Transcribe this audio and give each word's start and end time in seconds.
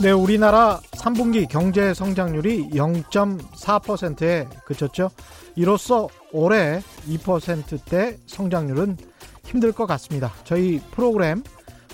네, 0.00 0.12
우리나라 0.12 0.78
3분기 0.92 1.48
경제 1.48 1.92
성장률이 1.92 2.70
0.4%에 2.70 4.46
그쳤죠. 4.64 5.10
이로써 5.56 6.08
올해 6.32 6.80
2%대 7.08 8.16
성장률은 8.28 8.96
힘들 9.44 9.72
것 9.72 9.86
같습니다. 9.86 10.32
저희 10.44 10.80
프로그램 10.92 11.42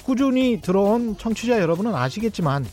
꾸준히 0.05 0.61
들어온 0.61 1.17
청취자 1.17 1.59
여러분은 1.61 1.95
아시겠지만 1.95 2.67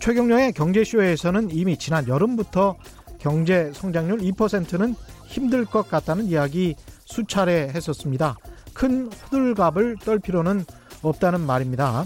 최경령의 0.00 0.52
경제쇼에서는 0.54 1.52
이미 1.52 1.76
지난 1.76 2.08
여름부터 2.08 2.74
경제 3.20 3.70
성장률 3.72 4.18
2%는 4.18 4.96
힘들 5.26 5.64
것 5.64 5.88
같다는 5.88 6.24
이야기 6.24 6.74
수차례 7.04 7.68
했었습니다. 7.68 8.36
큰 8.74 9.12
호들갑을 9.12 9.98
떨 10.04 10.18
필요는 10.18 10.64
없다는 11.02 11.40
말입니다. 11.42 12.04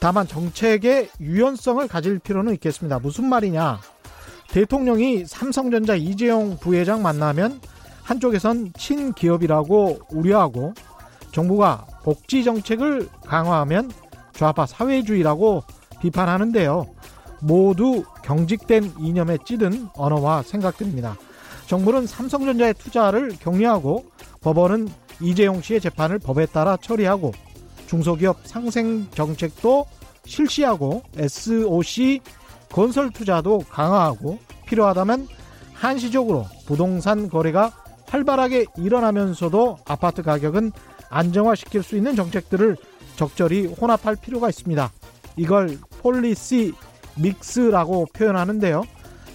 다만 0.00 0.26
정책의 0.26 1.10
유연성을 1.20 1.86
가질 1.88 2.18
필요는 2.18 2.54
있겠습니다. 2.54 2.98
무슨 2.98 3.28
말이냐? 3.28 3.80
대통령이 4.48 5.26
삼성전자 5.26 5.94
이재용 5.94 6.56
부회장 6.58 7.02
만나면 7.02 7.60
한쪽에선 8.02 8.72
친기업이라고 8.78 9.98
우려하고 10.10 10.72
정부가 11.32 11.86
복지 12.04 12.42
정책을 12.44 13.08
강화하면 13.26 13.90
좌파 14.32 14.64
사회주의라고 14.64 15.62
비판하는데요. 16.00 16.86
모두 17.40 18.04
경직된 18.22 18.94
이념에 19.00 19.38
찌든 19.44 19.88
언어와 19.94 20.42
생각들입니다. 20.42 21.16
정부는 21.66 22.06
삼성전자의 22.06 22.74
투자를 22.74 23.36
격려하고 23.38 24.06
법원은 24.40 24.88
이재용 25.20 25.60
씨의 25.60 25.80
재판을 25.80 26.18
법에 26.18 26.46
따라 26.46 26.76
처리하고 26.76 27.32
중소기업 27.88 28.40
상생 28.44 29.08
정책도 29.10 29.86
실시하고 30.24 31.02
SOC 31.16 32.20
건설 32.70 33.10
투자도 33.10 33.64
강화하고 33.70 34.38
필요하다면 34.66 35.26
한시적으로 35.72 36.46
부동산 36.66 37.28
거래가 37.28 37.72
활발하게 38.06 38.66
일어나면서도 38.76 39.78
아파트 39.86 40.22
가격은 40.22 40.72
안정화시킬 41.08 41.82
수 41.82 41.96
있는 41.96 42.14
정책들을 42.14 42.76
적절히 43.16 43.66
혼합할 43.66 44.16
필요가 44.16 44.48
있습니다. 44.48 44.92
이걸 45.36 45.78
policy 46.02 46.72
mix라고 47.16 48.06
표현하는데요. 48.12 48.84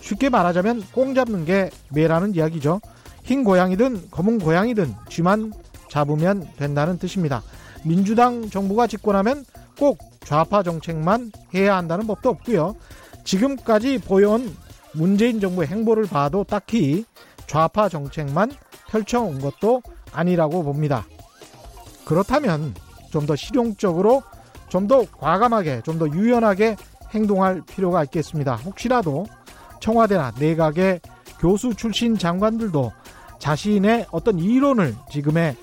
쉽게 0.02 0.30
말하자면 0.30 0.84
꽁 0.92 1.16
잡는 1.16 1.46
게 1.46 1.70
매라는 1.92 2.36
이야기죠. 2.36 2.82
흰 3.24 3.44
고양이든 3.44 4.10
검은 4.12 4.40
고양이든 4.40 4.94
쥐만 5.10 5.54
잡으면 5.90 6.48
된다는 6.58 6.98
뜻입니다. 6.98 7.42
민주당 7.84 8.50
정부가 8.50 8.88
집권하면 8.88 9.46
꼭 9.78 10.00
좌파 10.24 10.64
정책만 10.64 11.32
해야 11.54 11.76
한다는 11.76 12.08
법도 12.08 12.30
없고요. 12.30 12.76
지금까지 13.24 14.00
보여온 14.00 14.56
문재인 14.94 15.40
정부의 15.40 15.68
행보를 15.68 16.06
봐도 16.06 16.44
딱히 16.44 17.06
좌파 17.48 17.90
정책만 17.90 18.52
펼쳐온 18.90 19.40
것도 19.40 19.82
아니라고 20.12 20.64
봅니다. 20.64 21.06
그렇다면 22.06 22.74
좀 23.12 23.26
더 23.26 23.36
실용적으로 23.36 24.24
좀 24.70 24.88
더 24.88 25.06
과감하게 25.20 25.82
좀 25.84 26.00
더 26.00 26.08
유연하게 26.10 26.76
행동할 27.14 27.62
필요가 27.62 28.04
있겠습니다. 28.06 28.56
혹시라도 28.56 29.26
청와대나 29.80 30.34
내각의 30.40 31.00
교수 31.40 31.76
출신 31.76 32.18
장관들도 32.18 32.92
자신의 33.40 34.08
어떤 34.12 34.40
이론을 34.40 34.96
지금의 35.12 35.56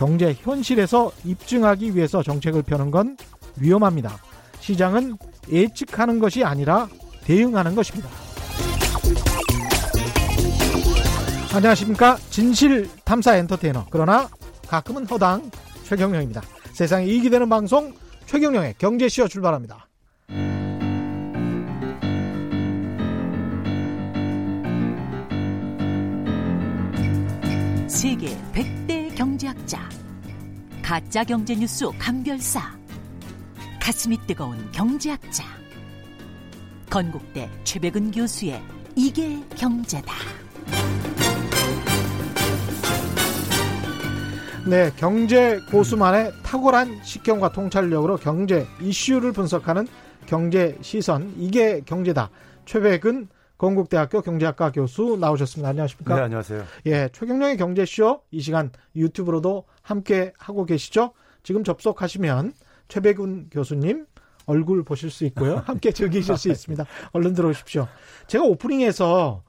경제 0.00 0.32
현실에서 0.32 1.12
입증하기 1.26 1.94
위해서 1.94 2.22
정책을 2.22 2.62
펴는 2.62 2.90
건 2.90 3.18
위험합니다. 3.58 4.16
시장은 4.60 5.18
예측하는 5.52 6.18
것이 6.18 6.42
아니라 6.42 6.88
대응하는 7.22 7.74
것입니다. 7.74 8.08
안녕하십니까. 11.52 12.16
진실 12.30 12.88
탐사 13.04 13.36
엔터테이너. 13.36 13.88
그러나 13.90 14.30
가끔은 14.68 15.04
허당 15.04 15.50
최경령입니다. 15.84 16.40
세상에 16.72 17.04
이익이 17.04 17.28
되는 17.28 17.46
방송 17.50 17.92
최경령의 18.24 18.76
경제쇼 18.78 19.28
출발합니다. 19.28 19.86
세계 27.86 28.34
100대 28.54 28.99
경제학자 29.20 29.86
가짜 30.82 31.22
경제 31.24 31.54
뉴스 31.54 31.84
감별사 31.98 32.58
가슴이 33.78 34.16
뜨거운 34.26 34.56
경제학자 34.72 35.44
건국대 36.88 37.50
최백은 37.64 38.12
교수의 38.12 38.62
이게 38.96 39.38
경제다. 39.58 40.14
네, 44.66 44.90
경제 44.96 45.60
고수만의 45.70 46.32
탁월한 46.42 47.04
식견과 47.04 47.52
통찰력으로 47.52 48.16
경제 48.16 48.66
이슈를 48.80 49.32
분석하는 49.32 49.86
경제 50.24 50.78
시선 50.80 51.34
이게 51.36 51.82
경제다. 51.84 52.30
최백은 52.64 53.28
건국대학교 53.60 54.22
경제학과 54.22 54.72
교수 54.72 55.18
나오셨습니다. 55.20 55.68
안녕하십니까? 55.68 56.16
네, 56.16 56.22
안녕하세요. 56.22 56.64
예, 56.86 57.10
최경령의 57.12 57.58
경제쇼 57.58 58.22
이 58.30 58.40
시간 58.40 58.72
유튜브로도 58.96 59.66
함께 59.82 60.32
하고 60.38 60.64
계시죠? 60.64 61.12
지금 61.42 61.62
접속하시면 61.62 62.54
최백운 62.88 63.50
교수님 63.50 64.06
얼굴 64.46 64.82
보실 64.82 65.10
수 65.10 65.26
있고요. 65.26 65.56
함께 65.68 65.92
즐기실 65.92 66.38
수 66.38 66.48
있습니다. 66.48 66.86
얼른 67.12 67.34
들어오십시오. 67.34 67.86
제가 68.28 68.44
오프닝에서 68.44 69.42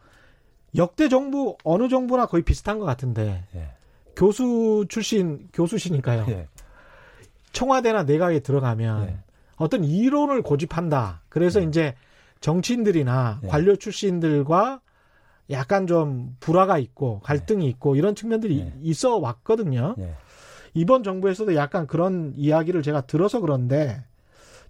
역대 0.76 1.08
정부 1.08 1.56
어느 1.64 1.88
정부나 1.88 2.26
거의 2.26 2.44
비슷한 2.44 2.80
것 2.80 2.86
같은데 2.86 3.46
예. 3.56 3.70
교수 4.18 4.88
출신 4.90 5.48
교수시니까요. 5.54 6.26
예. 6.28 6.48
청와대나 7.54 8.04
내각에 8.04 8.42
들어가면 8.42 9.08
예. 9.08 9.18
어떤 9.56 9.86
이론을 9.86 10.42
고집한다. 10.42 11.22
그래서 11.30 11.62
이제 11.62 11.96
정치인들이나 12.42 13.40
예. 13.44 13.48
관료 13.48 13.76
출신들과 13.76 14.82
약간 15.52 15.88
좀 15.88 16.36
불화가 16.40 16.78
있고 16.78 17.20
갈등이 17.22 17.68
있고 17.70 17.96
이런 17.96 18.16
측면들이 18.16 18.60
예. 18.60 18.74
있어 18.82 19.18
왔거든요. 19.18 19.96
예. 20.00 20.16
이번 20.74 21.04
정부에서도 21.04 21.56
약간 21.56 21.88
그런 21.88 22.34
이야기를 22.36 22.82
제가 22.82 23.02
들어서 23.02 23.40
그런데 23.40 24.04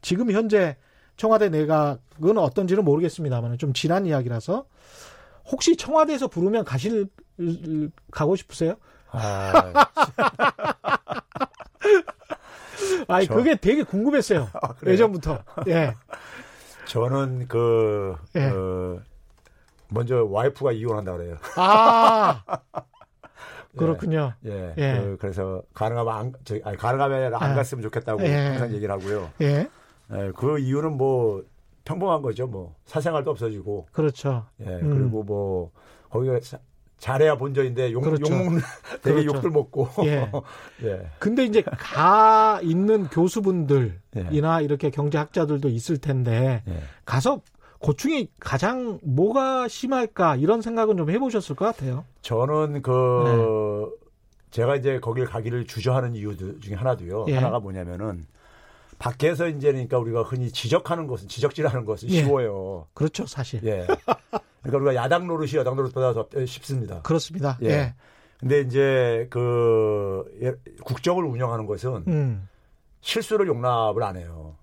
지금 0.02 0.32
현재 0.32 0.78
청와대 1.16 1.50
내각은 1.50 2.38
어떤지는 2.38 2.84
모르겠습니다만 2.84 3.58
좀 3.58 3.74
지난 3.74 4.06
이야기라서 4.06 4.66
혹시 5.52 5.76
청와대에서 5.78 6.28
부르면 6.28 6.66
가실 6.66 7.08
가고 8.12 8.36
싶으세요? 8.36 8.76
아, 9.12 9.74
아니 13.08 13.28
저- 13.28 13.36
그게 13.36 13.56
되게 13.56 13.84
궁금했어요. 13.84 14.50
아? 14.54 14.74
예전부터. 14.86 15.44
예. 15.68 15.96
저는 16.92 17.48
그, 17.48 18.16
예. 18.36 18.48
어, 18.50 19.00
먼저 19.88 20.26
와이프가 20.26 20.74
이혼한다 20.74 21.14
그래요. 21.16 21.38
아 21.56 22.44
그렇군요. 23.78 24.34
예. 24.46 24.74
예. 24.78 25.16
그, 25.18 25.28
래서 25.28 25.64
가능하면 25.74 26.14
안, 26.14 26.34
저, 26.44 26.58
아니, 26.66 26.76
가능하면 26.76 27.34
안 27.34 27.52
아. 27.52 27.56
갔으면 27.56 27.82
좋겠다고 27.84 28.22
예. 28.24 28.36
항상 28.36 28.74
얘기를 28.74 28.94
하고요. 28.94 29.30
예. 29.40 29.70
예, 30.14 30.32
그 30.36 30.60
이유는 30.60 30.98
뭐 30.98 31.46
평범한 31.86 32.22
거죠. 32.22 32.46
뭐 32.48 32.76
사생활도 32.84 33.32
없어지고, 33.32 33.88
그렇죠. 33.94 34.48
예. 34.60 34.66
음. 34.66 34.90
그리고 34.90 35.24
뭐 35.24 35.72
거기가 36.10 36.42
자- 36.42 36.60
잘해야 37.02 37.36
본전인데 37.36 37.92
욕, 37.94 38.02
그렇죠. 38.02 38.32
욕 38.32 38.38
먹는 38.38 38.62
되게 39.02 39.24
그렇죠. 39.24 39.36
욕들 39.36 39.50
먹고, 39.50 39.90
예. 40.06 40.32
예. 40.86 41.10
근데 41.18 41.46
이제 41.46 41.64
가 41.64 42.60
있는 42.62 43.08
교수분들이나 43.08 44.62
예. 44.62 44.64
이렇게 44.64 44.92
경제학자들도 44.92 45.68
있을 45.68 45.98
텐데 45.98 46.62
예. 46.68 46.84
가서 47.04 47.42
고충이 47.80 48.30
가장 48.40 49.00
뭐가 49.02 49.68
심할까 49.68 50.36
이런 50.36 50.62
생각은 50.62 50.96
좀 50.96 51.10
해보셨을 51.10 51.56
것 51.56 51.66
같아요. 51.66 52.06
저는 52.22 52.84
그 52.84 53.90
제가 54.52 54.76
이제 54.76 55.00
거길 55.00 55.26
가기를 55.26 55.66
주저하는 55.66 56.14
이유 56.14 56.38
중에 56.60 56.76
하나도요. 56.76 57.26
예. 57.30 57.36
하나가 57.36 57.60
뭐냐면은 57.60 58.28
밖에서 59.02 59.48
이제 59.48 59.72
그러니까 59.72 59.98
우리가 59.98 60.22
흔히 60.22 60.52
지적하는 60.52 61.08
것은 61.08 61.28
지적질하는 61.28 61.86
것은 61.86 62.08
예. 62.10 62.24
쉬워요. 62.24 62.88
그렇죠, 62.94 63.26
사실. 63.26 63.60
예. 63.64 63.88
그러니까 64.62 64.78
우리가 64.78 64.96
야당 64.96 65.26
노릇이 65.26 65.56
여당 65.56 65.76
노릇보다 65.76 66.14
더 66.14 66.46
쉽습니다. 66.46 67.02
그렇습니다. 67.02 67.58
예. 67.64 67.68
예. 67.68 67.96
근데 68.40 68.62
이제 68.62 69.28
그 69.32 70.24
예, 70.44 70.54
국정을 70.84 71.26
운영하는 71.26 71.66
것은 71.66 72.04
음. 72.08 72.48
실수를 73.02 73.48
용납을 73.48 74.04
안 74.04 74.18
해요. 74.18 74.56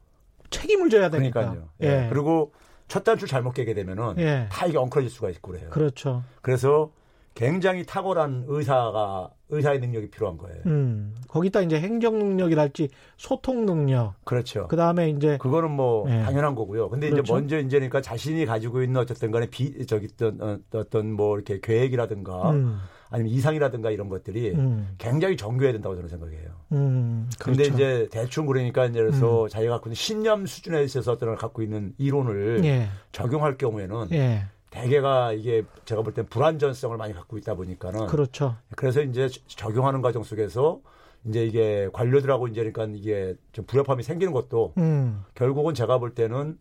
책임을 0.51 0.89
져야 0.89 1.11
되니까. 1.11 1.41
그러니까요. 1.41 1.69
예. 1.83 2.05
예. 2.05 2.09
그리고 2.09 2.53
첫 2.87 3.03
단추 3.03 3.27
잘못 3.27 3.55
깨게 3.55 3.75
되면은 3.75 4.15
예. 4.19 4.49
다 4.53 4.67
이게 4.67 4.79
엉클어질 4.79 5.11
수가 5.11 5.31
있고 5.31 5.51
그래요. 5.51 5.71
그렇죠. 5.71 6.23
그래서 6.43 6.93
굉장히 7.39 7.85
탁월한 7.87 8.47
의사가 8.49 9.31
의사의 9.49 9.79
능력이 9.79 10.11
필요한 10.11 10.37
거예요. 10.37 10.61
음. 10.67 11.15
거기다 11.29 11.61
이제 11.61 11.79
행정 11.79 12.19
능력이랄지 12.19 12.89
소통 13.17 13.65
능력. 13.65 14.15
그렇죠. 14.25 14.67
그 14.67 14.75
다음에 14.75 15.09
이제 15.11 15.39
그거는 15.41 15.71
뭐 15.71 16.09
네. 16.09 16.21
당연한 16.25 16.57
거고요. 16.57 16.89
근데 16.91 17.09
그렇죠. 17.09 17.23
이제 17.23 17.33
먼저 17.33 17.59
이제니까 17.61 18.03
자신이 18.03 18.45
가지고 18.45 18.83
있는 18.83 19.01
어쨌든 19.01 19.31
간에 19.31 19.47
비 19.47 19.87
저기 19.87 20.09
어떤 20.13 20.41
어, 20.43 20.59
어떤 20.75 21.13
뭐 21.13 21.37
이렇게 21.37 21.61
계획이라든가 21.61 22.51
음, 22.51 22.81
아니면 23.09 23.33
이상이라든가 23.33 23.93
이런 23.93 24.09
것들이 24.09 24.51
음, 24.57 24.97
굉장히 24.99 25.37
정교해야 25.37 25.73
된다고 25.73 25.95
저는 25.95 26.09
생각해요. 26.09 26.51
음. 26.73 27.31
그렇죠. 27.39 27.63
근데 27.63 27.73
이제 27.73 28.09
대충 28.11 28.47
그러니까 28.47 28.87
이제 28.87 28.99
그래서 28.99 29.47
자기가 29.47 29.75
갖고 29.75 29.89
있는 29.89 29.95
신념 29.95 30.45
수준에 30.45 30.83
있어서 30.83 31.13
어떤 31.13 31.29
걸 31.29 31.37
갖고 31.37 31.63
있는 31.63 31.95
이론을 31.99 32.65
예, 32.65 32.89
적용할 33.13 33.57
경우에는 33.57 34.09
예, 34.11 34.43
대개가 34.71 35.33
이게 35.33 35.65
제가 35.85 36.03
볼 36.03 36.13
땐 36.13 36.27
불안전성을 36.27 36.97
많이 36.97 37.15
갖고 37.15 37.39
있다 37.39 37.55
보니까는 37.55 38.07
그렇죠. 38.07 38.57
그래서 38.77 39.01
이제 39.03 39.29
적용하는 39.47 40.03
과정 40.03 40.23
속에서 40.23 40.81
이제 41.25 41.45
이게 41.45 41.89
관료들하고 41.93 42.49
이제 42.49 42.61
그러니까 42.71 42.97
이게 42.97 43.35
좀 43.53 43.65
불협화음이 43.67 44.03
생기는 44.03 44.33
것도 44.33 44.75
음, 44.79 45.25
결국은 45.35 45.75
제가 45.75 45.99
볼 45.99 46.15
때는 46.15 46.59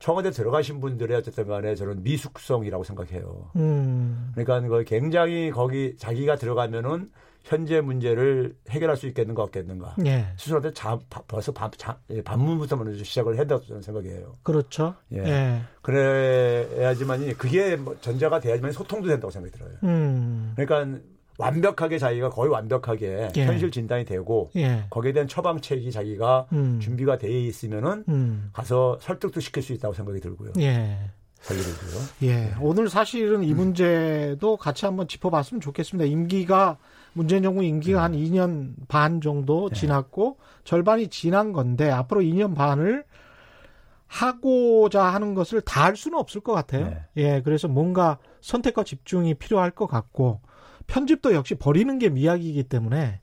청와대 0.00 0.30
들어가신 0.30 0.80
분들의 0.80 1.16
어쨌든 1.16 1.46
간에 1.46 1.74
저는 1.76 2.02
미숙성이라고 2.02 2.82
생각해요. 2.84 3.50
음, 3.56 4.32
그러니까 4.34 4.60
그 4.66 4.82
굉장히 4.84 5.50
거기 5.50 5.94
자기가 5.98 6.36
들어가면은 6.36 7.10
현재 7.42 7.80
문제를 7.80 8.54
해결할 8.68 8.96
수 8.96 9.06
있겠는가 9.06 9.42
없겠는가. 9.44 9.96
예, 10.04 10.26
스스로한테 10.36 10.72
자, 10.74 10.98
바- 11.08 11.22
벌써 11.26 11.52
반, 11.52 11.70
자, 11.76 11.98
예, 12.10 12.22
반문부터 12.22 12.76
먼저 12.76 13.02
시작을 13.02 13.38
한다고 13.38 13.64
저는 13.64 13.80
생각해요. 13.82 14.36
그렇죠. 14.42 14.94
예. 15.12 15.18
예, 15.24 15.60
그래야지만이 15.82 17.34
그게 17.34 17.76
뭐 17.76 17.96
전제가 18.00 18.40
돼야지만 18.40 18.72
소통도 18.72 19.08
된다고 19.08 19.30
생각이 19.30 19.52
들어요. 19.56 19.72
음, 19.84 20.52
그러니까 20.56 20.98
완벽하게 21.40 21.98
자기가 21.98 22.30
거의 22.30 22.50
완벽하게 22.50 23.30
예. 23.36 23.44
현실 23.46 23.70
진단이 23.70 24.04
되고 24.04 24.50
예, 24.56 24.84
거기에 24.90 25.12
대한 25.12 25.26
처방책이 25.28 25.90
자기가 25.90 26.46
음, 26.52 26.78
준비가 26.80 27.18
돼 27.18 27.28
있으면은 27.30 28.04
음, 28.08 28.50
가서 28.52 28.98
설득도 29.00 29.40
시킬 29.40 29.62
수 29.62 29.72
있다고 29.72 29.94
생각이 29.94 30.20
들고요. 30.20 30.52
예. 30.58 30.98
관리들도요. 31.42 32.00
예, 32.24 32.52
오늘 32.60 32.90
사실은 32.90 33.42
이 33.42 33.54
문제도 33.54 34.56
같이 34.58 34.84
한번 34.84 35.08
짚어봤으면 35.08 35.62
좋겠습니다. 35.62 36.04
임기가 36.04 36.76
문재인 37.14 37.42
정부 37.42 37.64
임기가 37.64 38.02
한 38.02 38.12
2년 38.12 38.74
반 38.88 39.22
정도 39.22 39.70
지났고 39.70 40.36
절반이 40.64 41.08
지난 41.08 41.52
건데 41.52 41.90
앞으로 41.90 42.20
2년 42.20 42.54
반을 42.54 43.04
하고자 44.06 45.04
하는 45.04 45.34
것을 45.34 45.60
다 45.62 45.80
할 45.80 45.96
수는 45.96 46.18
없을 46.18 46.40
것 46.42 46.52
같아요. 46.52 46.86
네. 46.90 47.04
예, 47.16 47.42
그래서 47.42 47.66
뭔가 47.68 48.18
선택과 48.42 48.84
집중이 48.84 49.34
필요할 49.34 49.70
것 49.70 49.86
같고 49.86 50.40
편집도 50.90 51.34
역시 51.34 51.54
버리는 51.54 51.98
게 52.00 52.08
미학이기 52.08 52.64
때문에 52.64 53.20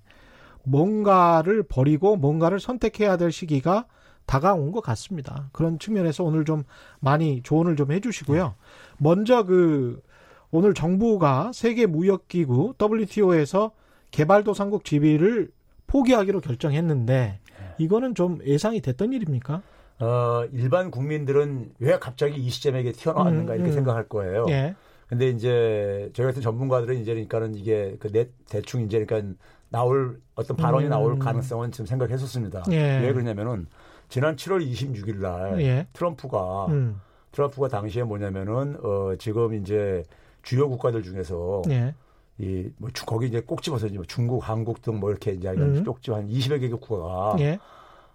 뭔가를 0.63 1.63
버리고 1.63 2.15
뭔가를 2.15 2.59
선택해야 2.59 3.17
될 3.17 3.31
시기가 3.31 3.85
다가온 4.25 4.71
것 4.71 4.81
같습니다. 4.81 5.49
그런 5.51 5.77
측면에서 5.77 6.23
오늘 6.23 6.45
좀 6.45 6.63
많이 6.99 7.41
조언을 7.43 7.75
좀 7.75 7.91
해주시고요. 7.91 8.55
먼저 8.97 9.43
그 9.43 10.01
오늘 10.49 10.73
정부가 10.73 11.51
세계 11.53 11.85
무역기구 11.85 12.75
WTO에서 12.81 13.71
개발도상국 14.11 14.85
지위를 14.85 15.49
포기하기로 15.87 16.41
결정했는데 16.41 17.39
이거는 17.77 18.15
좀 18.15 18.39
예상이 18.45 18.81
됐던 18.81 19.13
일입니까? 19.13 19.61
어, 19.99 20.45
일반 20.53 20.91
국민들은 20.91 21.73
왜 21.79 21.99
갑자기 21.99 22.35
이 22.39 22.49
시점에 22.49 22.83
튀어나왔는가 22.91 23.53
음, 23.53 23.55
이렇게 23.55 23.71
음. 23.71 23.75
생각할 23.75 24.07
거예요. 24.07 24.45
예, 24.49 24.75
근데 25.07 25.30
이제 25.30 26.09
저희 26.13 26.27
같은 26.27 26.42
전문가들은 26.42 26.98
이제 26.98 27.13
그러니까는 27.13 27.56
이게 27.56 27.95
그 28.00 28.12
내, 28.12 28.27
대충 28.50 28.81
이제 28.81 29.04
그러니까 29.06 29.33
나올 29.69 30.19
어떤 30.36 30.57
발언이 30.57 30.86
음. 30.86 30.89
나올 30.89 31.18
가능성은 31.19 31.71
지금 31.71 31.86
생각했었습니다. 31.86 32.63
예. 32.71 33.00
왜 33.00 33.13
그러냐면은 33.13 33.68
지난 34.09 34.36
7월 34.36 34.65
26일 34.69 35.18
날 35.18 35.62
예. 35.62 35.88
트럼프가 35.94 36.68
음, 36.68 37.00
트럼프가 37.31 37.68
당시에 37.69 38.04
뭐냐면은 38.04 38.77
어 38.83 39.15
지금 39.18 39.54
이제 39.54 40.04
주요 40.44 40.69
국가들 40.69 41.04
중에서 41.04 41.62
예, 41.69 41.94
이뭐 42.38 42.89
거기 43.06 43.27
이제 43.27 43.42
꼭 43.42 43.62
집어서 43.62 43.88
이제 43.88 43.95
뭐 43.98 44.06
중국, 44.06 44.48
한국 44.48 44.81
등 44.81 45.00
뭐 45.00 45.09
이렇게 45.09 45.31
이제 45.31 45.50
음. 45.50 45.83
쪽 45.83 46.01
집어 46.01 46.18
한 46.18 46.27
20여 46.30 46.59
개 46.59 46.69
국가가 46.69 47.36
예, 47.39 47.59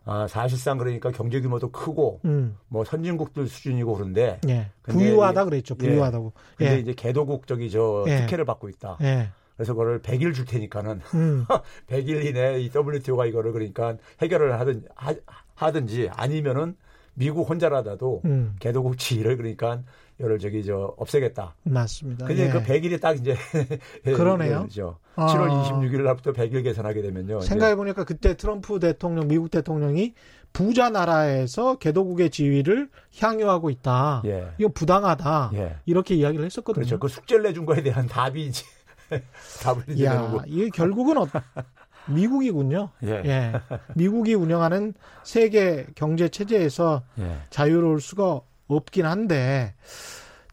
아, 0.05 0.27
사실상 0.29 0.79
그러니까 0.79 1.11
경제 1.13 1.41
규모도 1.41 1.71
크고 1.71 2.21
음, 2.25 2.57
뭐 2.69 2.85
선진국들 2.85 3.47
수준이고 3.47 3.95
그런데 3.95 4.41
예, 4.49 4.71
부유하다 4.83 5.43
이- 5.43 5.45
그랬죠. 5.45 5.75
예. 5.83 5.87
부유하다고. 5.87 6.33
근데 6.57 6.75
예, 6.75 6.79
이제 6.81 6.93
개도국 6.95 7.47
저기 7.47 7.71
저 7.71 8.05
예. 8.09 8.17
특혜를 8.17 8.45
받고 8.45 8.69
있다. 8.69 8.99
예, 9.03 9.29
그래서 9.57 9.75
그거를 9.75 10.01
100일 10.01 10.35
줄 10.35 10.45
테니까는 10.45 11.01
음, 11.15 11.47
100일 11.89 12.25
이내 12.25 12.61
이 12.61 12.71
WTO가 12.75 13.27
이거를 13.27 13.53
그러니까 13.53 13.97
해결을 14.21 14.59
하든 14.59 14.85
하, 14.97 15.15
하든지 15.55 16.11
아니면은 16.13 16.77
미국 17.15 17.49
혼자라도 17.49 18.23
음, 18.25 18.57
개도국 18.59 18.99
지위를 18.99 19.37
그러니까 19.37 19.83
이를 20.27 20.39
저기 20.39 20.65
저 20.65 20.95
없애겠다. 20.97 21.55
맞습니다. 21.65 22.27
근데 22.27 22.47
예. 22.47 22.51
그 22.51 22.63
100일이 22.63 23.01
딱 23.01 23.17
이제 23.19 23.37
그러네요. 24.05 24.59
그렇죠. 24.61 24.99
아. 25.17 25.27
7월 25.27 25.49
26일 25.65 26.03
날부터 26.03 26.33
100일 26.33 26.63
계산하게 26.63 27.03
되면요. 27.03 27.41
생각해 27.41 27.75
보니까 27.75 28.05
그때 28.05 28.37
트럼프 28.37 28.79
대통령, 28.79 29.29
미국 29.29 29.51
대통령이 29.51 30.15
부자 30.53 30.91
나라에서 30.91 31.77
개도국의 31.77 32.31
지위를 32.31 32.89
향유하고 33.19 33.71
있다. 33.71 34.23
예. 34.27 34.49
이거 34.59 34.69
부당하다. 34.69 35.51
예. 35.55 35.77
이렇게 35.87 36.15
이야기를 36.15 36.45
했었거든요. 36.45 36.85
그렇죠. 36.85 36.99
그 37.01 37.09
숙제를 37.09 37.43
내준 37.45 37.67
거에 37.67 37.83
대한 37.83 38.07
답이 38.07 38.47
이제 38.47 38.65
답을 39.63 39.83
이제 39.89 40.05
야, 40.05 40.15
내는 40.15 40.31
거. 40.37 40.43
이게 40.47 40.69
결국은 40.71 41.17
어, 41.19 41.27
미국이군요. 42.09 42.91
예. 43.05 43.53
미국이 43.95 44.35
운영하는 44.35 44.93
세계 45.25 45.87
경제 45.95 46.29
체제에서 46.29 47.03
예. 47.19 47.39
자유로울 47.51 48.01
수가 48.01 48.41
없긴 48.77 49.07
한데 49.07 49.75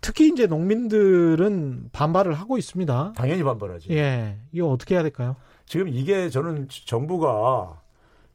특히 0.01 0.27
이제 0.30 0.48
농민들은 0.48 1.89
반발을 1.92 2.33
하고 2.33 2.57
있습니다. 2.57 3.13
당연히 3.16 3.44
반발하지. 3.44 3.89
예. 3.92 4.38
이거 4.51 4.68
어떻게 4.69 4.95
해야 4.95 5.04
될까요? 5.04 5.36
지금 5.66 5.88
이게 5.89 6.30
저는 6.30 6.68
정부가 6.69 7.81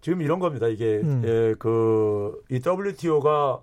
지금 0.01 0.21
이런 0.23 0.39
겁니다. 0.39 0.67
이게 0.69 1.01
음. 1.03 1.23
예, 1.25 1.55
그이 1.59 2.61
WTO가 2.65 3.63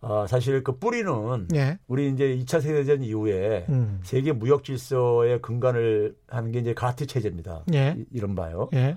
아, 0.00 0.26
사실 0.28 0.62
그 0.62 0.78
뿌리는 0.78 1.48
예. 1.54 1.78
우리 1.88 2.08
이제 2.10 2.36
2차 2.36 2.60
세계대전 2.60 3.02
이후에 3.02 3.66
음. 3.68 4.00
세계 4.04 4.30
무역 4.32 4.62
질서의 4.64 5.40
근간을 5.42 6.14
하는 6.28 6.52
게 6.52 6.60
이제 6.60 6.72
가트 6.74 7.06
체제입니다. 7.06 7.64
예. 7.74 7.94
이- 7.98 8.04
이런 8.12 8.34
바요. 8.36 8.68
예. 8.74 8.96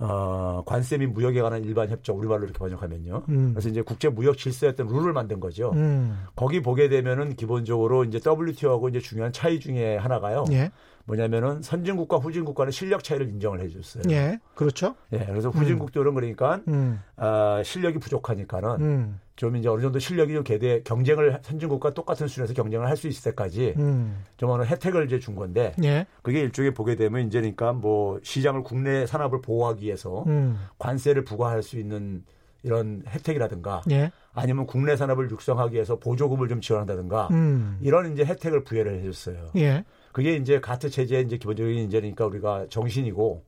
어, 0.00 0.62
관세 0.64 0.96
및 0.96 1.06
무역에 1.06 1.40
관한 1.40 1.64
일반 1.64 1.88
협정 1.88 2.18
우리말로 2.18 2.44
이렇게 2.44 2.58
번역하면요. 2.58 3.22
음. 3.28 3.50
그래서 3.52 3.68
이제 3.68 3.82
국제 3.82 4.08
무역 4.08 4.38
어떤 4.68 4.86
룰을 4.86 5.12
만든 5.12 5.40
거죠. 5.40 5.72
음. 5.74 6.24
거기 6.36 6.62
보게 6.62 6.88
되면은 6.88 7.34
기본적으로 7.34 8.04
이제 8.04 8.20
WTO하고 8.24 8.88
이제 8.88 9.00
중요한 9.00 9.32
차이 9.32 9.58
중에 9.58 9.96
하나가요. 9.96 10.44
예. 10.52 10.70
뭐냐면은 11.08 11.62
선진국과 11.62 12.18
후진국과는 12.18 12.70
실력 12.70 13.02
차이를 13.02 13.28
인정을 13.30 13.60
해줬어요. 13.62 14.04
예. 14.10 14.38
그렇죠. 14.54 14.94
예, 15.12 15.24
그래서 15.24 15.48
후진국들은 15.48 16.14
그러니까 16.14 16.60
음. 16.68 17.00
아, 17.16 17.62
실력이 17.64 17.98
부족하니까는 17.98 18.70
음. 18.80 19.20
좀 19.34 19.56
이제 19.56 19.68
어느 19.68 19.80
정도 19.80 19.98
실력이 19.98 20.34
좀 20.34 20.44
개대 20.44 20.82
경쟁을 20.82 21.38
선진국과 21.42 21.94
똑같은 21.94 22.28
수준에서 22.28 22.52
경쟁을 22.52 22.86
할 22.86 22.98
수 22.98 23.06
있을 23.06 23.30
때까지 23.30 23.74
음. 23.78 24.24
좀 24.36 24.50
어느 24.50 24.64
혜택을 24.64 25.06
이제 25.06 25.20
준 25.20 25.36
건데 25.36 25.72
예. 25.84 26.04
그게 26.22 26.40
일종의 26.40 26.74
보게 26.74 26.96
되면 26.96 27.26
이제 27.28 27.38
그러니까 27.38 27.72
뭐 27.72 28.18
시장을 28.24 28.64
국내 28.64 29.06
산업을 29.06 29.40
보호하기 29.40 29.84
위해서 29.84 30.24
음. 30.26 30.58
관세를 30.78 31.24
부과할 31.24 31.62
수 31.62 31.78
있는 31.78 32.24
이런 32.64 33.04
혜택이라든가 33.06 33.82
예. 33.92 34.10
아니면 34.34 34.66
국내 34.66 34.96
산업을 34.96 35.30
육성하기 35.30 35.74
위해서 35.74 35.96
보조금을 35.96 36.48
좀 36.48 36.60
지원한다든가 36.60 37.28
음. 37.30 37.78
이런 37.80 38.12
이제 38.12 38.24
혜택을 38.24 38.64
부여를 38.64 38.98
해줬어요. 38.98 39.52
예. 39.56 39.84
그게 40.18 40.34
이제 40.34 40.58
가트 40.58 40.90
체제의 40.90 41.26
이제 41.26 41.36
기본적인 41.36 41.76
이제 41.86 42.00
그러니까 42.00 42.26
우리가 42.26 42.66
정신이고 42.70 43.44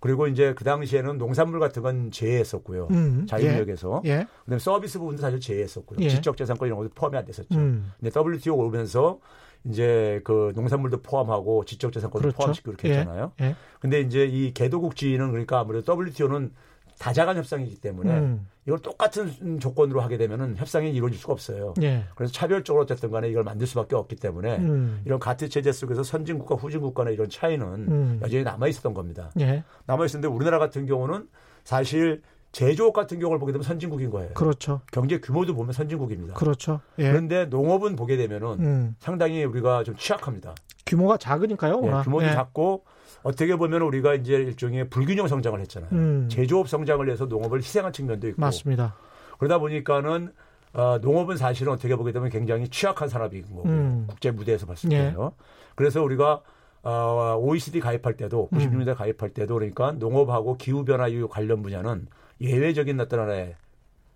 그리고 0.00 0.26
이제 0.28 0.54
그 0.54 0.64
당시에는 0.64 1.18
농산물 1.18 1.60
같은 1.60 1.82
건 1.82 2.10
제외했었고요. 2.10 2.88
음. 2.90 3.26
자유무역에서 3.28 4.00
예. 4.06 4.26
그다음에 4.44 4.58
서비스 4.58 4.98
부분도 4.98 5.20
사실 5.20 5.40
제외했었고요. 5.40 5.98
예. 6.00 6.08
지적재산권 6.08 6.68
이런 6.68 6.78
것도 6.78 6.88
포함이 6.94 7.18
안 7.18 7.26
됐었죠. 7.26 7.58
음. 7.58 7.92
근데 8.00 8.18
WTO 8.18 8.54
오면서 8.54 9.18
이제 9.64 10.22
그 10.24 10.54
농산물도 10.56 11.02
포함하고 11.02 11.66
지적재산권도 11.66 12.22
그렇죠. 12.22 12.36
포함시키고 12.38 12.70
이렇게 12.70 12.88
예. 12.88 12.98
했잖아요. 13.00 13.32
예. 13.42 13.54
근데 13.80 14.00
이제 14.00 14.24
이 14.24 14.54
개도국 14.54 14.96
지위는 14.96 15.32
그러니까 15.32 15.58
아무래도 15.60 15.92
WTO는 15.92 16.50
다자간 16.98 17.36
협상이기 17.36 17.82
때문에 17.82 18.18
음. 18.20 18.48
이걸 18.66 18.80
똑같은 18.80 19.60
조건으로 19.60 20.00
하게 20.00 20.16
되면은 20.16 20.56
협상이 20.56 20.90
이루어질 20.92 21.18
수가 21.18 21.32
없어요. 21.32 21.74
예. 21.82 22.04
그래서 22.16 22.32
차별적으로 22.32 22.82
어쨌든 22.82 23.12
간에 23.12 23.28
이걸 23.28 23.44
만들 23.44 23.66
수밖에 23.66 23.94
없기 23.94 24.16
때문에 24.16 24.56
음. 24.56 25.02
이런 25.04 25.20
가트 25.20 25.48
체제 25.48 25.70
속에서 25.70 26.02
선진국과 26.02 26.56
후진국 26.56 26.94
간의 26.94 27.14
이런 27.14 27.30
차이는 27.30 27.66
음. 27.66 28.20
여전히 28.22 28.42
남아 28.42 28.66
있었던 28.66 28.92
겁니다. 28.92 29.30
예. 29.38 29.62
남아 29.86 30.04
있었는데 30.06 30.34
우리나라 30.34 30.58
같은 30.58 30.84
경우는 30.84 31.28
사실 31.62 32.22
제조업 32.50 32.92
같은 32.92 33.20
경우를 33.20 33.38
보게 33.38 33.52
되면 33.52 33.62
선진국인 33.62 34.10
거예요. 34.10 34.34
그렇죠. 34.34 34.80
경제 34.90 35.20
규모도 35.20 35.54
보면 35.54 35.72
선진국입니다. 35.72 36.34
그렇죠. 36.34 36.80
예. 36.98 37.08
그런데 37.08 37.44
농업은 37.44 37.94
보게 37.94 38.16
되면은 38.16 38.48
음. 38.60 38.96
상당히 38.98 39.44
우리가 39.44 39.84
좀 39.84 39.94
취약합니다. 39.96 40.54
규모가 40.86 41.18
작으니까요. 41.18 41.80
예, 41.82 41.86
워낙. 41.86 42.02
규모도 42.02 42.26
예. 42.26 42.32
작고 42.32 42.84
어떻게 43.22 43.56
보면 43.56 43.82
우리가 43.82 44.14
이제 44.14 44.34
일종의 44.34 44.88
불균형 44.88 45.28
성장을 45.28 45.58
했잖아요. 45.60 45.90
음. 45.92 46.28
제조업 46.30 46.68
성장을 46.68 47.04
위해서 47.06 47.26
농업을 47.26 47.58
희생한 47.58 47.92
측면도 47.92 48.28
있고 48.28 48.40
맞습니다. 48.40 48.96
그러다 49.38 49.58
보니까는 49.58 50.32
어, 50.72 50.98
농업은 51.00 51.36
사실은 51.36 51.72
어떻게 51.72 51.96
보게 51.96 52.12
되면 52.12 52.28
굉장히 52.28 52.68
취약한 52.68 53.08
산업인 53.08 53.42
거고요. 53.46 53.72
음. 53.72 54.04
국제 54.08 54.30
무대에서 54.30 54.66
봤을 54.66 54.92
예. 54.92 55.10
때요. 55.10 55.32
그래서 55.74 56.02
우리가 56.02 56.42
어, 56.82 57.36
OECD 57.40 57.80
가입할 57.80 58.16
때도 58.16 58.48
음. 58.52 58.58
96년대 58.58 58.94
가입할 58.94 59.30
때도 59.30 59.54
그러니까 59.54 59.92
농업하고 59.92 60.56
기후 60.56 60.84
변화 60.84 61.08
이후 61.08 61.28
관련 61.28 61.62
분야는 61.62 62.06
예외적인 62.40 63.00
어떤 63.00 63.20
하나의 63.20 63.56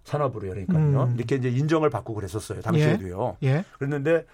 산업으로 0.04 0.49
그러니까요. 0.49 1.04
음. 1.04 1.14
이렇게 1.16 1.37
이제 1.37 1.49
인정을 1.49 1.90
받고 1.90 2.14
그랬었어요. 2.14 2.61
당시에도요. 2.61 3.38
예. 3.42 3.64
그랬는데 3.78 4.14
에, 4.16 4.25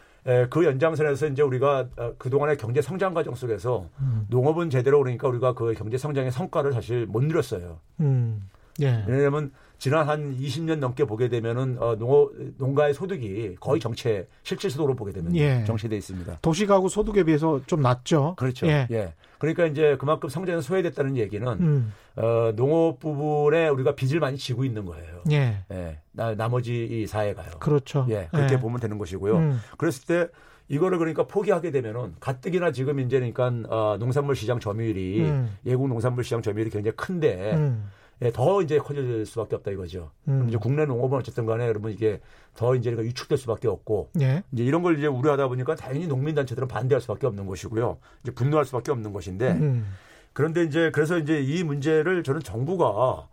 그 0.50 0.64
연장선에서 0.64 1.28
이제 1.28 1.42
우리가 1.42 1.88
어, 1.96 2.12
그동안의 2.18 2.56
경제 2.56 2.82
성장 2.82 3.14
과정 3.14 3.34
속에서 3.34 3.88
음. 4.00 4.26
농업은 4.28 4.70
제대로 4.70 4.98
그러니까 4.98 5.28
우리가 5.28 5.54
그 5.54 5.72
경제 5.74 5.96
성장의 5.96 6.32
성과를 6.32 6.72
사실 6.72 7.06
못 7.06 7.22
누렸어요. 7.22 7.78
음. 8.00 8.48
예. 8.80 9.04
왜냐하면 9.06 9.52
지난 9.78 10.08
한 10.08 10.36
20년 10.36 10.78
넘게 10.78 11.04
보게 11.04 11.28
되면은 11.28 11.76
어, 11.80 11.96
농업 11.96 12.32
농가의 12.58 12.94
소득이 12.94 13.56
거의 13.60 13.80
정체 13.80 14.26
실질 14.42 14.70
소득으로 14.70 14.96
보게 14.96 15.12
되면 15.12 15.34
예. 15.36 15.64
정체돼 15.64 15.96
있습니다. 15.96 16.38
도시 16.42 16.66
가구 16.66 16.88
소득에 16.88 17.24
비해서 17.24 17.60
좀 17.66 17.80
낮죠. 17.82 18.34
그렇죠. 18.36 18.66
예. 18.66 18.88
예. 18.90 19.14
그러니까 19.38 19.66
이제 19.66 19.96
그만큼 19.98 20.28
성장이 20.28 20.62
소외됐다는 20.62 21.16
얘기는 21.16 21.46
음. 21.46 21.92
어, 22.16 22.52
농업 22.56 22.98
부분에 22.98 23.68
우리가 23.68 23.94
빚을 23.94 24.20
많이 24.20 24.36
지고 24.36 24.64
있는 24.64 24.84
거예요. 24.84 25.22
예. 25.30 25.58
예. 25.70 25.98
나, 26.12 26.34
나머지 26.34 26.84
이 26.84 27.06
사회가요. 27.06 27.52
그렇죠. 27.58 28.06
예. 28.08 28.28
그렇게 28.30 28.54
예. 28.54 28.58
보면 28.58 28.80
되는 28.80 28.98
것이고요. 28.98 29.36
음. 29.36 29.60
그랬을 29.76 30.06
때 30.06 30.28
이거를 30.68 30.98
그러니까 30.98 31.26
포기하게 31.26 31.70
되면은 31.70 32.14
가뜩이나 32.18 32.72
지금 32.72 32.98
이제 33.00 33.18
그러니까 33.18 33.52
어, 33.68 33.96
농산물 33.98 34.34
시장 34.34 34.58
점유율이 34.58 35.20
음. 35.22 35.56
예국 35.64 35.88
농산물 35.88 36.24
시장 36.24 36.42
점유율이 36.42 36.70
굉장히 36.70 36.96
큰데 36.96 37.52
음. 37.54 37.88
예, 38.22 38.30
더 38.32 38.62
이제 38.62 38.78
커질 38.78 39.26
수밖에 39.26 39.56
없다 39.56 39.70
이거죠. 39.70 40.10
그럼 40.24 40.42
음. 40.42 40.48
이제 40.48 40.56
국내 40.56 40.86
농업은 40.86 41.18
어쨌든 41.18 41.44
간에 41.44 41.66
여러분 41.66 41.92
이게 41.92 42.20
더 42.54 42.74
이제 42.74 42.90
위축될 42.90 43.36
수밖에 43.36 43.68
없고 43.68 44.10
예. 44.20 44.42
이제 44.52 44.64
이런 44.64 44.82
걸 44.82 44.98
이제 44.98 45.06
우려하다 45.06 45.48
보니까 45.48 45.74
당연히 45.74 46.06
농민단체들은 46.06 46.66
반대할 46.68 47.00
수밖에 47.02 47.26
없는 47.26 47.46
것이고요. 47.46 47.98
이제 48.22 48.32
분노할 48.32 48.64
수밖에 48.64 48.90
없는 48.90 49.12
것인데 49.12 49.52
음. 49.52 49.86
그런데 50.32 50.64
이제 50.64 50.90
그래서 50.92 51.18
이제 51.18 51.40
이 51.40 51.62
문제를 51.62 52.22
저는 52.22 52.40
정부가 52.40 53.28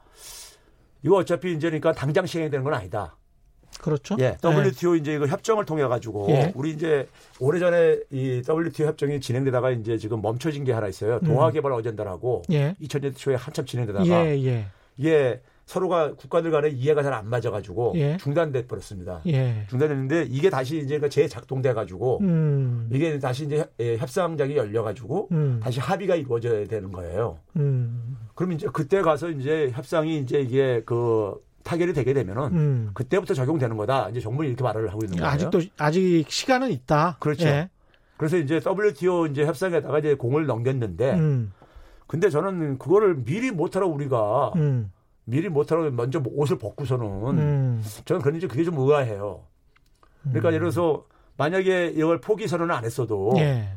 이거 1.02 1.16
어차피 1.18 1.54
이제 1.54 1.68
그러니까 1.68 1.94
당장 1.94 2.26
시행되는 2.26 2.64
건 2.64 2.74
아니다. 2.74 3.16
그렇죠. 3.82 4.16
예, 4.20 4.38
WTO 4.44 4.96
이제 4.96 5.14
이거 5.16 5.28
협정을 5.28 5.66
통해 5.66 5.84
가지고 5.84 6.28
예. 6.30 6.52
우리 6.56 6.72
이제 6.72 7.08
오래전에 7.40 8.00
이 8.12 8.42
WTO 8.48 8.88
협정이 8.88 9.20
진행되다가 9.22 9.72
이제 9.72 9.98
지금 9.98 10.22
멈춰진 10.22 10.64
게 10.64 10.72
하나 10.72 10.88
있어요. 10.88 11.20
도하 11.20 11.52
개발 11.52 11.72
어젠다라고 11.74 12.44
예. 12.52 12.76
2000년대 12.82 13.16
초에 13.18 13.36
한참 13.36 13.66
진행되다가 13.66 14.06
예, 14.08 14.44
예. 14.46 14.66
이게 14.98 15.42
서로가 15.66 16.16
국가들 16.16 16.52
간에 16.52 16.70
이해가 16.70 17.04
잘 17.04 17.14
안 17.14 17.30
맞아 17.30 17.50
가지고 17.52 17.94
예. 17.96 18.18
중단돼 18.18 18.68
버렸습니다. 18.68 19.22
예. 19.28 19.66
중단됐는데 19.70 20.28
이게 20.30 20.50
다시 20.50 20.80
이제 20.80 21.00
그 21.00 21.10
재작동돼 21.10 21.74
가지고 21.74 22.20
음. 22.22 22.90
이게 22.92 23.18
다시 23.20 23.46
이제 23.46 23.66
예, 23.80 23.98
협상장이 23.98 24.58
열려 24.58 24.84
가지고 24.84 25.30
음. 25.32 25.60
다시 25.64 25.80
합의가 25.80 26.16
이루어져야 26.16 26.66
되는 26.66 26.92
거예요. 26.92 27.38
음. 27.56 28.18
그럼 28.36 28.52
이제 28.54 28.68
그때 28.74 29.02
가서 29.02 29.30
이제 29.30 29.70
협상이 29.74 30.20
이제 30.20 30.42
이게 30.42 30.82
그 30.86 31.36
타결이 31.64 31.94
되게 31.94 32.14
되면은 32.14 32.44
음. 32.54 32.90
그때부터 32.94 33.34
적용되는 33.34 33.76
거다. 33.78 34.10
이제 34.10 34.20
정부는 34.20 34.50
이렇게 34.50 34.64
말을 34.64 34.90
하고 34.90 35.00
있는 35.04 35.18
거예요. 35.18 35.32
아직도 35.32 35.62
아직 35.78 36.26
시간은 36.28 36.72
있다. 36.72 37.18
그렇죠. 37.20 37.48
예. 37.48 37.70
그래서 38.18 38.38
이제 38.38 38.60
WTO 38.66 39.28
이제 39.28 39.46
협상에다가 39.46 40.00
이제 40.00 40.16
공을 40.16 40.46
넘겼는데 40.46 41.14
음. 41.14 41.54
근데 42.08 42.30
저는 42.30 42.78
그거를 42.78 43.24
미리 43.24 43.52
못하러 43.52 43.88
우리가 43.88 44.52
음. 44.56 44.92
미리 45.26 45.50
못하러 45.50 45.90
먼저 45.92 46.22
옷을 46.26 46.58
벗고서는 46.58 47.06
음. 47.38 47.84
저는 48.06 48.22
그런 48.22 48.38
이제 48.38 48.48
그게 48.48 48.64
좀 48.64 48.78
의아해요. 48.78 49.42
그러니까 50.24 50.50
예를 50.50 50.60
들어서 50.60 51.06
만약에 51.38 51.94
이걸 51.96 52.22
포기 52.22 52.48
선언을 52.48 52.74
안 52.74 52.86
했어도 52.86 53.34
예. 53.38 53.70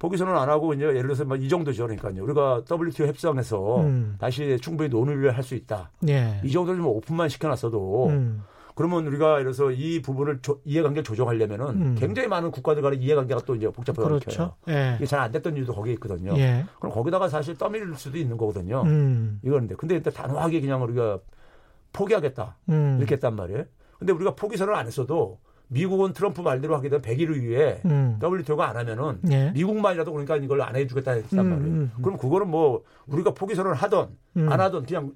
포기 0.00 0.16
선언 0.16 0.36
안 0.36 0.48
하고 0.48 0.72
이제 0.74 0.84
예를 0.86 1.02
들어서 1.02 1.24
뭐이 1.26 1.48
정도죠. 1.48 1.84
그러니까요. 1.86 2.24
우리가 2.24 2.62
WTO 2.68 3.06
협상에서 3.06 3.80
음. 3.82 4.16
다시 4.18 4.56
충분히 4.60 4.88
논의를 4.88 5.36
할 5.36 5.44
수 5.44 5.54
있다. 5.54 5.90
예. 6.08 6.40
이 6.42 6.50
정도는 6.50 6.80
좀 6.80 6.86
오픈만 6.88 7.28
시켜놨어도 7.28 8.06
음. 8.08 8.42
그러면 8.74 9.06
우리가 9.06 9.32
예를 9.40 9.52
들어서 9.52 9.70
이 9.70 10.00
부분을 10.00 10.40
조- 10.40 10.60
이해관계를 10.64 11.04
조정하려면은 11.04 11.66
음. 11.68 11.96
굉장히 11.98 12.28
많은 12.28 12.50
국가들 12.50 12.80
간의 12.82 12.98
이해관계가 12.98 13.42
또 13.44 13.54
이제 13.54 13.68
복잡하게 13.68 14.02
그렇죠. 14.08 14.54
예. 14.68 14.94
이게 14.96 15.04
잘 15.04 15.20
안 15.20 15.30
됐던 15.32 15.54
이유도 15.56 15.74
거기에 15.74 15.92
있거든요. 15.94 16.32
예. 16.38 16.64
그럼 16.78 16.94
거기다가 16.94 17.28
사실 17.28 17.58
떠밀릴 17.58 17.94
수도 17.96 18.16
있는 18.16 18.38
거거든요. 18.38 18.82
음. 18.86 19.38
이거는데 19.44 19.74
근데 19.74 19.96
일단 19.96 20.14
단호하게 20.14 20.62
그냥 20.62 20.82
우리가 20.82 21.18
포기하겠다 21.92 22.56
음. 22.70 22.96
이렇게 22.98 23.16
했단 23.16 23.34
말이에요. 23.36 23.64
근데 23.98 24.12
우리가 24.14 24.34
포기 24.34 24.56
선언을 24.56 24.78
안 24.78 24.86
했어도 24.86 25.38
미국은 25.70 26.12
트럼프 26.12 26.40
말대로 26.40 26.76
하게 26.76 26.88
되면 26.88 27.00
100일 27.00 27.36
이후에 27.36 27.80
음. 27.84 28.18
WTO가 28.22 28.68
안 28.68 28.76
하면은 28.76 29.20
예. 29.30 29.50
미국만이라도 29.52 30.12
그러니까 30.12 30.36
이걸 30.36 30.60
안 30.62 30.74
해주겠다 30.76 31.12
했단 31.12 31.38
음, 31.38 31.50
말이에요. 31.50 31.68
음, 31.68 31.92
음. 31.96 32.02
그럼 32.02 32.18
그거는 32.18 32.48
뭐 32.48 32.82
우리가 33.06 33.32
포기 33.32 33.54
선언을 33.54 33.76
하던 33.76 34.08
음. 34.36 34.52
안 34.52 34.60
하던 34.60 34.84
그냥 34.84 35.12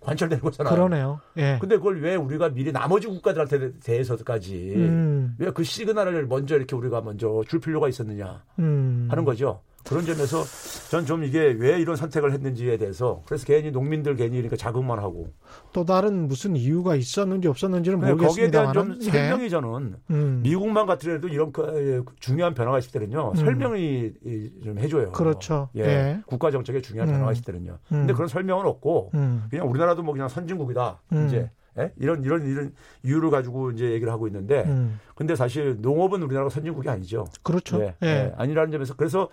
관철되는 0.00 0.42
거잖아요. 0.42 0.74
그러네요. 0.74 1.20
예. 1.36 1.58
근데 1.60 1.76
그걸 1.76 2.00
왜 2.00 2.14
우리가 2.14 2.50
미리 2.50 2.70
나머지 2.70 3.08
국가들한테 3.08 3.72
대해서까지 3.80 4.74
음. 4.76 5.34
왜그 5.38 5.64
시그널을 5.64 6.26
먼저 6.26 6.56
이렇게 6.56 6.76
우리가 6.76 7.00
먼저 7.00 7.42
줄 7.48 7.58
필요가 7.58 7.88
있었느냐 7.88 8.44
음. 8.60 9.08
하는 9.10 9.24
거죠. 9.24 9.60
그런 9.88 10.04
점에서 10.04 10.42
전 10.90 11.06
좀 11.06 11.22
이게 11.24 11.38
왜 11.58 11.80
이런 11.80 11.94
선택을 11.96 12.32
했는지에 12.32 12.76
대해서 12.78 13.22
그래서 13.26 13.44
괜히 13.46 13.70
농민들 13.70 14.16
괜히 14.16 14.32
그러니까 14.36 14.56
자극만 14.56 14.98
하고 14.98 15.28
또 15.72 15.84
다른 15.84 16.26
무슨 16.28 16.56
이유가 16.56 16.96
있었는지 16.96 17.46
없었는지는 17.48 18.00
근데 18.00 18.14
거기에 18.26 18.50
대한 18.50 18.68
모르겠습니다만 18.68 19.00
좀 19.00 19.10
설명이 19.12 19.50
저는 19.50 19.94
음. 20.10 20.40
미국만 20.42 20.86
같더라도 20.86 21.28
이런 21.28 21.52
그 21.52 22.04
중요한 22.18 22.54
변화가 22.54 22.78
있을 22.78 22.90
때는요 22.92 23.30
음. 23.30 23.36
설명이 23.36 24.12
이- 24.24 24.50
좀 24.64 24.78
해줘요. 24.78 25.12
그렇죠. 25.12 25.68
예, 25.76 25.82
예. 25.82 26.20
국가 26.26 26.50
정책에 26.50 26.80
중요한 26.80 27.08
음. 27.08 27.12
변화가 27.14 27.32
있을 27.32 27.44
때는요. 27.44 27.72
음. 27.72 27.78
근데 27.98 28.12
그런 28.12 28.28
설명은 28.28 28.66
없고 28.66 29.10
음. 29.14 29.44
그냥 29.50 29.68
우리나라도 29.68 30.02
뭐 30.02 30.12
그냥 30.12 30.28
선진국이다 30.28 31.00
음. 31.12 31.26
이제 31.26 31.50
예? 31.78 31.92
이런 31.98 32.24
이런 32.24 32.46
이런 32.46 32.72
이유를 33.04 33.30
가지고 33.30 33.70
이제 33.70 33.90
얘기를 33.92 34.12
하고 34.12 34.26
있는데 34.26 34.64
음. 34.66 34.98
근데 35.14 35.36
사실 35.36 35.76
농업은 35.80 36.22
우리나라가 36.22 36.48
선진국이 36.50 36.88
아니죠. 36.88 37.26
그렇죠. 37.42 37.80
예, 37.80 37.94
예. 38.02 38.06
예, 38.06 38.32
아니라는 38.36 38.72
점에서 38.72 38.94
그래서 38.96 39.28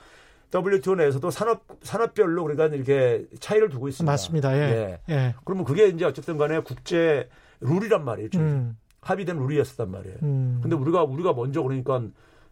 WTO 0.53 0.95
내에서도 0.95 1.31
산업 1.31 1.63
산업별로 1.81 2.43
우리가 2.43 2.67
이렇게 2.67 3.25
차이를 3.39 3.69
두고 3.69 3.87
있습니다. 3.87 4.11
맞습니다. 4.11 4.55
예. 4.55 4.99
예. 5.09 5.35
그러면 5.43 5.65
그게 5.65 5.87
이제 5.87 6.05
어쨌든 6.05 6.37
간에 6.37 6.59
국제 6.59 7.27
룰이란 7.61 8.05
말이에요. 8.05 8.29
좀 8.29 8.41
음. 8.41 8.77
합의된 9.01 9.37
룰이었단 9.37 9.89
말이에요. 9.89 10.17
음. 10.23 10.59
근데 10.61 10.75
우리가 10.75 11.03
우리가 11.03 11.33
먼저 11.33 11.63
그러니까 11.63 12.01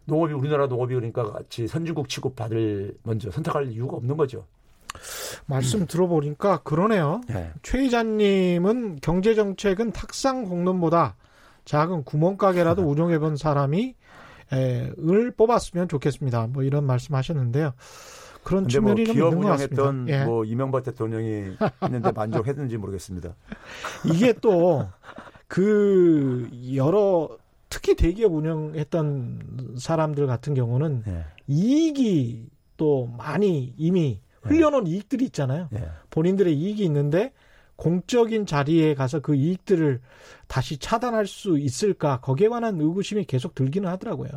농업이 0.06 0.32
우리나라 0.32 0.66
농업이 0.66 0.94
그러니까 0.94 1.30
같이 1.30 1.68
선진국 1.68 2.08
취급 2.08 2.34
받을 2.34 2.96
먼저 3.04 3.30
선택할 3.30 3.70
이유가 3.70 3.96
없는 3.96 4.16
거죠. 4.16 4.44
말씀 5.46 5.86
들어보니까 5.86 6.58
그러네요. 6.58 7.20
예. 7.30 7.50
최 7.62 7.84
이자님은 7.84 8.98
경제 9.00 9.34
정책은 9.34 9.92
탁상 9.92 10.44
공론보다 10.44 11.16
작은 11.64 12.04
구멍가게라도 12.04 12.82
운영해본 12.82 13.36
사람이 13.36 13.94
에, 14.52 14.92
을 14.98 15.30
뽑았으면 15.32 15.88
좋겠습니다. 15.88 16.48
뭐 16.48 16.62
이런 16.62 16.84
말씀하셨는데요. 16.84 17.72
그런 18.44 18.64
뭐 18.64 18.68
측면이 18.70 19.04
좀 19.06 19.14
기업. 19.14 19.34
운영했던 19.34 20.08
예. 20.08 20.24
뭐 20.24 20.44
이명박 20.44 20.82
대통령이 20.82 21.56
했는데 21.82 22.10
만족했는지 22.12 22.76
모르겠습니다. 22.76 23.34
이게 24.04 24.32
또 24.34 24.88
그 25.52 26.48
여러 26.74 27.28
특히 27.68 27.94
대기업 27.94 28.32
운영했던 28.32 29.74
사람들 29.78 30.26
같은 30.26 30.54
경우는 30.54 31.02
예. 31.06 31.26
이익이 31.46 32.46
또 32.78 33.06
많이 33.18 33.74
이미 33.76 34.18
흘려놓은 34.40 34.86
이익들이 34.86 35.26
있잖아요. 35.26 35.68
예. 35.74 35.90
본인들의 36.08 36.56
이익이 36.58 36.82
있는데 36.84 37.34
공적인 37.76 38.46
자리에 38.46 38.94
가서 38.94 39.20
그 39.20 39.34
이익들을 39.34 40.00
다시 40.46 40.78
차단할 40.78 41.26
수 41.26 41.58
있을까 41.58 42.20
거기에 42.20 42.48
관한 42.48 42.80
의구심이 42.80 43.24
계속 43.24 43.54
들기는 43.54 43.88
하더라고요. 43.88 44.30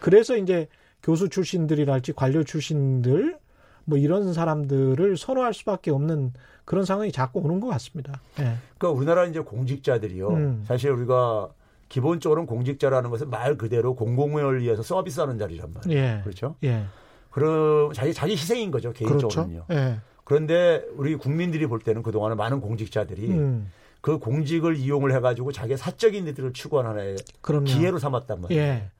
그래서 0.00 0.36
이제 0.36 0.68
교수 1.02 1.28
출신들이랄지 1.28 2.12
관료 2.12 2.44
출신들 2.44 3.38
뭐 3.84 3.98
이런 3.98 4.32
사람들을 4.32 5.16
선호할 5.16 5.54
수밖에 5.54 5.90
없는 5.90 6.32
그런 6.64 6.84
상황이 6.84 7.10
자꾸 7.10 7.40
오는 7.40 7.60
것 7.60 7.68
같습니다. 7.68 8.20
예. 8.38 8.56
그러니까 8.76 8.90
우리나라 8.90 9.24
이제 9.24 9.40
공직자들이요. 9.40 10.28
음. 10.28 10.64
사실 10.66 10.90
우리가 10.90 11.48
기본적으로는 11.88 12.46
공직자라는 12.46 13.08
것은 13.08 13.30
말 13.30 13.56
그대로 13.56 13.94
공공을 13.94 14.60
위해서 14.60 14.82
서비스하는 14.82 15.38
자리란 15.38 15.72
말이에요. 15.72 15.98
예. 15.98 16.20
그렇죠? 16.22 16.56
예. 16.64 16.84
그럼 17.30 17.92
자기 17.92 18.12
자기 18.12 18.32
희생인 18.32 18.70
거죠 18.70 18.92
그렇죠. 18.92 19.28
개인적으로는요. 19.28 19.64
예. 19.70 20.00
그런데 20.28 20.84
우리 20.94 21.16
국민들이 21.16 21.66
볼 21.66 21.78
때는 21.78 22.02
그동안에 22.02 22.34
많은 22.34 22.60
공직자들이 22.60 23.30
음. 23.30 23.72
그 24.02 24.18
공직을 24.18 24.76
이용을 24.76 25.14
해가지고 25.14 25.52
자기의 25.52 25.78
사적인 25.78 26.26
일들을 26.26 26.52
추구하는 26.52 26.90
하나의 26.90 27.16
그럼요. 27.40 27.64
기회로 27.64 27.98
삼았단 27.98 28.42
말이에요. 28.42 28.62
예. 28.62 28.90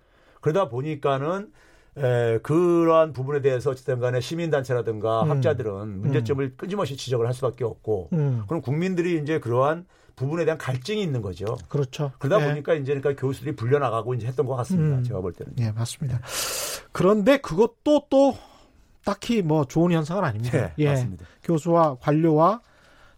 그러다 0.40 0.70
보니까는 0.70 1.52
에, 1.98 2.38
그러한 2.38 3.12
부분에 3.12 3.42
대해서 3.42 3.72
어쨌든 3.72 4.00
간에 4.00 4.22
시민단체라든가 4.22 5.24
음. 5.24 5.30
학자들은 5.32 6.00
문제점을 6.00 6.54
끊임없이 6.56 6.96
지적을 6.96 7.26
할 7.26 7.34
수밖에 7.34 7.62
없고 7.62 8.08
음. 8.14 8.44
그럼 8.48 8.62
국민들이 8.62 9.20
이제 9.20 9.38
그러한 9.38 9.84
부분에 10.16 10.46
대한 10.46 10.56
갈증이 10.56 11.02
있는 11.02 11.20
거죠. 11.20 11.58
그렇죠. 11.68 12.12
그러다 12.18 12.42
예. 12.42 12.48
보니까 12.48 12.72
이제 12.72 12.98
그러니까 12.98 13.20
교수들이 13.20 13.54
불려나가고 13.54 14.14
이제 14.14 14.26
했던 14.26 14.46
것 14.46 14.56
같습니다. 14.56 14.96
음. 14.96 15.04
제가 15.04 15.20
볼 15.20 15.34
때는. 15.34 15.52
예, 15.58 15.72
맞습니다. 15.72 16.22
그런데 16.92 17.36
그것도 17.36 18.06
또 18.08 18.34
딱히 19.08 19.42
뭐 19.42 19.64
좋은 19.64 19.92
현상은 19.92 20.24
아닙니다. 20.24 20.58
네, 20.58 20.72
예. 20.78 20.88
맞습니다. 20.90 21.26
교수와 21.42 21.96
관료와 22.00 22.60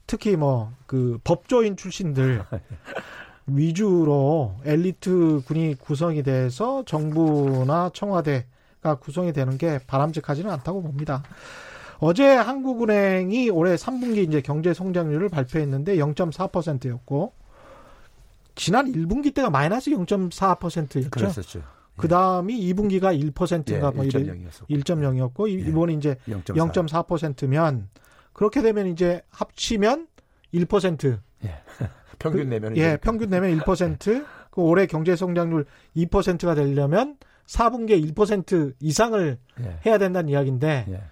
특히 0.06 0.36
뭐 0.36 0.72
그 0.90 1.20
법조인 1.22 1.76
출신들 1.76 2.42
위주로 3.46 4.56
엘리트 4.64 5.42
군이 5.46 5.76
구성이 5.76 6.24
돼서 6.24 6.84
정부나 6.84 7.92
청와대가 7.94 8.96
구성이 9.00 9.32
되는 9.32 9.56
게 9.56 9.78
바람직하지는 9.86 10.50
않다고 10.50 10.82
봅니다. 10.82 11.22
어제 12.00 12.26
한국은행이 12.26 13.50
올해 13.50 13.76
3분기 13.76 14.26
이제 14.26 14.40
경제 14.40 14.74
성장률을 14.74 15.28
발표했는데 15.28 15.94
0.4%였고 15.94 17.34
지난 18.56 18.90
1분기 18.90 19.32
때가 19.32 19.48
마이너스 19.48 19.92
0.4%였죠. 19.92 21.10
그랬었죠. 21.10 21.62
그 22.00 22.08
다음이 22.08 22.58
2분기가 22.72 23.32
1%인가 23.32 23.92
예, 23.92 23.96
뭐 23.96 24.04
이래 24.04 24.20
1.0이었었고. 24.20 24.68
1.0이었고 24.68 25.48
예. 25.48 25.52
이번에 25.68 25.92
이제 25.94 26.16
0.4. 26.26 26.54
0.4%면 26.72 27.88
그렇게 28.32 28.62
되면 28.62 28.86
이제 28.86 29.22
합치면 29.30 30.08
1% 30.54 31.18
평균 32.18 32.48
내면 32.48 32.76
예, 32.76 32.96
평균 32.96 33.30
내면 33.30 33.58
1%, 33.58 34.26
그 34.50 34.60
올해 34.60 34.86
경제 34.86 35.16
성장률 35.16 35.64
2%가 35.96 36.54
되려면 36.54 37.16
4분기에 37.46 38.14
1% 38.14 38.74
이상을 38.78 39.38
예. 39.60 39.78
해야 39.86 39.98
된다는 39.98 40.28
이야기인데 40.28 40.86
예. 40.88 41.02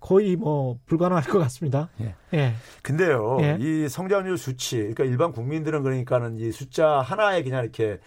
거의 0.00 0.36
뭐 0.36 0.78
불가능할 0.86 1.24
것 1.24 1.38
같습니다. 1.40 1.88
예. 2.00 2.14
예. 2.34 2.52
근데요, 2.82 3.38
예. 3.40 3.56
이 3.58 3.88
성장률 3.88 4.38
수치, 4.38 4.76
그러니까 4.76 5.04
일반 5.04 5.32
국민들은 5.32 5.82
그러니까는 5.82 6.36
이 6.36 6.52
숫자 6.52 7.00
하나에 7.00 7.42
그냥 7.42 7.62
이렇게 7.62 7.98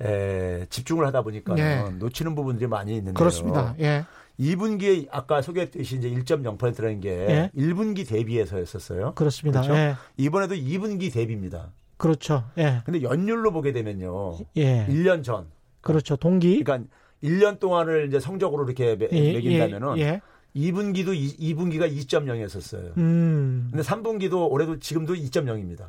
에, 0.00 0.66
집중을 0.70 1.06
하다 1.06 1.22
보니까 1.22 1.56
예. 1.58 1.82
는 1.82 1.98
놓치는 1.98 2.34
부분들이 2.34 2.68
많이 2.68 2.92
있는데요. 2.92 3.14
그렇습니다. 3.14 3.74
예. 3.80 4.04
2분기에 4.38 5.08
아까 5.10 5.42
소개했듯이 5.42 5.96
이제 5.96 6.08
1.0%라는 6.10 7.00
게 7.00 7.10
예. 7.10 7.50
1분기 7.56 8.08
대비해서였었어요. 8.08 9.14
그렇습니다. 9.14 9.62
그렇죠? 9.62 9.78
예. 9.78 9.96
이번에도 10.16 10.54
2분기 10.54 11.12
대비입니다. 11.12 11.72
그렇죠. 11.96 12.44
예. 12.58 12.80
근데 12.84 13.02
연율로 13.02 13.50
보게 13.50 13.72
되면요. 13.72 14.38
예. 14.56 14.86
1년 14.86 15.24
전. 15.24 15.46
그렇죠. 15.80 16.16
동기 16.16 16.62
그러니까 16.62 16.88
1년 17.22 17.58
동안을 17.58 18.06
이제 18.06 18.20
성적으로 18.20 18.64
이렇게 18.64 18.94
매, 18.94 19.08
예, 19.10 19.32
매긴다면은 19.32 19.98
예. 19.98 20.02
예. 20.02 20.20
2분기도 20.56 21.14
2, 21.14 21.54
분기가 21.54 21.86
2.0이었었어요. 21.86 22.96
음. 22.96 23.68
근데 23.70 23.82
3분기도 23.82 24.50
올해도 24.50 24.78
지금도 24.78 25.14
2.0입니다. 25.14 25.86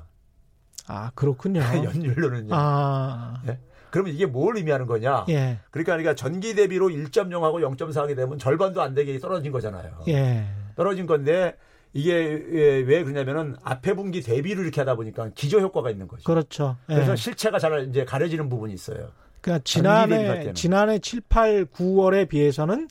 아, 0.88 1.12
그렇군요. 1.16 1.62
연율로는요. 1.86 2.50
아. 2.51 3.42
예? 3.48 3.60
그러면 3.91 4.13
이게 4.13 4.25
뭘 4.25 4.58
의미하는 4.58 4.86
거냐? 4.86 5.25
예. 5.29 5.60
그러니까 5.72 5.93
그러니까 5.93 6.15
전기 6.15 6.55
대비로 6.55 6.89
1.0하고 6.89 7.75
0.4 7.77 7.96
하게 7.96 8.15
되면 8.15 8.38
절반도 8.38 8.81
안 8.81 8.93
되게 8.93 9.17
떨어진 9.19 9.51
거잖아요. 9.51 10.03
예. 10.08 10.46
떨어진 10.75 11.05
건데 11.05 11.55
이게 11.93 12.13
왜, 12.13 12.79
왜 12.81 13.03
그러냐면은 13.03 13.55
앞에 13.63 13.93
분기 13.93 14.22
대비를 14.22 14.63
이렇게 14.63 14.81
하다 14.81 14.96
보니까 14.96 15.29
기저 15.36 15.60
효과가 15.60 15.89
있는 15.89 16.08
거죠. 16.08 16.24
그렇죠. 16.24 16.77
예. 16.89 16.93
그래서 16.96 17.15
실체가 17.15 17.60
잘 17.60 17.88
이제 17.89 18.05
가려지는 18.05 18.50
부분이 18.50 18.74
있어요. 18.74 19.10
그러니까 19.41 19.63
지난해. 19.63 20.53
지난해 20.53 21.00
7, 21.00 21.22
8, 21.29 21.65
9월에 21.65 22.27
비해서는 22.27 22.89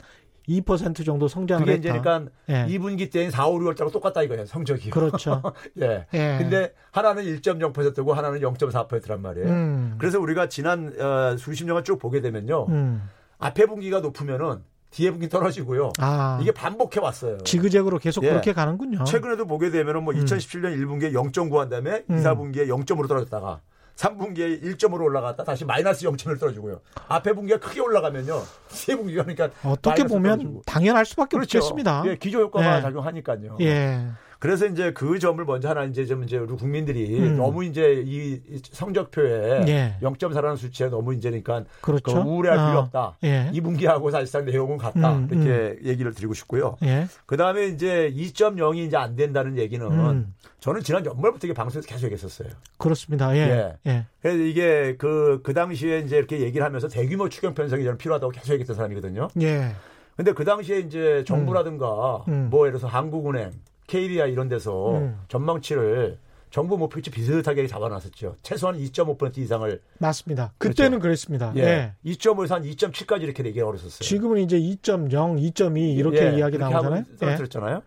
2% 0.48 1.04
정도 1.04 1.28
성장을 1.28 1.64
그게 1.64 1.76
했다. 1.76 1.90
이제 1.90 2.00
그러니까 2.00 2.32
예. 2.48 2.66
2분기 2.66 3.10
때인 3.12 3.30
4, 3.30 3.46
5, 3.46 3.58
6월달하고 3.58 3.92
똑같다 3.92 4.22
이거예요. 4.22 4.46
성적이. 4.46 4.90
그렇죠. 4.90 5.42
예. 5.80 6.06
예. 6.14 6.36
근데 6.38 6.72
하나는 6.90 7.24
1.0%고 7.24 8.14
하나는 8.14 8.40
0.4%란 8.40 9.20
말이에요. 9.22 9.48
음. 9.48 9.94
그래서 9.98 10.18
우리가 10.18 10.48
지난 10.48 10.94
어, 11.00 11.36
수십 11.36 11.64
년간 11.64 11.84
쭉 11.84 11.98
보게 11.98 12.20
되면요. 12.20 12.66
음. 12.68 13.08
앞에 13.38 13.66
분기가 13.66 14.00
높으면은 14.00 14.62
뒤에 14.90 15.10
분기 15.10 15.28
떨어지고요. 15.28 15.92
아. 15.98 16.38
이게 16.40 16.50
반복해 16.50 16.98
왔어요. 17.00 17.38
지그재그로 17.38 17.98
계속 17.98 18.24
예. 18.24 18.30
그렇게 18.30 18.52
가는군요. 18.54 19.04
최근에도 19.04 19.46
보게 19.46 19.70
되면은 19.70 20.02
뭐 20.02 20.14
2017년 20.14 20.74
1분기에 20.78 21.12
0.9 21.12 21.56
한 21.56 21.68
다음에 21.68 22.04
음. 22.08 22.18
2, 22.18 22.22
4분기에 22.22 22.68
0.5로 22.68 23.06
떨어졌다가 23.06 23.60
3분기에 23.98 24.62
1.5로 24.62 25.02
올라갔다 25.02 25.42
다시 25.42 25.64
마이너스 25.64 26.04
0.1로 26.06 26.38
떨어지고요. 26.38 26.80
앞에 27.08 27.32
분기가 27.32 27.58
크게 27.58 27.80
올라가면요. 27.80 28.42
세 28.68 28.94
분기가 28.94 29.24
그러니까 29.24 29.50
어떻게 29.64 30.04
보면 30.04 30.38
떨어지고. 30.38 30.62
당연할 30.66 31.04
수밖에 31.04 31.36
그렇죠. 31.36 31.58
없겠습니다. 31.58 32.04
예, 32.06 32.16
기저 32.16 32.38
효과가 32.38 32.78
예. 32.78 32.82
작용하니까요. 32.82 33.56
예. 33.60 34.06
그래서 34.38 34.66
이제 34.66 34.92
그 34.92 35.18
점을 35.18 35.44
먼저 35.44 35.68
하나 35.68 35.84
이제 35.84 36.06
좀 36.06 36.22
이제 36.22 36.38
우리 36.38 36.54
국민들이 36.56 37.18
음. 37.18 37.36
너무 37.36 37.64
이제 37.64 38.02
이 38.06 38.40
성적표에 38.62 39.64
예. 39.66 39.96
0.4라는 40.00 40.56
수치에 40.56 40.88
너무 40.88 41.12
이제 41.14 41.28
그러니까 41.28 41.64
그렇죠. 41.80 42.14
그 42.14 42.20
우울해할 42.20 42.68
필요 42.68 42.78
어. 42.78 42.82
없다. 42.82 43.16
예. 43.24 43.50
이 43.52 43.60
분기하고 43.60 44.10
사실상 44.12 44.44
내용은 44.44 44.78
같다. 44.78 45.16
음, 45.16 45.28
이렇게 45.30 45.78
얘기를 45.84 46.12
드리고 46.12 46.34
싶고요. 46.34 46.76
예. 46.84 47.08
그 47.26 47.36
다음에 47.36 47.66
이제 47.66 48.12
2.0이 48.14 48.86
이제 48.86 48.96
안 48.96 49.16
된다는 49.16 49.58
얘기는 49.58 49.84
음. 49.84 50.34
저는 50.60 50.82
지난 50.82 51.04
연말부터 51.04 51.48
이게 51.48 51.54
방송에서 51.54 51.88
계속 51.88 52.04
얘기했었어요. 52.04 52.48
그렇습니다. 52.76 53.36
예. 53.36 53.76
예. 53.86 54.06
그래서 54.22 54.38
이게 54.38 54.96
그, 54.98 55.40
그 55.42 55.52
당시에 55.52 56.00
이제 56.00 56.16
이렇게 56.16 56.40
얘기를 56.40 56.64
하면서 56.64 56.86
대규모 56.86 57.28
추경 57.28 57.54
편성이 57.54 57.82
저는 57.82 57.98
필요하다고 57.98 58.32
계속 58.32 58.52
얘기했던 58.52 58.76
사람이거든요. 58.76 59.28
예. 59.42 59.74
근데 60.16 60.32
그 60.32 60.44
당시에 60.44 60.80
이제 60.80 61.24
정부라든가 61.26 62.24
음. 62.26 62.48
뭐 62.50 62.66
예를 62.66 62.78
들어서 62.78 62.92
한국은행, 62.92 63.52
KDI 63.88 64.30
이런 64.30 64.48
데서 64.48 64.92
음. 64.92 65.18
전망치를 65.26 66.18
정부 66.50 66.78
목표치 66.78 67.10
비슷하게 67.10 67.66
잡아놨었죠. 67.66 68.36
최소한 68.42 68.78
2.5% 68.78 69.36
이상을 69.38 69.82
맞습니다. 69.98 70.52
그렇죠. 70.56 70.76
그때는 70.76 71.00
그랬습니다 71.00 71.52
예. 71.56 71.60
예. 71.62 71.94
2.5에서 72.12 72.50
한 72.50 72.62
2.7까지 72.62 73.22
이렇게 73.22 73.44
얘기가 73.44 73.66
어렸었어요. 73.66 73.98
지금은 74.00 74.40
이제 74.40 74.58
2.0, 74.58 75.10
2.2 75.10 75.96
이렇게 75.96 76.32
예, 76.32 76.38
이야기 76.38 76.56
나오잖아요. 76.56 77.04
떨어뜨렸잖아요. 77.18 77.82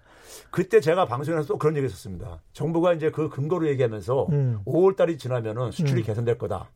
그때 0.52 0.80
제가 0.80 1.06
방송에서 1.06 1.48
또 1.48 1.58
그런 1.58 1.76
얘기 1.76 1.86
했었습니다. 1.86 2.42
정부가 2.54 2.94
이제 2.94 3.10
그 3.10 3.30
근거로 3.30 3.68
얘기하면서 3.70 4.28
음. 4.32 4.60
5월 4.66 4.96
달이 4.96 5.18
지나면은 5.18 5.72
수출이 5.72 6.02
음. 6.02 6.06
개선될 6.06 6.38
거다. 6.38 6.70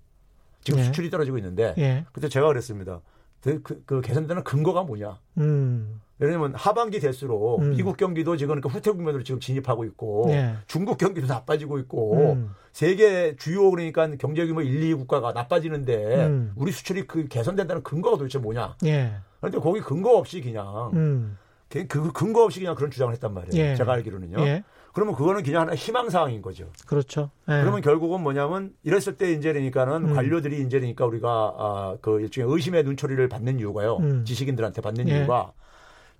지금 0.61 0.79
예. 0.79 0.83
수출이 0.85 1.09
떨어지고 1.09 1.38
있는데 1.38 1.75
예. 1.77 2.05
그때 2.11 2.29
제가 2.29 2.47
그랬습니다. 2.47 3.01
그, 3.45 3.62
그, 3.62 3.84
그 3.86 4.01
개선되는 4.01 4.43
근거가 4.43 4.84
뭐냐? 4.84 5.19
음. 5.38 6.01
왜냐면 6.17 6.55
하반기 6.55 6.99
될수록 6.99 7.62
음. 7.62 7.71
미국 7.71 7.97
경기도 7.97 8.38
지금 8.38 8.55
그러니까 8.55 8.69
후퇴 8.69 8.89
국면으로 8.89 9.23
지금 9.23 9.39
진입하고 9.39 9.84
있고 9.86 10.27
예. 10.29 10.55
중국 10.65 10.97
경기도 10.97 11.27
나빠지고 11.27 11.77
있고 11.79 12.34
음. 12.34 12.55
세계 12.71 13.36
주요 13.36 13.69
그러니까 13.69 14.10
경제 14.17 14.47
규모 14.47 14.62
1, 14.62 14.81
2 14.81 14.93
국가가 14.95 15.34
나빠지는데 15.34 16.25
음. 16.25 16.53
우리 16.55 16.71
수출이 16.71 17.05
그 17.05 17.27
개선된다는 17.27 17.84
근거가 17.84 18.17
도대체 18.17 18.39
뭐냐? 18.39 18.77
예. 18.86 19.13
그런데 19.39 19.60
거기 19.60 19.81
근거 19.81 20.17
없이 20.17 20.41
그냥 20.41 20.91
음. 20.93 21.38
그, 21.69 21.86
그 21.86 22.12
근거 22.13 22.45
없이 22.45 22.62
그냥 22.62 22.75
그런 22.75 22.89
주장을 22.89 23.13
했단 23.13 23.34
말이에요. 23.34 23.63
예. 23.63 23.75
제가 23.75 23.93
알기로는요. 23.93 24.39
예. 24.39 24.63
그러면 24.95 25.13
그거는 25.13 25.43
그냥 25.43 25.63
하나의 25.63 25.77
희망 25.77 26.10
사항인 26.10 26.41
거죠. 26.41 26.69
그렇죠. 26.88 27.29
예. 27.49 27.60
그러면 27.60 27.81
결국은 27.81 28.23
뭐냐면 28.23 28.73
이랬을 28.84 29.17
때 29.17 29.38
그러니까는 29.38 30.12
음. 30.12 30.15
관료들이 30.15 30.55
그러니까 30.69 31.05
우리가 31.05 31.29
아, 31.58 31.97
그 32.01 32.21
일종의 32.21 32.49
의심의 32.49 32.86
눈초리를 32.86 33.27
받는 33.27 33.60
이유가요. 33.60 33.97
음. 33.97 34.23
지식인들한테 34.23 34.81
받는 34.81 35.10
예. 35.10 35.17
이유가 35.17 35.51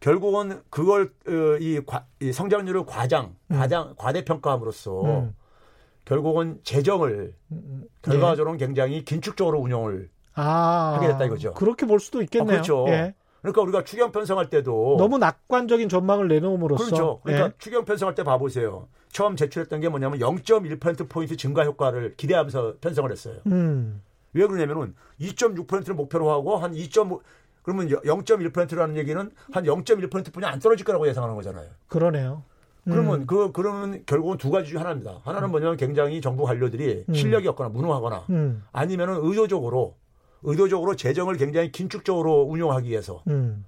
결국은 0.01 0.61
그걸 0.69 1.13
어, 1.25 1.57
이, 1.61 1.79
과, 1.85 2.05
이 2.19 2.33
성장률을 2.33 2.85
과장, 2.85 3.38
과장, 3.47 3.95
과대평가함으로써 3.97 5.01
음. 5.03 5.35
결국은 6.03 6.59
재정을 6.63 7.33
결과적으로는 8.01 8.59
굉장히 8.59 9.05
긴축적으로 9.05 9.57
운영을 9.59 10.09
아. 10.33 10.95
하게 10.97 11.07
됐다 11.07 11.23
이거죠. 11.23 11.53
그렇게 11.53 11.85
볼 11.85 12.01
수도 12.01 12.21
있겠네요. 12.21 12.49
아, 12.49 12.61
그렇죠. 12.61 12.85
예. 12.89 13.15
그러니까 13.45 13.62
우리가 13.62 13.84
추경 13.84 14.12
편성할 14.12 14.49
때도 14.49 14.95
너무 14.97 15.19
낙관적인 15.19 15.88
전망을 15.88 16.27
내놓음으로써 16.27 16.86
그렇죠. 16.86 17.19
그러니까 17.23 17.47
예. 17.47 17.51
추경 17.60 17.86
편성할 17.86 18.15
때 18.15 18.23
봐보세요. 18.23 18.88
처음 19.12 19.36
제출했던 19.36 19.81
게 19.81 19.89
뭐냐면 19.89 20.19
0.1% 20.19 21.08
포인트 21.08 21.38
증가 21.38 21.63
효과를 21.63 22.15
기대하면서 22.17 22.75
편성을 22.81 23.12
했어요. 23.12 23.36
음. 23.45 24.01
왜 24.34 24.47
그러냐면은 24.47 24.95
2.6%를 25.21 25.93
목표로 25.93 26.29
하고 26.31 26.58
한 26.58 26.73
2.5 26.73 27.19
그러면 27.62 27.88
0.1%라는 27.88 28.97
얘기는 28.97 29.31
한 29.51 29.63
0.1%뿐이 29.63 30.45
안 30.45 30.60
떨어질 30.60 30.86
거라고 30.86 31.08
예상하는 31.08 31.36
거잖아요. 31.36 31.67
그러네요. 31.88 32.43
음. 32.88 32.91
그러면 32.91 33.27
그 33.27 33.51
그러면 33.51 34.03
결국은 34.05 34.38
두 34.38 34.49
가지 34.49 34.69
중에 34.69 34.79
하나입니다. 34.79 35.21
하나는 35.23 35.51
뭐냐면 35.51 35.77
굉장히 35.77 36.19
정부 36.19 36.45
관료들이 36.45 37.05
음. 37.08 37.13
실력이 37.13 37.47
없거나 37.49 37.69
무능하거나 37.69 38.25
음. 38.31 38.63
아니면은 38.71 39.19
의도적으로 39.21 39.95
의도적으로 40.45 40.95
재정을 40.95 41.36
굉장히 41.38 41.71
긴축적으로 41.71 42.43
운용하기 42.43 42.89
위해서 42.89 43.21
음. 43.27 43.65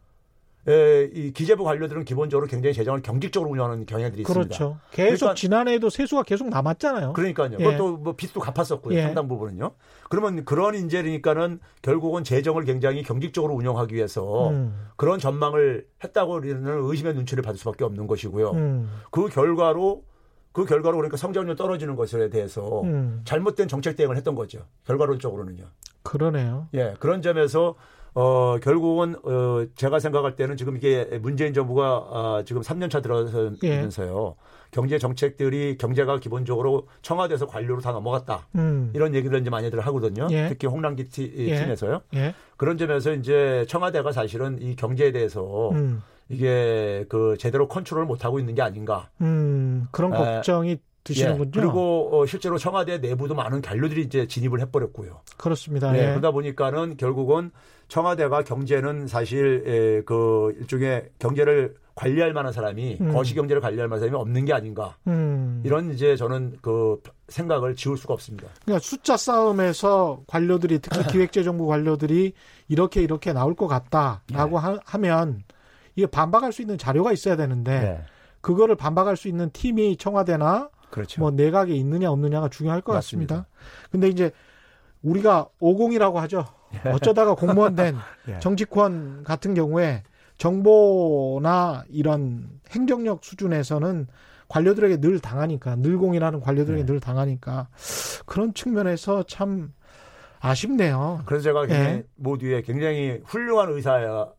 에, 0.67 1.05
이 1.13 1.31
기재부 1.31 1.63
관료들은 1.63 2.03
기본적으로 2.03 2.45
굉장히 2.45 2.73
재정을 2.73 3.01
경직적으로 3.01 3.49
운영하는 3.51 3.85
경향들이 3.85 4.23
있습니다. 4.23 4.47
그렇죠. 4.47 4.77
계속 4.91 5.19
그러니까- 5.27 5.35
지난해에도 5.35 5.89
세수가 5.89 6.23
계속 6.23 6.49
남았잖아요. 6.49 7.13
그러니까요. 7.13 7.51
예. 7.57 7.63
그것도 7.63 7.97
뭐 7.97 8.13
빚도 8.17 8.41
갚았었고요. 8.41 8.97
예. 8.97 9.03
상당 9.03 9.29
부분은요. 9.29 9.71
그러면 10.09 10.43
그런 10.43 10.75
인재니까는 10.75 11.59
결국은 11.81 12.25
재정을 12.25 12.65
굉장히 12.65 13.01
경직적으로 13.03 13.53
운영하기 13.53 13.95
위해서 13.95 14.49
음, 14.49 14.87
그런 14.97 15.19
전망을 15.19 15.87
했다고 16.03 16.33
우리는 16.33 16.65
의심의 16.67 17.13
눈치를 17.13 17.43
받을 17.43 17.57
수밖에 17.57 17.85
없는 17.85 18.05
것이고요. 18.07 18.51
음, 18.51 18.89
그 19.09 19.29
결과로 19.29 20.03
그 20.51 20.65
결과로 20.65 20.97
그러니까 20.97 21.15
성장률 21.15 21.55
떨어지는 21.55 21.95
것에 21.95 22.29
대해서 22.29 22.81
음. 22.81 23.21
잘못된 23.23 23.69
정책 23.69 23.95
대응을 23.95 24.17
했던 24.17 24.35
거죠. 24.35 24.65
결과론적으로는요. 24.85 25.63
그러네요. 26.07 26.67
예, 26.73 26.93
그런 26.99 27.21
점에서 27.21 27.75
어 28.13 28.57
결국은 28.63 29.15
어 29.23 29.65
제가 29.75 29.99
생각할 29.99 30.35
때는 30.35 30.57
지금 30.57 30.75
이게 30.77 31.03
문재인 31.21 31.53
정부가 31.53 32.07
아, 32.11 32.43
지금 32.45 32.61
3년 32.61 32.89
차 32.89 32.97
예. 32.99 33.01
들어서면서요. 33.01 34.35
경제 34.71 34.97
정책들이 34.97 35.77
경제가 35.77 36.19
기본적으로 36.19 36.87
청와대에서 37.01 37.45
관료로 37.47 37.79
다 37.81 37.91
넘어갔다. 37.91 38.47
음, 38.55 38.91
이런 38.95 39.13
얘기를 39.15 39.39
이제 39.39 39.49
많이들 39.49 39.79
하거든요. 39.81 40.27
예. 40.31 40.47
특히 40.49 40.67
홍남기 40.67 41.05
티- 41.05 41.31
예. 41.37 41.55
팀에서요. 41.61 42.01
예, 42.15 42.33
그런 42.57 42.77
점에서 42.77 43.13
이제 43.13 43.65
청와대가 43.69 44.11
사실은 44.11 44.57
이 44.61 44.75
경제에 44.75 45.11
대해서 45.11 45.69
음, 45.71 46.01
이게 46.29 47.05
그 47.09 47.35
제대로 47.39 47.67
컨트롤을 47.67 48.05
못 48.07 48.25
하고 48.25 48.39
있는 48.39 48.55
게 48.55 48.61
아닌가. 48.61 49.09
음, 49.21 49.87
그런 49.91 50.13
에, 50.13 50.17
걱정이 50.17 50.77
드시는군요. 51.07 51.51
예. 51.55 51.59
그리고 51.59 52.09
어, 52.11 52.25
실제로 52.25 52.57
청와대 52.57 52.97
내부도 52.97 53.33
많은 53.33 53.61
관료들이 53.61 54.01
이제 54.01 54.27
진입을 54.27 54.59
해버렸고요. 54.61 55.21
그렇습니다. 55.37 55.91
네, 55.91 55.99
예. 55.99 56.09
그러다 56.09 56.31
보니까는 56.31 56.97
결국은 56.97 57.51
청와대가 57.87 58.43
경제는 58.43 59.07
사실 59.07 59.63
에, 59.65 60.01
그 60.03 60.53
일종의 60.59 61.09
경제를 61.19 61.75
관리할 61.95 62.31
만한 62.31 62.53
사람이 62.53 62.97
음. 63.01 63.13
거시 63.13 63.33
경제를 63.33 63.61
관리할 63.61 63.87
만한 63.87 64.01
사람이 64.01 64.15
없는 64.17 64.45
게 64.45 64.53
아닌가 64.53 64.97
음, 65.07 65.63
이런 65.65 65.91
이제 65.91 66.15
저는 66.15 66.57
그 66.61 67.01
생각을 67.29 67.75
지울 67.75 67.97
수가 67.97 68.13
없습니다. 68.13 68.49
그러니까 68.65 68.83
숫자 68.83 69.17
싸움에서 69.17 70.21
관료들이 70.27 70.79
특히 70.79 71.01
기획재정부 71.11 71.65
관료들이 71.65 72.33
이렇게 72.67 73.01
이렇게 73.01 73.33
나올 73.33 73.55
것 73.55 73.67
같다라고 73.67 74.59
하, 74.59 74.77
하면 74.85 75.43
이게 75.95 76.05
반박할 76.05 76.53
수 76.53 76.61
있는 76.61 76.77
자료가 76.77 77.13
있어야 77.13 77.35
되는데 77.35 77.79
네, 77.79 78.01
그거를 78.41 78.75
반박할 78.75 79.17
수 79.17 79.27
있는 79.27 79.49
팀이 79.51 79.97
청와대나 79.97 80.69
그렇죠. 80.89 81.21
뭐 81.21 81.31
내각에 81.31 81.73
있느냐 81.73 82.11
없느냐가 82.11 82.49
중요할 82.49 82.81
것 82.81 82.93
맞습니다. 82.93 83.35
같습니다. 83.35 83.57
근데 83.91 84.07
이제 84.09 84.31
우리가 85.01 85.47
50이라고 85.61 86.15
하죠. 86.15 86.45
어쩌다가 86.85 87.35
공무원 87.35 87.75
된 87.75 87.95
예. 88.27 88.39
정치권 88.39 89.23
같은 89.23 89.53
경우에 89.53 90.03
정보나 90.37 91.83
이런 91.89 92.49
행정력 92.69 93.23
수준에서는 93.23 94.07
관료들에게 94.49 94.97
늘 94.97 95.19
당하니까 95.19 95.75
늘공이라는 95.77 96.39
관료들에게 96.39 96.83
네. 96.83 96.85
늘 96.85 96.99
당하니까 96.99 97.67
그런 98.25 98.53
측면에서 98.53 99.23
참 99.23 99.73
아쉽네요. 100.39 101.23
그래서 101.25 101.43
제가 101.43 101.67
예. 101.69 102.03
모두에 102.15 102.61
굉장히 102.61 103.21
훌륭한 103.25 103.71
의사가 103.71 104.33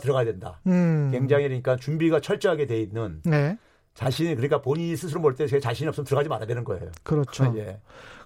들어가야 0.00 0.24
된다. 0.24 0.60
음. 0.66 1.10
굉장히 1.12 1.44
그러니까 1.44 1.76
준비가 1.76 2.20
철저하게 2.20 2.66
돼 2.66 2.80
있는 2.80 3.20
네. 3.24 3.56
자신이 3.96 4.34
그러니까 4.34 4.60
본인이 4.60 4.96
스스로 4.96 5.20
볼 5.22 5.34
때 5.36 5.46
제 5.46 5.58
자신이 5.58 5.88
없으면 5.88 6.04
들어가지 6.04 6.28
말아야 6.28 6.46
되는 6.46 6.64
거예요. 6.64 6.90
그렇죠. 7.02 7.52
예. 7.56 7.80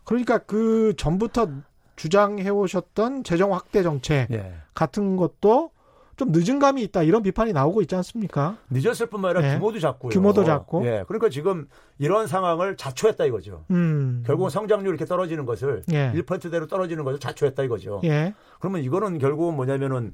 그러니까 0.04 0.38
그 0.38 0.94
전부터 0.96 1.48
주장해 1.96 2.48
오셨던 2.48 3.24
재정 3.24 3.54
확대 3.54 3.83
정책 3.83 4.30
예. 4.33 4.54
같은 4.74 5.16
것도 5.16 5.70
좀 6.16 6.33
늦은 6.33 6.59
감이 6.59 6.83
있다 6.83 7.02
이런 7.02 7.22
비판이 7.22 7.52
나오고 7.52 7.80
있지 7.83 7.94
않습니까? 7.94 8.59
늦었을 8.70 9.06
뿐만 9.06 9.37
아니라 9.37 9.52
예. 9.52 9.59
규모도 9.59 9.78
작고요. 9.78 10.11
규모도 10.11 10.44
작고. 10.44 10.85
예. 10.87 11.04
그러니까 11.06 11.28
지금 11.30 11.66
이런 11.98 12.26
상황을 12.26 12.76
자초했다 12.76 13.24
이거죠. 13.26 13.64
음. 13.70 14.22
결국은 14.26 14.50
성장률 14.50 14.88
이렇게 14.88 15.04
떨어지는 15.06 15.46
것을 15.46 15.83
예. 15.92 16.12
1%대로 16.14 16.66
떨어지는 16.66 17.04
것을 17.04 17.20
자초했다 17.20 17.62
이거죠. 17.62 18.00
예. 18.04 18.35
그러면 18.59 18.83
이거는 18.83 19.18
결국은 19.18 19.54
뭐냐면은 19.54 20.12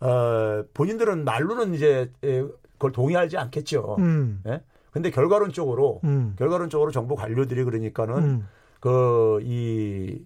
어 0.00 0.62
본인들은 0.74 1.24
말로는 1.24 1.74
이제 1.74 2.10
예, 2.24 2.42
그걸 2.72 2.92
동의하지 2.92 3.38
않겠죠. 3.38 3.96
음. 3.98 4.42
예? 4.46 4.60
근데 4.96 5.10
결과론적으로 5.10 6.00
음. 6.04 6.34
결과론적으로 6.38 6.90
정부 6.90 7.16
관료들이 7.16 7.64
그러니까는 7.64 8.16
음. 8.16 8.48
그이 8.80 10.24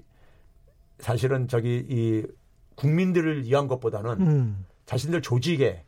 사실은 1.00 1.48
저기 1.48 1.84
이 1.88 2.24
국민들을 2.76 3.46
위한 3.46 3.66
것보다는 3.66 4.20
음. 4.20 4.66
자신들 4.86 5.22
조직의 5.22 5.82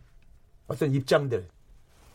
어떤 0.67 0.93
입장들 0.93 1.47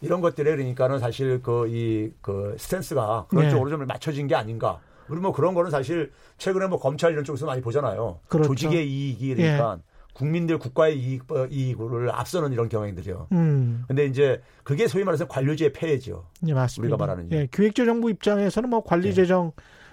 이런 0.01 0.19
것들에 0.19 0.57
그러니까는 0.57 0.99
사실 0.99 1.41
그 1.41 1.69
이그 1.69 2.57
스탠스가 2.59 3.27
그런 3.29 3.45
네. 3.45 3.49
쪽으로 3.49 3.69
좀 3.69 3.87
맞춰진 3.87 4.27
게 4.27 4.35
아닌가. 4.35 4.81
우리 5.07 5.21
뭐 5.21 5.31
그런 5.31 5.53
거는 5.53 5.71
사실 5.71 6.11
최근에 6.37 6.67
뭐 6.67 6.79
검찰 6.79 7.13
이런 7.13 7.23
쪽에서 7.23 7.45
많이 7.45 7.61
보잖아요. 7.61 8.19
그렇죠. 8.27 8.49
조직의 8.49 8.85
이익이 8.85 9.35
그러니까 9.35 9.79
국민들 10.17 10.57
국가의 10.57 10.97
이익 10.97 11.31
어, 11.31 11.45
이익을 11.45 12.09
앞서는 12.09 12.51
이런 12.51 12.69
경향들이요. 12.69 13.27
음. 13.33 13.83
근데 13.87 14.05
이제 14.05 14.41
그게 14.63 14.87
소위 14.87 15.03
말해서 15.03 15.27
관료제의 15.27 15.73
폐해죠. 15.73 16.25
예, 16.47 16.55
맞습니다. 16.55 16.95
우리가 16.95 16.97
말하는 16.97 17.31
예, 17.33 17.47
기획재정부 17.51 18.09
입장에서는 18.09 18.67
뭐 18.67 18.83
관리재정 18.83 19.51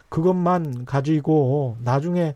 그것만 0.09 0.87
가지고 0.87 1.77
나중에 1.83 2.35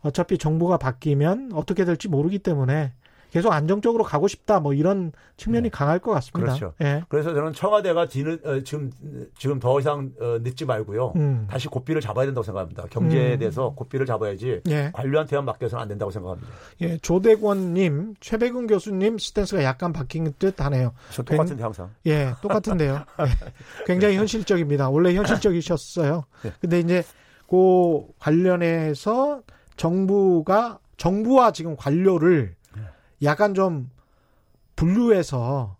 어차피 0.00 0.38
정부가 0.38 0.78
바뀌면 0.78 1.50
어떻게 1.52 1.84
될지 1.84 2.08
모르기 2.08 2.38
때문에 2.38 2.94
계속 3.30 3.52
안정적으로 3.52 4.04
가고 4.04 4.28
싶다 4.28 4.60
뭐 4.60 4.72
이런 4.74 5.12
측면이 5.36 5.64
네. 5.64 5.68
강할 5.70 5.98
것 5.98 6.12
같습니다. 6.12 6.54
그렇죠. 6.54 6.74
예. 6.80 7.02
그래서 7.08 7.34
저는 7.34 7.52
청와대가 7.52 8.08
뒤는 8.08 8.40
어, 8.44 8.60
지금 8.60 8.90
지금 9.38 9.58
더 9.58 9.78
이상 9.80 10.12
어, 10.20 10.38
늦지 10.40 10.64
말고요. 10.64 11.12
음. 11.16 11.46
다시 11.50 11.68
고삐를 11.68 12.00
잡아야 12.00 12.26
된다고 12.26 12.42
생각합니다. 12.44 12.84
경제에 12.90 13.34
음. 13.34 13.38
대해서 13.38 13.72
고삐를 13.74 14.06
잡아야지 14.06 14.60
예. 14.68 14.90
관료한테만 14.94 15.44
맡겨서는 15.44 15.82
안 15.82 15.88
된다고 15.88 16.10
생각합니다. 16.10 16.50
예. 16.80 16.98
조대권님, 16.98 18.14
최백운 18.20 18.66
교수님 18.66 19.18
스탠스가 19.18 19.62
약간 19.64 19.92
바뀐 19.92 20.32
듯 20.38 20.60
하네요. 20.60 20.92
저 21.10 21.22
똑같은데 21.22 21.62
항상. 21.62 21.90
예, 22.06 22.32
똑같은데요. 22.40 23.04
예. 23.20 23.84
굉장히 23.86 24.16
현실적입니다. 24.16 24.88
원래 24.88 25.14
현실적이셨어요. 25.14 26.24
네. 26.42 26.52
근데 26.60 26.80
이제 26.80 27.02
그 27.48 28.06
관련해서 28.18 29.42
정부가 29.76 30.78
정부와 30.96 31.52
지금 31.52 31.76
관료를 31.76 32.54
네. 32.65 32.65
약간 33.22 33.54
좀 33.54 33.90
분류해서 34.76 35.76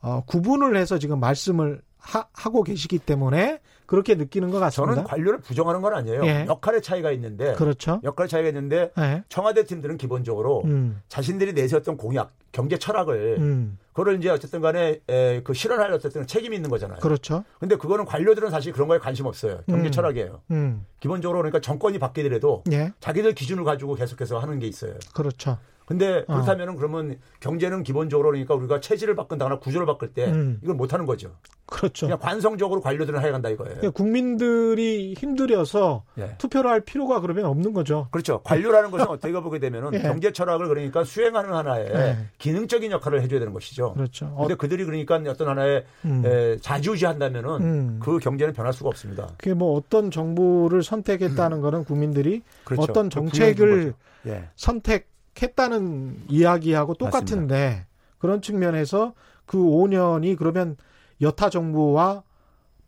어, 0.00 0.22
구분을 0.26 0.76
해서 0.76 0.98
지금 0.98 1.20
말씀을 1.20 1.82
하, 1.98 2.22
고 2.50 2.62
계시기 2.62 2.98
때문에 2.98 3.60
그렇게 3.86 4.14
느끼는 4.14 4.50
것 4.50 4.58
같습니다. 4.60 4.94
저는 4.94 5.04
관료를 5.04 5.40
부정하는 5.40 5.80
건 5.82 5.94
아니에요. 5.94 6.24
예. 6.24 6.46
역할의 6.46 6.82
차이가 6.82 7.10
있는데 7.12 7.54
그렇죠. 7.54 8.00
역할의 8.04 8.28
차이가 8.28 8.48
있는데 8.48 8.92
예. 8.98 9.24
청와대 9.28 9.64
팀들은 9.64 9.96
기본적으로 9.96 10.62
음, 10.64 11.00
자신들이 11.08 11.54
내세웠던 11.54 11.96
공약, 11.96 12.32
경제 12.52 12.78
철학을 12.78 13.36
음, 13.38 13.78
그거를 13.92 14.18
이제 14.18 14.28
어쨌든 14.28 14.60
간에 14.60 15.00
에, 15.08 15.42
그 15.42 15.54
실현할 15.54 15.92
어쨌든 15.92 16.26
책임이 16.26 16.54
있는 16.54 16.70
거잖아요. 16.70 17.00
그렇죠. 17.00 17.44
근데 17.58 17.76
그거는 17.76 18.04
관료들은 18.04 18.50
사실 18.50 18.72
그런 18.72 18.88
거에 18.88 18.98
관심 18.98 19.26
없어요. 19.26 19.60
경제 19.66 19.88
음. 19.88 19.90
철학이에요. 19.90 20.40
음, 20.50 20.86
기본적으로 21.00 21.38
그러니까 21.38 21.60
정권이 21.60 21.98
바뀌더라도 21.98 22.64
예, 22.70 22.92
자기들 23.00 23.34
기준을 23.34 23.64
가지고 23.64 23.94
계속해서 23.94 24.38
하는 24.38 24.58
게 24.58 24.66
있어요. 24.66 24.94
그렇죠. 25.14 25.58
근데 25.88 26.22
어. 26.28 26.34
그렇다면은 26.34 26.76
그러면 26.76 27.16
경제는 27.40 27.82
기본적으로 27.82 28.28
그러니까 28.28 28.54
우리가 28.54 28.78
체질을 28.78 29.16
바꾼다거나 29.16 29.58
구조를 29.58 29.86
바꿀 29.86 30.12
때 30.12 30.26
음. 30.26 30.60
이걸 30.62 30.76
못 30.76 30.92
하는 30.92 31.06
거죠. 31.06 31.30
그렇죠. 31.64 32.04
그냥 32.04 32.18
관성적으로 32.18 32.82
관료들은 32.82 33.24
해간다 33.24 33.48
이거예요. 33.48 33.76
그러니까 33.76 33.96
국민들이 33.96 35.14
힘들여서 35.16 36.04
예. 36.18 36.34
투표를 36.36 36.70
할 36.70 36.82
필요가 36.82 37.22
그러면 37.22 37.46
없는 37.46 37.72
거죠. 37.72 38.08
그렇죠. 38.10 38.42
관료라는 38.42 38.90
것은 38.90 39.08
어떻게 39.08 39.32
보게 39.32 39.58
되면은 39.58 39.94
예. 39.96 40.00
경제 40.00 40.30
철학을 40.30 40.68
그러니까 40.68 41.04
수행하는 41.04 41.54
하나의 41.54 41.90
예. 41.94 42.18
기능적인 42.36 42.92
역할을 42.92 43.22
해줘야 43.22 43.40
되는 43.40 43.54
것이죠. 43.54 43.94
그렇죠. 43.94 44.26
어, 44.34 44.42
근데 44.42 44.56
그들이 44.56 44.84
그러니까 44.84 45.16
어떤 45.26 45.48
하나의 45.48 45.86
음. 46.04 46.22
에, 46.26 46.58
자주지한다면은 46.58 47.50
음. 47.62 48.00
그 48.02 48.18
경제는 48.18 48.52
변할 48.52 48.74
수가 48.74 48.90
없습니다. 48.90 49.28
그게 49.38 49.54
뭐 49.54 49.74
어떤 49.74 50.10
정부를 50.10 50.82
선택했다는 50.82 51.62
거는 51.62 51.84
국민들이 51.84 52.34
음. 52.34 52.64
그렇죠. 52.64 52.82
어떤 52.82 53.04
그 53.08 53.14
정책을. 53.14 53.94
예. 54.26 54.48
선택 54.56 55.08
했다는 55.42 56.24
이야기하고 56.28 56.94
똑같은데 56.94 57.86
그런 58.18 58.42
측면에서 58.42 59.14
그 59.46 59.58
5년이 59.58 60.36
그러면 60.36 60.76
여타 61.20 61.50
정부와 61.50 62.22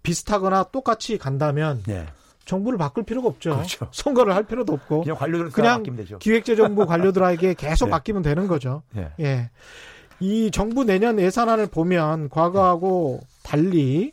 비슷하거나 0.03 0.65
똑같이 0.65 1.19
간다면 1.19 1.83
예. 1.89 2.07
정부를 2.45 2.79
바꿀 2.79 3.05
필요가 3.05 3.29
없죠. 3.29 3.55
그렇죠. 3.55 3.89
선거를 3.93 4.35
할 4.35 4.45
필요도 4.45 4.73
없고 4.73 5.03
그냥 5.03 5.17
관료들 5.17 5.51
그냥. 5.51 5.83
기획재정부 6.19 6.87
관료들에게 6.87 7.55
계속 7.55 7.87
예. 7.87 7.91
맡기면 7.91 8.23
되는 8.23 8.47
거죠. 8.47 8.83
예. 8.97 9.13
예. 9.21 9.51
이 10.21 10.51
정부 10.51 10.85
내년 10.85 11.19
예산안을 11.19 11.69
보면 11.69 12.29
과거하고 12.29 13.21
달리 13.43 14.13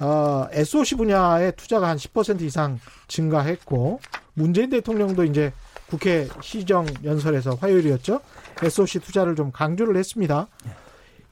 어, 0.00 0.46
SOC 0.52 0.96
분야의 0.96 1.52
투자가 1.56 1.88
한 1.88 1.96
10% 1.96 2.40
이상 2.42 2.78
증가했고 3.08 4.00
문재인 4.34 4.70
대통령도 4.70 5.24
이제 5.24 5.52
국회 5.88 6.28
시정 6.42 6.86
연설에서 7.04 7.54
화요일이었죠. 7.54 8.20
SOC 8.62 9.00
투자를 9.00 9.34
좀 9.34 9.50
강조를 9.52 9.96
했습니다. 9.96 10.46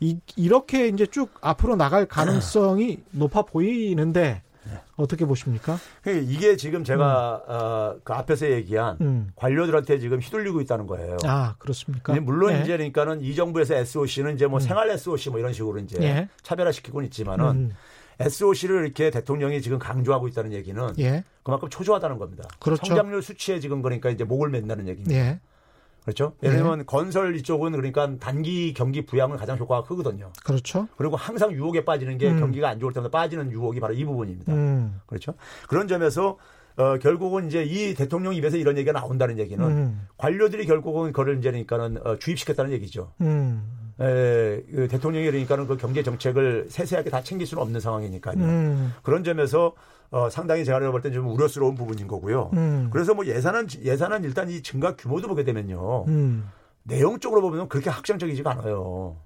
이, 0.01 0.19
이렇게 0.37 0.89
이제 0.89 1.07
쭉 1.07 1.31
앞으로 1.41 1.77
나갈 1.77 2.07
가능성이 2.07 2.99
높아 3.11 3.43
보이는데 3.43 4.43
어떻게 4.97 5.25
보십니까? 5.27 5.79
그러니까 6.03 6.31
이게 6.31 6.57
지금 6.57 6.83
제가 6.83 7.43
어, 7.47 7.97
그 8.03 8.13
앞에서 8.13 8.51
얘기한 8.51 8.97
음. 9.01 9.31
관료들한테 9.37 9.99
지금 9.99 10.21
휘둘리고 10.21 10.61
있다는 10.63 10.87
거예요. 10.87 11.19
아 11.25 11.55
그렇습니까? 11.59 12.19
물론 12.21 12.55
예. 12.55 12.61
이제 12.61 12.73
그러니까는 12.73 13.21
이 13.23 13.35
정부에서 13.35 13.75
SOC는 13.75 14.35
이제 14.35 14.47
뭐 14.47 14.59
생활 14.59 14.91
SOC 14.91 15.31
뭐 15.31 15.39
이런 15.39 15.53
식으로 15.53 15.79
이제 15.79 15.99
예. 16.03 16.29
차별화시키고는 16.43 17.07
있지만은 17.07 17.47
음. 17.47 17.71
SOC를 18.19 18.85
이렇게 18.85 19.11
대통령이 19.11 19.61
지금 19.61 19.79
강조하고 19.79 20.29
있다는 20.29 20.53
얘기는 20.53 20.95
예, 20.99 21.23
그만큼 21.47 21.69
초조하다는 21.69 22.19
겁니다. 22.19 22.43
그렇죠. 22.59 22.85
성장률 22.85 23.23
수치에 23.23 23.61
지금 23.61 23.81
그러니까 23.81 24.11
이제 24.11 24.25
목을 24.25 24.49
맨다는 24.51 24.89
얘기입니다. 24.89 25.17
예, 25.17 25.39
그렇죠? 26.03 26.33
예를 26.43 26.57
들면 26.57 26.87
건설 26.87 27.37
이쪽은 27.37 27.71
그러니까 27.71 28.17
단기 28.19 28.75
경기 28.75 29.07
부양은 29.07 29.37
가장 29.37 29.57
효과가 29.57 29.87
크거든요. 29.87 30.33
그렇죠. 30.45 30.89
그리고 30.97 31.15
항상 31.15 31.53
유혹에 31.53 31.85
빠지는 31.85 32.19
게 32.19 32.33
음. 32.33 32.41
경기가 32.41 32.69
안 32.69 32.81
좋을 32.81 32.93
때마다 32.93 33.17
빠지는 33.17 33.53
유혹이 33.53 33.79
바로 33.79 33.95
이 33.95 34.05
부분입니다. 34.05 34.53
음, 34.53 35.01
그렇죠? 35.07 35.35
그런 35.69 35.87
점에서 35.87 36.37
어, 36.79 36.99
결국은 36.99 37.47
이제 37.47 37.63
이 37.63 37.95
대통령 37.95 38.35
입에서 38.35 38.57
이런 38.57 38.77
얘기가 38.77 38.99
나온다는 38.99 39.39
얘기는 39.39 39.65
음, 39.65 40.09
관료들이 40.17 40.67
결국은 40.67 41.13
그걸 41.13 41.39
이제 41.39 41.53
그러니까는 41.53 42.05
어, 42.05 42.19
주입시켰다는 42.19 42.73
얘기죠. 42.73 43.13
음, 43.21 43.63
에, 44.01 44.63
그 44.69 44.89
대통령이 44.91 45.27
그러니까는 45.27 45.69
그 45.69 45.77
경제 45.77 46.03
정책을 46.03 46.67
세세하게 46.71 47.11
다 47.11 47.23
챙길 47.23 47.47
수는 47.47 47.63
없는 47.63 47.79
상황이니까요. 47.79 48.37
음, 48.37 48.95
그런 49.05 49.23
점에서 49.23 49.75
어, 50.11 50.29
상당히 50.31 50.65
제가 50.65 50.79
볼 50.91 51.01
때 51.03 51.11
좀 51.13 51.29
우려스러운 51.29 51.75
부분인 51.75 52.07
거고요. 52.07 52.51
음, 52.55 52.89
그래서 52.93 53.15
뭐 53.15 53.27
예산은 53.27 53.67
예산은 53.83 54.25
일단 54.25 54.49
이 54.51 54.63
증가 54.63 54.95
규모도 54.97 55.29
보게 55.29 55.45
되면요. 55.45 56.05
음. 56.09 56.49
내용적으로 56.85 57.41
보면 57.43 57.69
그렇게 57.69 57.91
확장적이지가 57.91 58.51
않아요. 58.53 59.17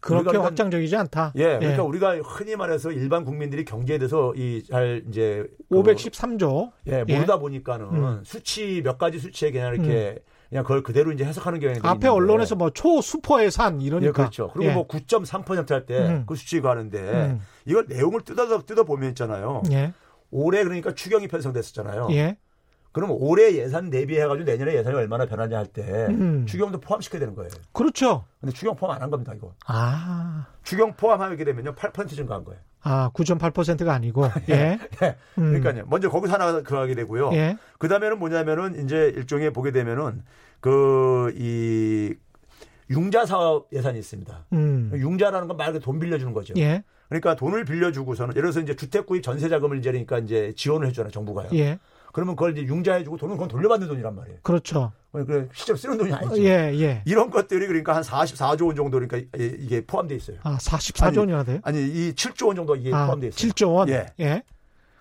그렇게 0.00 0.28
우리가 0.30 0.44
확장적이지 0.44 0.96
않다. 0.96 1.32
예, 1.36 1.58
그러니까 1.58 1.82
우리가 1.82 2.16
흔히 2.18 2.56
말해서 2.56 2.90
일반 2.92 3.24
국민들이 3.24 3.64
경제에 3.64 3.96
대해서 3.98 4.34
이 4.36 4.62
잘 4.68 5.02
이제 5.08 5.46
그 5.70 5.76
513조. 5.82 6.72
예, 6.88 7.04
모르다 7.04 7.38
보니까는 7.38 7.86
음. 7.86 8.20
수치 8.24 8.82
몇 8.84 8.98
가지 8.98 9.18
수치에 9.18 9.50
그냥 9.50 9.74
이렇게 9.74 10.18
그냥 10.48 10.64
그걸 10.64 10.82
그대로 10.82 11.12
이제 11.12 11.24
해석하는 11.24 11.60
경향이 11.60 11.80
앞에. 11.82 12.08
언론에서 12.08 12.54
뭐 12.54 12.70
초수퍼 12.70 13.42
예산 13.44 13.80
이러니까. 13.80 14.08
예, 14.08 14.12
그렇죠. 14.12 14.50
그리고 14.52 14.70
예. 14.70 14.74
뭐 14.74 14.86
9.3%할 14.86 15.86
때 15.86 15.98
음. 15.98 16.24
그 16.26 16.34
수치가 16.34 16.70
하는데 16.70 16.98
음. 16.98 17.40
이걸 17.64 17.86
내용을 17.88 18.22
뜯어 18.22 18.62
뜯어 18.62 18.84
보면 18.84 19.10
있잖아요. 19.10 19.62
예, 19.72 19.92
올해 20.30 20.62
그러니까 20.62 20.94
추경이 20.94 21.28
편성됐었잖아요. 21.28 22.08
예, 22.12 22.36
그럼 22.94 23.10
올해 23.10 23.52
예산 23.56 23.90
대비해가지고 23.90 24.44
내년에 24.44 24.74
예산이 24.76 24.96
얼마나 24.96 25.26
변하냐 25.26 25.58
할때 25.58 26.06
음. 26.08 26.46
추경도 26.46 26.80
포함시켜야 26.80 27.18
되는 27.20 27.34
거예요. 27.34 27.50
그렇죠. 27.72 28.24
근데 28.40 28.54
추경 28.54 28.76
포함 28.76 28.94
안 28.96 29.02
한 29.02 29.10
겁니다, 29.10 29.32
이거. 29.36 29.52
아, 29.66 30.46
추경 30.62 30.94
포함하게 30.94 31.44
되면요, 31.44 31.74
8% 31.74 32.08
증가한 32.08 32.44
거예요. 32.44 32.60
아, 32.82 33.10
9.8%가 33.12 33.92
아니고, 33.92 34.26
예, 34.50 34.78
예. 35.02 35.16
음. 35.38 35.60
그러니까요. 35.60 35.84
먼저 35.88 36.08
거기서 36.08 36.34
하나 36.34 36.62
그 36.62 36.74
하게 36.76 36.94
되고요. 36.94 37.30
예, 37.32 37.58
그 37.78 37.88
다음에는 37.88 38.18
뭐냐면은 38.18 38.84
이제 38.84 39.12
일종의 39.16 39.52
보게 39.52 39.72
되면은 39.72 40.22
그 40.60 41.32
이 41.36 42.14
융자 42.90 43.26
사업 43.26 43.66
예산이 43.72 43.98
있습니다. 43.98 44.46
음, 44.52 44.90
융자라는 44.94 45.48
건 45.48 45.56
말 45.56 45.68
그대로 45.72 45.82
돈 45.84 45.98
빌려주는 45.98 46.32
거죠. 46.32 46.54
예, 46.58 46.84
그러니까 47.08 47.34
돈을 47.34 47.64
빌려주고서는 47.64 48.36
예를 48.36 48.50
들어서 48.50 48.60
이제 48.60 48.76
주택 48.76 49.06
구입 49.06 49.22
전세 49.22 49.48
자금을 49.48 49.78
이제 49.78 49.90
그러니까 49.90 50.18
이제 50.18 50.52
지원을 50.56 50.86
해주잖아요, 50.88 51.10
정부가요. 51.10 51.48
예, 51.54 51.78
그러면 52.14 52.36
그걸 52.36 52.56
이제 52.56 52.62
융자해주고 52.66 53.16
돈은 53.16 53.34
그건 53.34 53.48
돌려받는 53.48 53.88
돈이란 53.88 54.14
말이에요. 54.14 54.38
그렇죠. 54.42 54.92
그러니까 55.10 55.52
실제로 55.52 55.76
쓰는 55.76 55.98
돈이 55.98 56.12
아니죠. 56.12 56.42
예, 56.44 56.72
예. 56.80 57.02
이런 57.06 57.28
것들이 57.28 57.66
그러니까 57.66 57.96
한 57.96 58.02
44조 58.04 58.66
원 58.68 58.76
정도 58.76 59.00
그러니까 59.00 59.16
이- 59.36 59.56
이게 59.58 59.84
포함돼 59.84 60.14
있어요. 60.14 60.36
아, 60.44 60.56
44조 60.56 61.18
원이나 61.18 61.42
돼요? 61.42 61.58
아니 61.64 61.80
이 61.80 62.12
7조 62.12 62.46
원 62.46 62.56
정도 62.56 62.76
이게 62.76 62.94
아, 62.94 63.06
포함돼 63.06 63.28
있어요. 63.28 63.50
7조 63.50 63.74
원? 63.74 63.88
예. 63.88 64.06
예. 64.20 64.42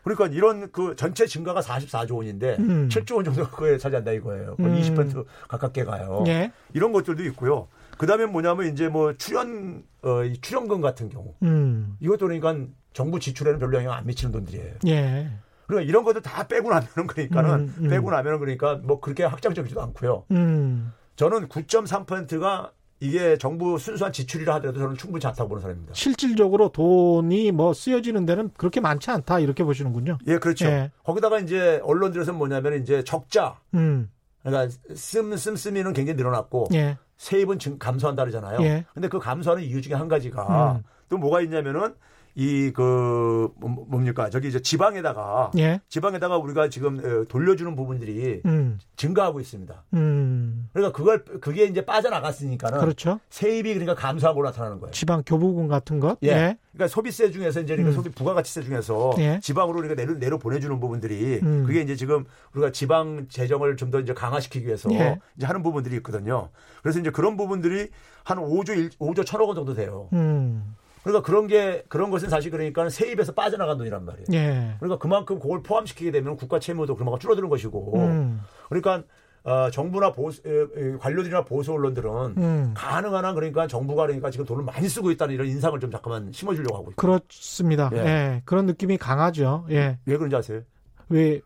그러니까 0.04 0.28
이런 0.36 0.72
그 0.72 0.96
전체 0.96 1.28
증가가 1.28 1.62
44조 1.62 2.16
원인데 2.18 2.56
음. 2.60 2.90
7조 2.90 3.16
원 3.18 3.26
정도가 3.26 3.52
그거에 3.52 3.78
차지한다 3.78 4.12
이거예요. 4.14 4.56
거의 4.56 4.70
음. 4.70 4.96
20% 4.96 5.24
가깝게 5.48 5.84
가요. 5.84 6.24
예. 6.28 6.52
이런 6.74 6.92
것들도 6.94 7.24
있고요. 7.26 7.68
그다음에 8.00 8.26
뭐냐면 8.26 8.74
이제 8.74 8.90
뭐 8.90 9.14
출연 9.18 9.84
어, 10.02 10.24
이 10.24 10.36
출연금 10.42 10.82
같은 10.82 11.10
경우 11.10 11.36
음, 11.44 11.96
이것도 12.00 12.26
그러니까 12.28 12.56
정부 12.92 13.20
지출에는 13.20 13.60
별로 13.60 13.78
영향 13.78 13.94
안 13.94 14.06
미치는 14.08 14.32
돈들이에요. 14.32 14.74
예. 14.88 15.30
그러니까 15.68 15.90
이런 15.90 16.04
것들 16.04 16.22
다 16.22 16.48
빼고 16.48 16.70
나면은 16.70 17.08
그러니까는 17.08 17.50
음, 17.52 17.76
음. 17.80 17.90
빼고 17.90 18.12
나면은 18.12 18.40
그러니까 18.40 18.76
뭐 18.84 19.00
그렇게 19.00 19.24
확장적이지도 19.24 19.82
않고요. 19.82 20.26
음, 20.32 20.94
저는 21.16 21.48
9.3%가 21.48 22.72
이게 23.00 23.38
정부 23.38 23.78
순수한 23.78 24.14
지출이라 24.14 24.56
하더라도 24.56 24.80
저는 24.80 24.96
충분치 24.96 25.28
않다고 25.28 25.50
보는 25.50 25.62
사람입니다. 25.62 25.94
실질적으로 25.94 26.70
돈이 26.70 27.52
뭐 27.52 27.74
쓰여지는 27.74 28.26
데는 28.26 28.52
그렇게 28.56 28.80
많지 28.80 29.12
않다 29.12 29.40
이렇게 29.40 29.66
보시는군요. 29.66 30.20
예, 30.28 30.38
그렇죠. 30.38 30.66
예. 30.68 30.92
거기다가 31.04 31.40
이제 31.40 31.82
언론들에서 31.84 32.32
뭐냐면 32.32 32.82
이제 32.82 33.04
적자 33.04 33.60
음, 33.74 34.10
그러니까 34.42 34.74
씀, 34.96 35.36
씀씀이는 35.36 35.92
굉장히 35.92 36.16
늘어났고 36.16 36.70
예, 36.74 36.98
세입은 37.18 37.60
증, 37.60 37.78
감소한다 37.78 38.24
그러잖아요. 38.24 38.62
예. 38.62 38.86
근데 38.94 39.10
그 39.10 39.20
감소하는 39.20 39.64
이유 39.64 39.82
중에 39.82 39.96
한 39.96 40.08
가지가 40.08 40.74
음. 40.74 40.84
또 41.10 41.18
뭐가 41.18 41.42
있냐면은 41.42 41.96
이 42.36 42.72
그 42.74 43.50
뭡니까 43.60 44.30
저기 44.30 44.48
이제 44.48 44.60
지방에다가 44.60 45.52
예, 45.58 45.82
지방에다가 45.90 46.38
우리가 46.38 46.70
지금 46.70 46.98
어, 47.00 47.26
돌려주는 47.28 47.76
부분들이 47.76 48.42
음, 48.46 48.80
증가하고 48.96 49.40
있습니다. 49.40 49.84
음, 49.94 50.68
그러니까 50.74 50.98
그걸 50.98 51.24
그게 51.24 51.66
이제 51.66 51.86
빠져나갔으니까는 51.86 52.80
그렇죠. 52.80 53.20
세입이 53.30 53.74
그러니까 53.74 53.94
감소하고 53.96 54.42
나타나는 54.44 54.80
거예요. 54.80 54.92
지방 54.92 55.22
교부금 55.26 55.68
같은 55.68 56.00
것. 56.00 56.18
예. 56.24 56.28
예, 56.30 56.58
그러니까 56.72 56.88
소비세 56.88 57.30
중에서 57.32 57.62
이제 57.62 57.76
그러니까 57.76 57.92
음. 57.92 57.96
소비 57.96 58.10
부가가치세 58.10 58.64
중에서 58.64 59.14
예. 59.20 59.40
지방으로 59.42 59.78
우리가 59.80 59.94
내려 59.96 60.18
내려 60.18 60.38
보내주는 60.40 60.80
부분들이 60.80 61.40
음. 61.44 61.66
그게 61.68 61.82
이제 61.82 61.96
지금 61.96 62.26
우리가 62.54 62.72
지방 62.72 63.28
재정을 63.30 63.78
좀 63.78 63.94
더 63.94 64.00
이제 64.00 64.12
강화시키기 64.12 64.66
위해서 64.66 64.90
예. 64.94 65.20
이제 65.38 65.46
하는 65.46 65.62
부분들이 65.62 65.96
있거든요. 65.98 66.50
그래서 66.82 67.00
이제 67.00 67.12
그런 67.12 67.38
부분들이 67.38 67.90
한 68.24 68.40
5조 68.40 68.76
1, 68.76 68.90
5조 68.92 69.20
1천억 69.24 69.46
원 69.46 69.56
정도 69.56 69.76
돼요. 69.76 70.08
음, 70.14 70.74
그러니까 71.04 71.26
그런 71.26 71.48
게 71.48 71.84
그런 71.90 72.10
것은 72.12 72.30
사실 72.30 72.50
그러니까 72.52 72.90
세입에서 72.90 73.34
빠져나간 73.34 73.78
돈이란 73.78 74.06
말이에요. 74.06 74.26
예, 74.34 74.76
그러니까 74.80 74.98
그만큼 74.98 75.38
그걸 75.40 75.62
포함시키게 75.62 76.12
되면 76.12 76.38
국가 76.38 76.60
채무도 76.60 76.96
그만큼 76.96 77.20
줄어드는 77.20 77.50
것이고 77.50 77.98
음, 78.00 78.42
그러니까 78.70 79.04
어, 79.44 79.70
정부나 79.70 80.14
보수 80.14 80.42
에, 80.46 80.52
에, 80.52 80.98
관료들이나 80.98 81.44
보수 81.44 81.74
언론들은 81.74 82.10
음. 82.38 82.74
가능한 82.78 83.26
한 83.26 83.36
그러니까 83.36 83.68
정부가 83.68 84.04
그러니까 84.04 84.32
지금 84.32 84.46
돈을 84.46 84.64
많이 84.64 84.88
쓰고 84.88 85.12
있다는 85.12 85.36
이런 85.36 85.48
인상을 85.48 85.78
좀 85.82 85.92
잠깐만 85.92 86.32
심어주려고 86.32 86.76
하고 86.78 86.92
있고 86.92 86.96
그렇습니다. 86.96 87.90
예. 87.94 87.98
예. 87.98 88.42
그런 88.46 88.66
느낌이 88.66 88.98
강하죠. 88.98 89.66
예, 89.70 90.00
왜 90.06 90.16
그런지 90.18 90.38
아세요? 90.38 90.62
왜 91.10 91.42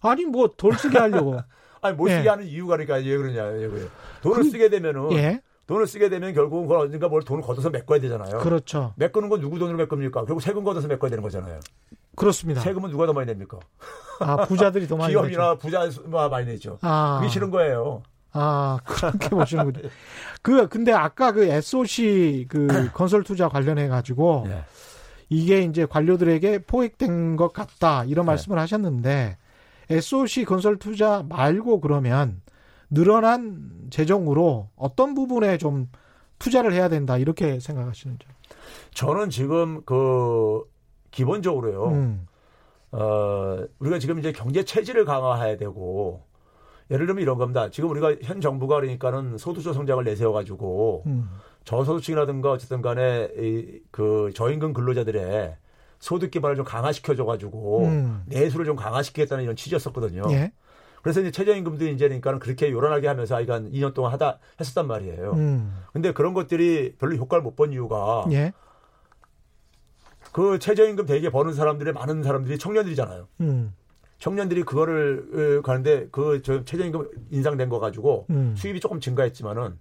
아니 0.00 0.24
뭐덜 0.24 0.72
쓰게 0.78 0.96
하려고. 0.98 1.38
아니 1.82 1.94
못 1.96 2.08
쓰게 2.08 2.24
예. 2.24 2.28
하는 2.28 2.46
이유가 2.46 2.76
그러니까 2.78 2.94
왜 3.06 3.16
그러냐 3.18 3.44
왜 3.44 3.68
그래요? 3.68 3.88
돈을 4.22 4.44
그- 4.44 4.50
쓰게 4.50 4.70
되면은 4.70 5.12
예, 5.12 5.42
돈을 5.66 5.86
쓰게 5.86 6.08
되면 6.08 6.34
결국은 6.34 6.66
그걸 6.66 6.86
어딘가 6.86 7.08
뭘 7.08 7.22
돈을 7.22 7.42
걷어서 7.42 7.70
메꿔야 7.70 8.00
되잖아요. 8.00 8.38
그렇죠. 8.38 8.92
메꾸는 8.96 9.28
건 9.28 9.40
누구 9.40 9.58
돈으로 9.58 9.78
메꿉니까? 9.78 10.24
결국 10.24 10.40
세금 10.40 10.64
걷어서 10.64 10.88
메꿔야 10.88 11.08
되는 11.10 11.22
거잖아요. 11.22 11.60
그렇습니다. 12.16 12.60
세금은 12.60 12.90
누가 12.90 13.06
더 13.06 13.12
많이 13.12 13.26
냅니까? 13.26 13.58
아 14.20 14.44
부자들이 14.44 14.86
더 14.86 14.96
많이 14.96 15.12
기업이나. 15.14 15.54
부자가 15.56 16.28
많이 16.28 16.46
내죠. 16.46 16.78
아, 16.82 17.18
그게 17.20 17.30
싫은 17.30 17.50
거예요. 17.50 18.02
아 18.32 18.78
그렇게 18.84 19.28
보시는군요. 19.28 19.88
그 20.42 20.68
근데 20.68 20.92
아까 20.92 21.32
그 21.32 21.44
SOC 21.44 22.46
그 22.48 22.66
건설 22.92 23.22
투자 23.22 23.48
관련해 23.48 23.88
가지고 23.88 24.44
예. 24.48 24.64
이게 25.28 25.62
이제 25.62 25.86
관료들에게 25.86 26.60
포획된 26.60 27.36
것 27.36 27.52
같다 27.52 28.04
이런 28.04 28.26
말씀을 28.26 28.58
하셨는데 28.58 29.36
SOC 29.90 30.44
건설 30.44 30.76
투자 30.78 31.24
말고 31.28 31.80
그러면 31.80 32.40
늘어난 32.92 33.70
재정으로 33.90 34.68
어떤 34.76 35.14
부분에 35.14 35.58
좀 35.58 35.90
투자를 36.38 36.72
해야 36.72 36.88
된다 36.88 37.16
이렇게 37.16 37.58
생각하시는지. 37.58 38.26
저는 38.94 39.30
지금 39.30 39.82
그 39.84 40.62
기본적으로요. 41.10 41.86
음, 41.88 42.26
어, 42.92 43.64
우리가 43.78 43.98
지금 43.98 44.18
이제 44.18 44.32
경제 44.32 44.64
체질을 44.64 45.04
강화해야 45.04 45.56
되고 45.56 46.24
예를 46.90 47.06
들면 47.06 47.22
이런 47.22 47.38
겁니다. 47.38 47.70
지금 47.70 47.90
우리가 47.90 48.16
현 48.22 48.40
정부가 48.40 48.76
그러니까는 48.76 49.38
소득주 49.38 49.72
성장을 49.72 50.04
내세워 50.04 50.32
가지고 50.32 51.04
음, 51.06 51.30
저소득층이라든가 51.64 52.50
어쨌든 52.50 52.82
간에 52.82 53.30
이, 53.38 53.80
그 53.90 54.30
저임금 54.34 54.74
근로자들의 54.74 55.56
소득 56.00 56.30
기반을 56.30 56.56
좀 56.56 56.64
강화시켜 56.64 57.14
줘 57.14 57.24
가지고 57.24 57.84
음. 57.86 58.22
내수를 58.26 58.66
좀 58.66 58.76
강화시키겠다는 58.76 59.44
이런 59.44 59.56
취지였었거든요. 59.56 60.24
예, 60.30 60.52
그래서 61.02 61.20
이제 61.20 61.30
최저임금도 61.30 61.86
이제 61.88 62.06
그러니까는 62.06 62.38
그렇게 62.38 62.70
요란하게 62.70 63.08
하면서 63.08 63.36
아이가 63.36 63.54
한 63.54 63.70
2년 63.72 63.92
동안 63.92 64.12
하다 64.12 64.38
했었단 64.60 64.86
말이에요. 64.86 65.32
음, 65.32 65.76
근데 65.92 66.12
그런 66.12 66.32
것들이 66.32 66.94
별로 66.98 67.16
효과를 67.16 67.42
못 67.42 67.56
본 67.56 67.72
이유가 67.72 68.24
예, 68.30 68.52
그 70.32 70.58
최저임금 70.58 71.06
대개 71.06 71.28
버는 71.30 71.52
사람들의 71.52 71.92
많은 71.92 72.22
사람들이 72.22 72.58
청년들이잖아요. 72.58 73.28
음, 73.40 73.74
청년들이 74.18 74.62
그거를 74.62 75.58
어, 75.58 75.62
가는데 75.62 76.08
그 76.10 76.40
저 76.42 76.64
최저임금 76.64 77.08
인상된 77.30 77.68
거 77.68 77.78
가지고 77.80 78.26
음. 78.30 78.54
수입이 78.56 78.80
조금 78.80 79.00
증가했지만은 79.00 79.78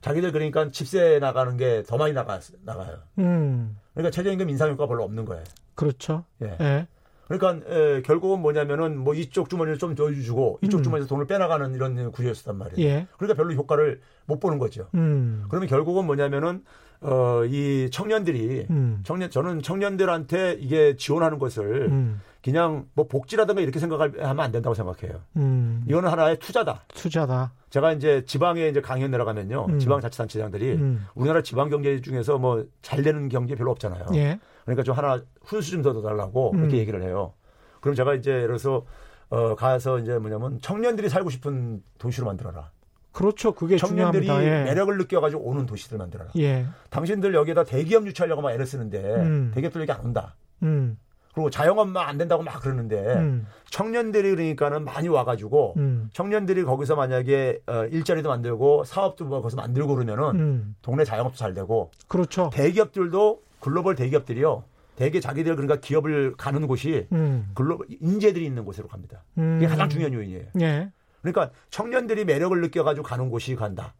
자기들 0.00 0.32
그러니까 0.32 0.70
집세 0.70 1.18
나가는 1.18 1.56
게 1.56 1.82
더 1.86 1.96
많이 1.96 2.12
나가 2.12 2.40
나가요. 2.64 2.98
음. 3.18 3.76
그러니까 3.94 4.10
최저임금 4.10 4.48
인상 4.50 4.70
효과 4.70 4.86
별로 4.86 5.04
없는 5.04 5.24
거예요. 5.26 5.44
그렇죠. 5.74 6.24
예. 6.42 6.56
예. 6.60 6.86
그러니까 7.28 7.68
에, 7.68 8.02
결국은 8.02 8.40
뭐냐면은 8.40 8.96
뭐 8.98 9.14
이쪽 9.14 9.50
주머니를 9.50 9.78
좀더 9.78 10.12
주고 10.12 10.58
이쪽 10.62 10.78
음. 10.78 10.82
주머니에서 10.82 11.08
돈을 11.08 11.26
빼나가는 11.26 11.74
이런 11.74 12.12
구조였단 12.12 12.56
말이에요. 12.56 12.88
예. 12.88 13.06
그러니까 13.18 13.36
별로 13.36 13.54
효과를 13.54 14.00
못 14.26 14.38
보는 14.40 14.58
거죠. 14.58 14.88
음. 14.94 15.44
그러면 15.48 15.68
결국은 15.68 16.06
뭐냐면은 16.06 16.62
어, 17.00 17.44
이 17.44 17.88
청년들이 17.90 18.66
음. 18.70 19.00
청년 19.04 19.30
저는 19.30 19.62
청년들한테 19.62 20.56
이게 20.60 20.96
지원하는 20.96 21.38
것을 21.38 21.88
음. 21.90 22.20
그냥 22.42 22.86
뭐 22.94 23.06
복지라든가 23.08 23.60
이렇게 23.60 23.80
생각하면 23.80 24.40
안 24.40 24.52
된다고 24.52 24.74
생각해요. 24.74 25.20
음. 25.36 25.84
이거는 25.88 26.08
하나의 26.10 26.38
투자다. 26.38 26.82
투자다. 26.94 27.52
제가 27.70 27.92
이제 27.92 28.24
지방에 28.24 28.68
이제 28.68 28.80
강연 28.80 29.10
내려가면요. 29.10 29.66
음. 29.68 29.78
지방자치단체장들이 29.78 30.72
음. 30.74 31.06
우리나라 31.14 31.42
지방 31.42 31.68
경제 31.70 32.00
중에서 32.00 32.38
뭐 32.38 32.64
잘 32.82 33.02
되는 33.02 33.28
경제 33.28 33.54
별로 33.56 33.72
없잖아요. 33.72 34.06
예. 34.14 34.38
그러니까 34.64 34.82
좀 34.84 34.94
하나 34.96 35.20
훈수 35.44 35.72
좀 35.72 35.82
더 35.82 36.00
달라고 36.02 36.52
음. 36.52 36.60
이렇게 36.60 36.78
얘기를 36.78 37.02
해요. 37.02 37.32
그럼 37.80 37.94
제가 37.96 38.14
이제 38.14 38.30
예를 38.30 38.46
들어서 38.46 38.84
어 39.28 39.56
가서 39.56 39.98
이제 39.98 40.16
뭐냐면 40.18 40.60
청년들이 40.60 41.08
살고 41.08 41.30
싶은 41.30 41.82
도시로 41.98 42.26
만들어라. 42.26 42.70
그렇죠. 43.16 43.52
그게 43.52 43.78
청년들이 43.78 44.26
중요합니다. 44.26 44.60
예. 44.60 44.64
매력을 44.64 44.98
느껴가지고 44.98 45.42
오는 45.42 45.64
도시들 45.64 45.96
만들어라. 45.96 46.32
예. 46.38 46.66
당신들 46.90 47.32
여기에다 47.32 47.64
대기업 47.64 48.06
유치하려고 48.06 48.42
막 48.42 48.52
애를 48.52 48.66
쓰는데 48.66 48.98
음. 48.98 49.50
대기업들 49.54 49.80
여기 49.80 49.90
안 49.90 50.04
온다. 50.04 50.36
음. 50.62 50.98
그리고 51.32 51.48
자영업만 51.48 52.06
안 52.06 52.18
된다고 52.18 52.42
막 52.42 52.60
그러는데 52.60 53.14
음. 53.14 53.46
청년들이 53.70 54.34
그러니까는 54.34 54.84
많이 54.84 55.08
와가지고 55.08 55.74
음. 55.78 56.10
청년들이 56.12 56.64
거기서 56.64 56.94
만약에 56.94 57.60
어, 57.66 57.86
일자리도 57.86 58.28
만들고 58.28 58.84
사업도 58.84 59.24
뭐 59.24 59.40
거기서 59.40 59.56
만들고 59.56 59.94
그러면은 59.94 60.38
음. 60.38 60.76
동네 60.82 61.04
자영업도 61.04 61.38
잘 61.38 61.54
되고 61.54 61.90
그렇죠. 62.08 62.50
대기업들도 62.52 63.40
글로벌 63.60 63.94
대기업들이요. 63.94 64.62
대개 64.96 65.20
자기들 65.20 65.56
그러니까 65.56 65.76
기업을 65.76 66.34
가는 66.36 66.66
곳이 66.66 67.06
음. 67.12 67.48
글로벌 67.54 67.86
인재들이 67.98 68.44
있는 68.44 68.66
곳으로 68.66 68.88
갑니다. 68.88 69.22
음. 69.38 69.56
이게 69.58 69.68
가장 69.68 69.88
중요한 69.88 70.12
요인이에요. 70.12 70.44
예. 70.60 70.90
그러니까 71.32 71.54
청년들이 71.70 72.24
매력을 72.24 72.60
느껴가지고 72.60 73.06
가는 73.06 73.30
곳이 73.30 73.54
간다. 73.56 73.94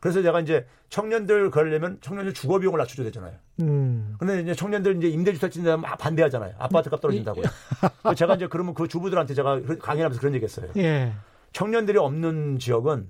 그래서 0.00 0.20
제가 0.20 0.40
이제 0.40 0.66
청년들 0.88 1.50
그러려면 1.50 1.98
청년들 2.00 2.34
주거 2.34 2.58
비용을 2.58 2.78
낮춰줘야 2.78 3.04
되잖아요. 3.06 3.34
음. 3.60 4.16
근데 4.18 4.40
이제 4.40 4.52
청년들 4.52 4.96
이제 4.96 5.08
임대주택 5.08 5.52
짓는데 5.52 5.76
막 5.76 5.96
반대하잖아요. 5.96 6.54
아파트 6.58 6.90
값 6.90 7.00
떨어진다고요. 7.00 7.44
그래서 8.02 8.14
제가 8.16 8.34
이제 8.34 8.48
그러면 8.48 8.74
그 8.74 8.88
주부들한테 8.88 9.34
제가 9.34 9.60
강연하면서 9.80 10.18
그런 10.18 10.34
얘기 10.34 10.44
했어요. 10.44 10.70
예. 10.76 11.12
청년들이 11.52 11.98
없는 11.98 12.58
지역은 12.58 13.08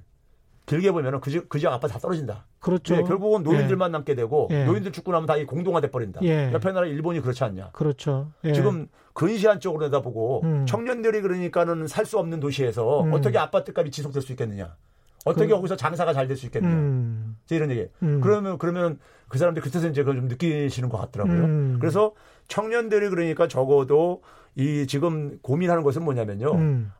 길게 0.67 0.93
보면은 0.93 1.21
그 1.21 1.31
지역, 1.31 1.49
그 1.49 1.59
지역 1.59 1.73
아파트 1.73 1.93
다 1.93 1.99
떨어진다. 1.99 2.47
그렇죠. 2.61 2.95
네, 2.97 3.03
결국은 3.03 3.43
노인들만 3.43 3.91
남게 3.91 4.15
되고 4.15 4.49
예. 4.51 4.65
노인들 4.65 4.93
죽고 4.93 5.11
나면 5.13 5.27
다 5.27 5.37
이 5.37 5.45
공동화돼 5.45 5.91
버린다. 5.91 6.21
예. 6.23 6.53
옆에 6.53 6.71
나라 6.73 6.87
일본이 6.87 7.21
그렇지 7.21 7.43
않냐. 7.45 7.71
그렇죠. 7.73 8.31
예. 8.45 8.53
지금 8.53 8.87
근시안 9.13 9.59
쪽으로 9.61 9.87
내다보고 9.87 10.43
음. 10.45 10.67
청년들이 10.67 11.21
그러니까는 11.23 11.87
살 11.89 12.07
수 12.07 12.19
없는 12.19 12.39
도시에서 12.41 13.03
음. 13.03 13.13
어떻게 13.13 13.39
아파트 13.39 13.73
값이 13.77 13.91
지속될 13.91 14.23
수 14.23 14.33
있겠느냐. 14.33 14.77
어떻게 15.25 15.47
그- 15.49 15.55
거기서 15.57 15.77
장사가 15.77 16.13
잘 16.13 16.27
될 16.29 16.37
수 16.37 16.47
있겠느냐. 16.47 16.75
음. 16.75 17.37
이런 17.51 17.71
얘기. 17.71 17.89
음. 18.03 18.21
그러면 18.21 18.59
그러면 18.59 18.99
그 19.29 19.39
사람들이 19.39 19.63
그때서 19.65 19.89
이제 19.89 20.03
그걸 20.03 20.17
좀 20.17 20.29
느끼시는 20.29 20.89
것 20.89 20.99
같더라고요. 20.99 21.45
음. 21.45 21.77
그래서 21.81 22.13
청년들이 22.49 23.09
그러니까 23.09 23.49
적어도 23.49 24.23
이 24.55 24.87
지금 24.87 25.39
고민하는 25.43 25.83
것은 25.83 26.03
뭐냐면요. 26.05 26.53
음. 26.55 26.93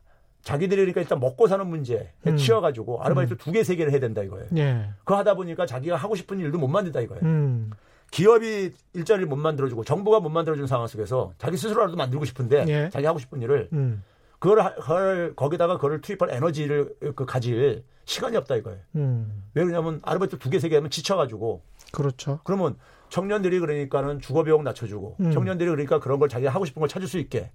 자기들이 0.43 0.77
그러니까 0.81 1.01
일단 1.01 1.19
먹고 1.19 1.47
사는 1.47 1.65
문제에 1.65 2.11
음. 2.27 2.35
치여가지고 2.37 3.01
아르바이트 3.01 3.37
두 3.37 3.51
개, 3.51 3.63
세 3.63 3.75
개를 3.75 3.91
해야 3.91 3.99
된다 3.99 4.21
이거예요. 4.21 4.45
예. 4.57 4.89
그거 4.99 5.17
하다 5.17 5.35
보니까 5.35 5.65
자기가 5.65 5.95
하고 5.95 6.15
싶은 6.15 6.39
일도 6.39 6.57
못 6.57 6.67
만든다 6.67 6.99
이거예요. 7.01 7.21
음. 7.23 7.71
기업이 8.11 8.71
일자리를 8.93 9.27
못 9.27 9.37
만들어주고 9.37 9.83
정부가 9.85 10.19
못 10.19 10.29
만들어주는 10.29 10.67
상황 10.67 10.85
속에서 10.87 11.33
자기 11.37 11.57
스스로라도 11.57 11.95
만들고 11.95 12.25
싶은데 12.25 12.65
예. 12.67 12.89
자기 12.91 13.05
하고 13.05 13.19
싶은 13.19 13.41
일을 13.41 13.69
음. 13.73 14.03
그걸, 14.39 14.59
하- 14.61 14.75
그걸 14.75 15.33
거기다가 15.35 15.75
그걸 15.77 16.01
투입할 16.01 16.29
에너지를 16.31 16.93
그 17.15 17.25
가질 17.25 17.83
시간이 18.05 18.35
없다 18.35 18.55
이거예요. 18.57 18.79
음. 18.97 19.43
왜 19.53 19.63
그러냐면 19.63 20.01
아르바이트 20.03 20.37
두 20.37 20.49
개 20.49 20.57
세 20.59 20.67
개 20.69 20.75
하면 20.75 20.89
지쳐가지고 20.91 21.61
그렇죠. 21.93 22.39
그러면 22.43 22.75
청년들이 23.09 23.59
그러니까는 23.59 24.19
주거 24.19 24.43
비용 24.43 24.63
낮춰주고 24.65 25.15
음. 25.21 25.31
청년들이 25.31 25.69
그러니까 25.69 25.99
그런 26.01 26.19
걸 26.19 26.27
자기가 26.27 26.51
하고 26.51 26.65
싶은 26.65 26.81
걸 26.81 26.89
찾을 26.89 27.07
수 27.07 27.17
있게 27.17 27.49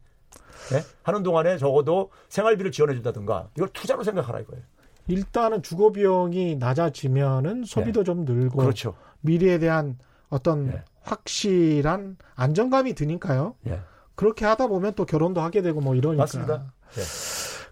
예? 0.72 0.84
하는 1.02 1.22
동안에 1.22 1.58
적어도 1.58 2.10
생활비를 2.28 2.72
지원해준다든가 2.72 3.48
이걸 3.56 3.68
투자로 3.72 4.04
생각하라 4.04 4.40
이거예요. 4.40 4.62
일단은 5.08 5.62
주거 5.62 5.90
비용이 5.90 6.56
낮아지면은 6.56 7.64
소비도 7.64 8.04
좀 8.04 8.24
늘고 8.24 8.58
그렇죠. 8.58 8.94
미래에 9.22 9.58
대한 9.58 9.98
어떤 10.28 10.68
예. 10.68 10.82
확실한 11.02 12.18
안정감이 12.34 12.94
드니까요. 12.94 13.54
예. 13.66 13.80
그렇게 14.14 14.44
하다 14.44 14.66
보면 14.66 14.94
또 14.94 15.06
결혼도 15.06 15.40
하게 15.40 15.62
되고 15.62 15.80
뭐 15.80 15.94
이러니까. 15.94 16.24
맞습니다. 16.24 16.72
예. 16.98 17.02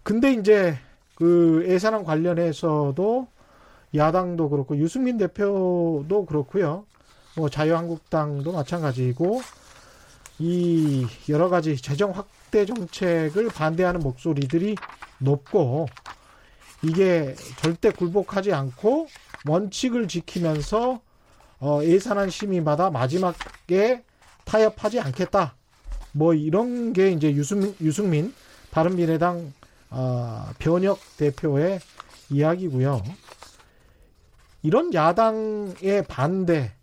근데 0.03 0.33
이제 0.33 0.77
그 1.15 1.65
예산안 1.67 2.03
관련해서도 2.03 3.27
야당도 3.93 4.49
그렇고 4.49 4.77
유승민 4.77 5.17
대표도 5.17 6.25
그렇고요. 6.27 6.85
뭐 7.35 7.49
자유한국당도 7.49 8.51
마찬가지고 8.51 9.41
이 10.39 11.05
여러 11.29 11.49
가지 11.49 11.77
재정 11.77 12.11
확 12.11 12.27
대 12.51 12.65
정책을 12.65 13.49
반대하는 13.49 14.01
목소리들이 14.01 14.75
높고 15.19 15.87
이게 16.81 17.35
절대 17.61 17.91
굴복하지 17.91 18.53
않고 18.53 19.07
원칙을 19.47 20.07
지키면서 20.07 21.01
어, 21.59 21.79
예산안 21.83 22.29
심의마다 22.29 22.89
마지막에 22.89 24.03
타협하지 24.45 24.99
않겠다. 24.99 25.55
뭐 26.11 26.33
이런 26.33 26.93
게 26.93 27.11
이제 27.11 27.31
유승민, 27.31 27.75
유승민 27.81 28.33
바른미래당 28.71 29.53
어, 29.89 30.49
변혁 30.59 30.99
대표의 31.17 31.79
이야기고요. 32.29 33.01
이런 34.63 34.93
야당의 34.93 36.03
반대 36.07 36.73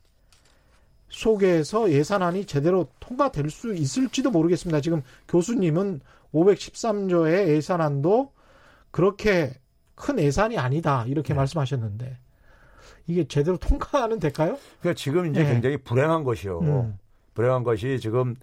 속에서 1.15 1.91
예산안이 1.91 2.45
제대로 2.45 2.89
통과될 3.01 3.49
수 3.51 3.75
있을지도 3.75 4.31
모르겠습니다. 4.31 4.81
지금 4.81 5.03
교수님은 5.29 6.01
513조의 6.35 7.49
예산안도 7.49 8.33
그렇게 8.91 9.55
큰 9.95 10.19
예산이 10.19 10.59
아니다 10.59 11.05
이렇게 11.07 11.33
네. 11.33 11.39
말씀하셨는데 11.39 12.19
이게 13.07 13.29
제대로 13.29 13.57
통과는 13.59 14.19
될까요? 14.19 14.59
그러니까 14.81 14.99
지금 14.99 15.27
이제 15.31 15.43
예. 15.43 15.45
굉장히 15.45 15.77
불행한 15.77 16.25
것이요. 16.25 16.59
음. 16.61 16.99
불행한 17.35 17.63
것이 17.63 18.01
지금 18.01 18.35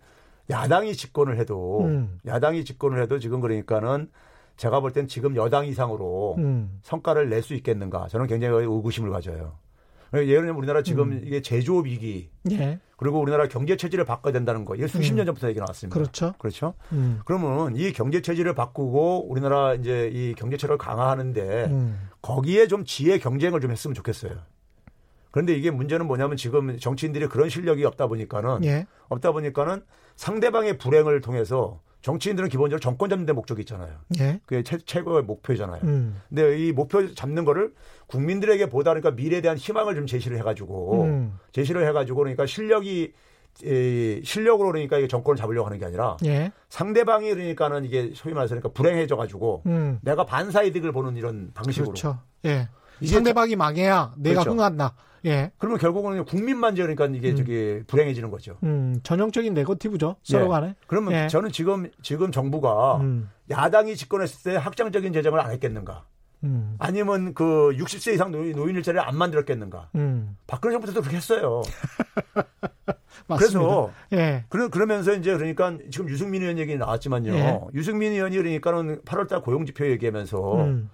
야당이 0.49 0.95
집권을 0.95 1.37
해도 1.37 1.81
음. 1.85 2.19
야당이 2.25 2.63
집권을 2.63 3.01
해도 3.01 3.19
지금 3.19 3.41
그러니까는 3.41 4.09
제가 4.57 4.79
볼 4.79 4.91
땐 4.93 5.07
지금 5.07 5.35
여당 5.35 5.65
이상으로 5.65 6.35
음. 6.37 6.79
성과를 6.83 7.29
낼 7.29 7.41
수 7.41 7.53
있겠는가 7.55 8.07
저는 8.07 8.27
굉장히 8.27 8.63
의구심을 8.63 9.09
가져요. 9.11 9.53
예를 10.13 10.41
들면 10.41 10.55
우리나라 10.55 10.83
지금 10.83 11.11
음. 11.11 11.21
이게 11.25 11.41
제조업 11.41 11.85
위기 11.85 12.29
예, 12.51 12.79
그리고 12.97 13.19
우리나라 13.19 13.47
경제 13.47 13.77
체질을 13.77 14.05
바꿔야 14.05 14.33
된다는 14.33 14.65
거 14.65 14.75
이게 14.75 14.87
수십 14.87 15.11
음. 15.11 15.17
년 15.17 15.25
전부터 15.25 15.49
얘기 15.49 15.59
나왔습니다. 15.59 15.93
그렇죠. 15.93 16.33
그렇죠. 16.37 16.73
음. 16.91 17.21
그러면 17.25 17.75
이 17.75 17.93
경제 17.93 18.21
체질을 18.21 18.53
바꾸고 18.53 19.29
우리나라 19.29 19.73
이제 19.73 20.09
이 20.13 20.35
경제 20.35 20.57
체를 20.57 20.77
강화하는데 20.77 21.65
음. 21.65 22.09
거기에 22.21 22.67
좀 22.67 22.83
지혜 22.85 23.17
경쟁을 23.17 23.61
좀 23.61 23.71
했으면 23.71 23.93
좋겠어요. 23.93 24.33
그런데 25.31 25.53
이게 25.53 25.71
문제는 25.71 26.07
뭐냐면 26.07 26.35
지금 26.35 26.77
정치인들이 26.77 27.27
그런 27.27 27.47
실력이 27.47 27.85
없다 27.85 28.07
보니까는 28.07 28.65
예, 28.65 28.85
없다 29.07 29.31
보니까는 29.31 29.81
상대방의 30.17 30.77
불행을 30.77 31.21
통해서 31.21 31.79
정치인들은 32.01 32.49
기본적으로 32.49 32.79
정권 32.79 33.09
잡는 33.09 33.25
데 33.25 33.33
목적이 33.33 33.61
있잖아요. 33.61 33.93
예, 34.19 34.39
그게 34.45 34.63
최, 34.63 34.77
최고의 34.77 35.23
목표잖아요. 35.23 35.81
음. 35.83 36.21
근데 36.29 36.57
이 36.57 36.71
목표 36.71 37.13
잡는 37.13 37.45
거를 37.45 37.73
국민들에게 38.07 38.69
보다 38.69 38.91
그러니까 38.91 39.11
미래에 39.11 39.41
대한 39.41 39.57
희망을 39.57 39.95
좀 39.95 40.07
제시를 40.07 40.37
해가지고 40.39 41.03
음. 41.03 41.39
제시를 41.51 41.87
해가지고 41.87 42.17
그러니까 42.19 42.45
실력이 42.45 43.13
이 43.63 44.21
실력으로 44.23 44.71
그러니까 44.71 44.97
이게 44.97 45.07
정권을 45.07 45.37
잡으려고 45.37 45.67
하는 45.67 45.77
게 45.77 45.85
아니라 45.85 46.17
예, 46.25 46.51
상대방이 46.69 47.29
그러니까는 47.29 47.85
이게 47.85 48.11
소위 48.15 48.33
말해서 48.33 48.55
그러니까 48.55 48.69
불행해져 48.69 49.15
가지고 49.15 49.61
음. 49.65 49.99
내가 50.01 50.25
반사이득을 50.25 50.91
보는 50.91 51.17
이런 51.17 51.51
방식으로 51.53 51.91
그렇죠. 51.91 52.19
예. 52.45 52.69
상대방이 53.05 53.55
망해야 53.55 54.13
내가 54.17 54.41
그렇죠. 54.41 54.51
흥한다. 54.51 54.93
예. 55.25 55.51
그러면 55.57 55.79
결국은 55.79 56.23
국민만 56.25 56.75
그러니까 56.75 57.05
이게 57.05 57.31
음. 57.31 57.35
저기 57.35 57.83
불행해지는 57.87 58.31
거죠. 58.31 58.57
음, 58.63 58.99
전형적인 59.03 59.53
네거티브죠. 59.53 60.15
서로 60.23 60.45
예. 60.45 60.49
간에. 60.49 60.75
그러면 60.87 61.13
예. 61.13 61.27
저는 61.27 61.51
지금 61.51 61.89
지금 62.01 62.31
정부가 62.31 62.97
음, 62.97 63.29
야당이 63.49 63.95
집권했을 63.95 64.51
때 64.51 64.57
확장적인 64.57 65.13
재정을 65.13 65.39
안 65.39 65.51
했겠는가? 65.51 66.05
음, 66.43 66.75
아니면 66.79 67.33
그 67.33 67.71
60세 67.77 68.13
이상 68.13 68.31
노인, 68.31 68.55
노인 68.55 68.75
일자리를 68.75 68.99
안 68.99 69.15
만들었겠는가? 69.15 69.89
음. 69.95 70.37
박근혜 70.47 70.73
정부 70.73 70.87
때도 70.87 71.01
그렇게 71.01 71.17
했어요. 71.17 71.61
맞습니다. 73.27 73.37
그래서 73.37 73.91
예. 74.13 74.45
그러, 74.49 74.69
그러면서 74.69 75.13
이제 75.13 75.35
그러니까 75.35 75.77
지금 75.91 76.09
유승민 76.09 76.41
의원 76.41 76.57
얘기 76.57 76.75
나왔지만요. 76.75 77.33
예. 77.33 77.59
유승민 77.75 78.13
의원이 78.13 78.37
그러니까는 78.37 79.01
8월달 79.01 79.43
고용지표 79.43 79.85
얘기하면서 79.91 80.55
음, 80.63 80.89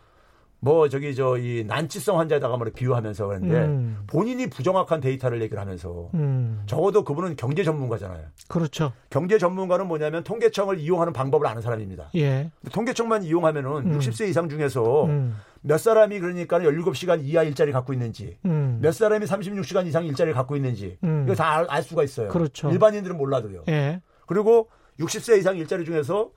뭐 0.59 0.89
저기 0.89 1.13
저 1.15 1.37
이 1.37 1.63
난치성 1.67 2.17
환자에다가 2.19 2.57
뭐 2.57 2.67
비유하면서 2.73 3.27
그러는데 3.27 3.55
음. 3.65 3.97
본인이 4.07 4.49
부정확한 4.49 4.99
데이터를 5.01 5.41
얘기를 5.41 5.59
하면서 5.61 6.09
음. 6.15 6.63
적어도 6.65 7.03
그분은 7.03 7.35
경제 7.35 7.63
전문가잖아요. 7.63 8.25
그렇죠. 8.47 8.91
경제 9.09 9.37
전문가는 9.37 9.85
뭐냐면 9.87 10.23
통계청을 10.23 10.79
이용하는 10.79 11.13
방법을 11.13 11.45
아는 11.45 11.61
사람입니다. 11.61 12.09
예. 12.15 12.49
통계청만 12.71 13.23
이용하면은 13.23 13.71
음. 13.91 13.99
60세 13.99 14.27
이상 14.29 14.49
중에서 14.49 15.05
음. 15.05 15.35
몇 15.61 15.77
사람이 15.79 16.19
그러니까 16.19 16.59
17시간 16.59 17.19
이하 17.23 17.43
일자리 17.43 17.71
갖고 17.71 17.93
있는지 17.93 18.37
음. 18.45 18.79
몇 18.81 18.93
사람이 18.93 19.25
36시간 19.25 19.85
이상 19.85 20.05
일자리를 20.05 20.33
갖고 20.33 20.55
있는지 20.55 20.97
음. 21.03 21.25
이거 21.27 21.35
다 21.35 21.65
알 21.69 21.83
수가 21.83 22.03
있어요. 22.03 22.29
그렇죠. 22.29 22.69
일반인들은 22.71 23.15
몰라도요. 23.17 23.63
예. 23.69 24.01
그리고 24.25 24.69
60세 24.99 25.37
이상 25.37 25.57
일자리 25.57 25.85
중에서 25.85 26.31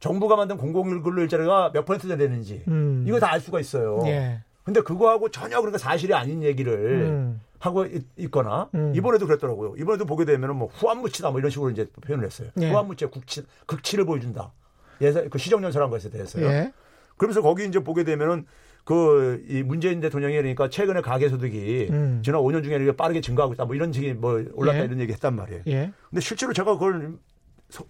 정부가 0.00 0.36
만든 0.36 0.56
공공근로 0.56 1.22
일자리가 1.22 1.72
몇 1.72 1.84
퍼센트 1.84 2.16
되는지 2.16 2.62
음. 2.68 3.04
이거 3.06 3.18
다 3.18 3.26
알 3.32 3.40
수가 3.40 3.60
있어요. 3.60 4.00
예. 4.06 4.40
근데 4.64 4.80
그거하고 4.80 5.30
전혀 5.30 5.56
그러니까 5.60 5.78
사실이 5.78 6.12
아닌 6.14 6.42
얘기를 6.42 6.74
음. 7.04 7.40
하고 7.58 7.84
있, 7.86 8.30
거나 8.30 8.68
음. 8.74 8.92
이번에도 8.94 9.26
그랬더라고요. 9.26 9.74
이번에도 9.78 10.04
보게 10.04 10.24
되면은 10.24 10.56
뭐 10.56 10.68
후한무치다 10.68 11.30
뭐 11.30 11.38
이런 11.40 11.50
식으로 11.50 11.70
이제 11.70 11.86
표현을 12.02 12.24
했어요. 12.26 12.48
예. 12.60 12.70
후한무치의 12.70 13.10
국치, 13.10 13.42
극치를 13.66 14.04
보여준다. 14.04 14.52
예산 15.00 15.28
그 15.30 15.38
시정연설한 15.38 15.88
것에 15.90 16.10
대해서요. 16.10 16.46
예. 16.46 16.72
그러면서 17.16 17.42
거기 17.42 17.64
이제 17.66 17.78
보게 17.80 18.04
되면은 18.04 18.46
그 18.84 19.42
이 19.48 19.62
문재인 19.64 20.00
대통령이 20.00 20.36
그러니까 20.36 20.68
최근에 20.68 21.00
가계소득이 21.00 21.88
음. 21.90 22.22
지난 22.24 22.40
5년 22.40 22.62
중에 22.62 22.76
이렇게 22.76 22.92
빠르게 22.96 23.20
증가하고 23.20 23.54
있다. 23.54 23.64
뭐 23.64 23.74
이런 23.74 23.92
식이 23.92 24.14
뭐 24.14 24.44
올랐다 24.54 24.80
예. 24.80 24.84
이런 24.84 25.00
얘기 25.00 25.12
했단 25.12 25.34
말이에요. 25.34 25.62
예. 25.66 25.92
근데 26.10 26.20
실제로 26.20 26.52
제가 26.52 26.74
그걸 26.74 27.00
소- 27.02 27.18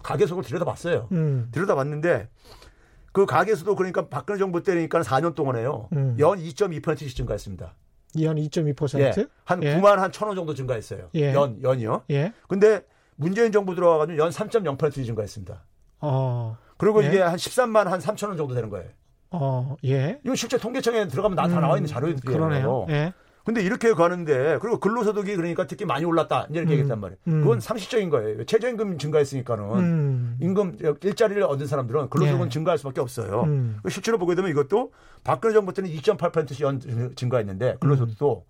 가계소득을 0.02 0.44
들여다봤어요. 0.44 1.08
음. 1.12 1.48
들여다봤는데 1.52 2.28
그 3.12 3.26
가계수도 3.26 3.76
그러니까 3.76 4.08
박근혜 4.08 4.38
정부 4.38 4.62
때니까 4.62 5.00
4년 5.00 5.34
동안에요. 5.34 5.88
음. 5.92 6.16
연 6.18 6.38
2.2%씩 6.38 7.16
증가했습니다. 7.16 7.74
연 8.22 8.36
2.2%? 8.36 8.98
예. 9.00 9.12
한 9.44 9.62
예. 9.62 9.76
9만 9.76 9.96
한 9.96 10.10
천 10.12 10.28
원 10.28 10.36
정도 10.36 10.54
증가했어요. 10.54 11.08
예. 11.14 11.32
연 11.34 11.62
연이요. 11.62 12.02
예. 12.10 12.32
근데 12.48 12.82
문재인 13.16 13.52
정부 13.52 13.74
들어와가지고 13.74 14.18
연 14.18 14.30
3.0% 14.30 15.04
증가했습니다. 15.04 15.62
어. 16.00 16.56
그리고 16.78 17.02
예. 17.04 17.08
이게 17.08 17.20
한 17.20 17.36
13만 17.36 17.84
한 17.84 17.98
3천 18.00 18.28
원 18.28 18.36
정도 18.36 18.54
되는 18.54 18.68
거예요. 18.70 18.88
어. 19.30 19.76
예. 19.84 20.20
이거 20.24 20.34
실제 20.34 20.58
통계청에 20.58 21.08
들어가면 21.08 21.36
나다 21.36 21.60
나와 21.60 21.76
있는 21.76 21.88
자료예요. 21.88 22.16
그러네요. 22.24 22.86
예. 22.90 23.12
근데 23.46 23.62
이렇게 23.62 23.94
가는데 23.94 24.58
그리고 24.60 24.80
근로소득이 24.80 25.36
그러니까 25.36 25.68
특히 25.68 25.84
많이 25.84 26.04
올랐다 26.04 26.48
이제 26.50 26.58
이렇게 26.58 26.70
음. 26.70 26.72
얘기했단 26.72 27.00
말이에요. 27.00 27.18
음. 27.28 27.42
그건 27.42 27.60
상식적인 27.60 28.10
거예요. 28.10 28.44
최저임금 28.44 28.98
증가했으니까는 28.98 29.64
음. 29.76 30.36
임금 30.40 30.78
일자리를 31.00 31.40
얻은 31.44 31.68
사람들은 31.68 32.10
근로소득은 32.10 32.46
예. 32.46 32.50
증가할 32.50 32.76
수밖에 32.76 33.00
없어요. 33.00 33.44
음. 33.44 33.78
실제로 33.88 34.18
보게 34.18 34.34
되면 34.34 34.50
이것도 34.50 34.90
박근혜 35.22 35.54
정부 35.54 35.72
때는 35.72 35.88
2.8%씩 35.90 36.60
연 36.62 36.80
증가했는데 37.14 37.76
근로소득도 37.78 38.44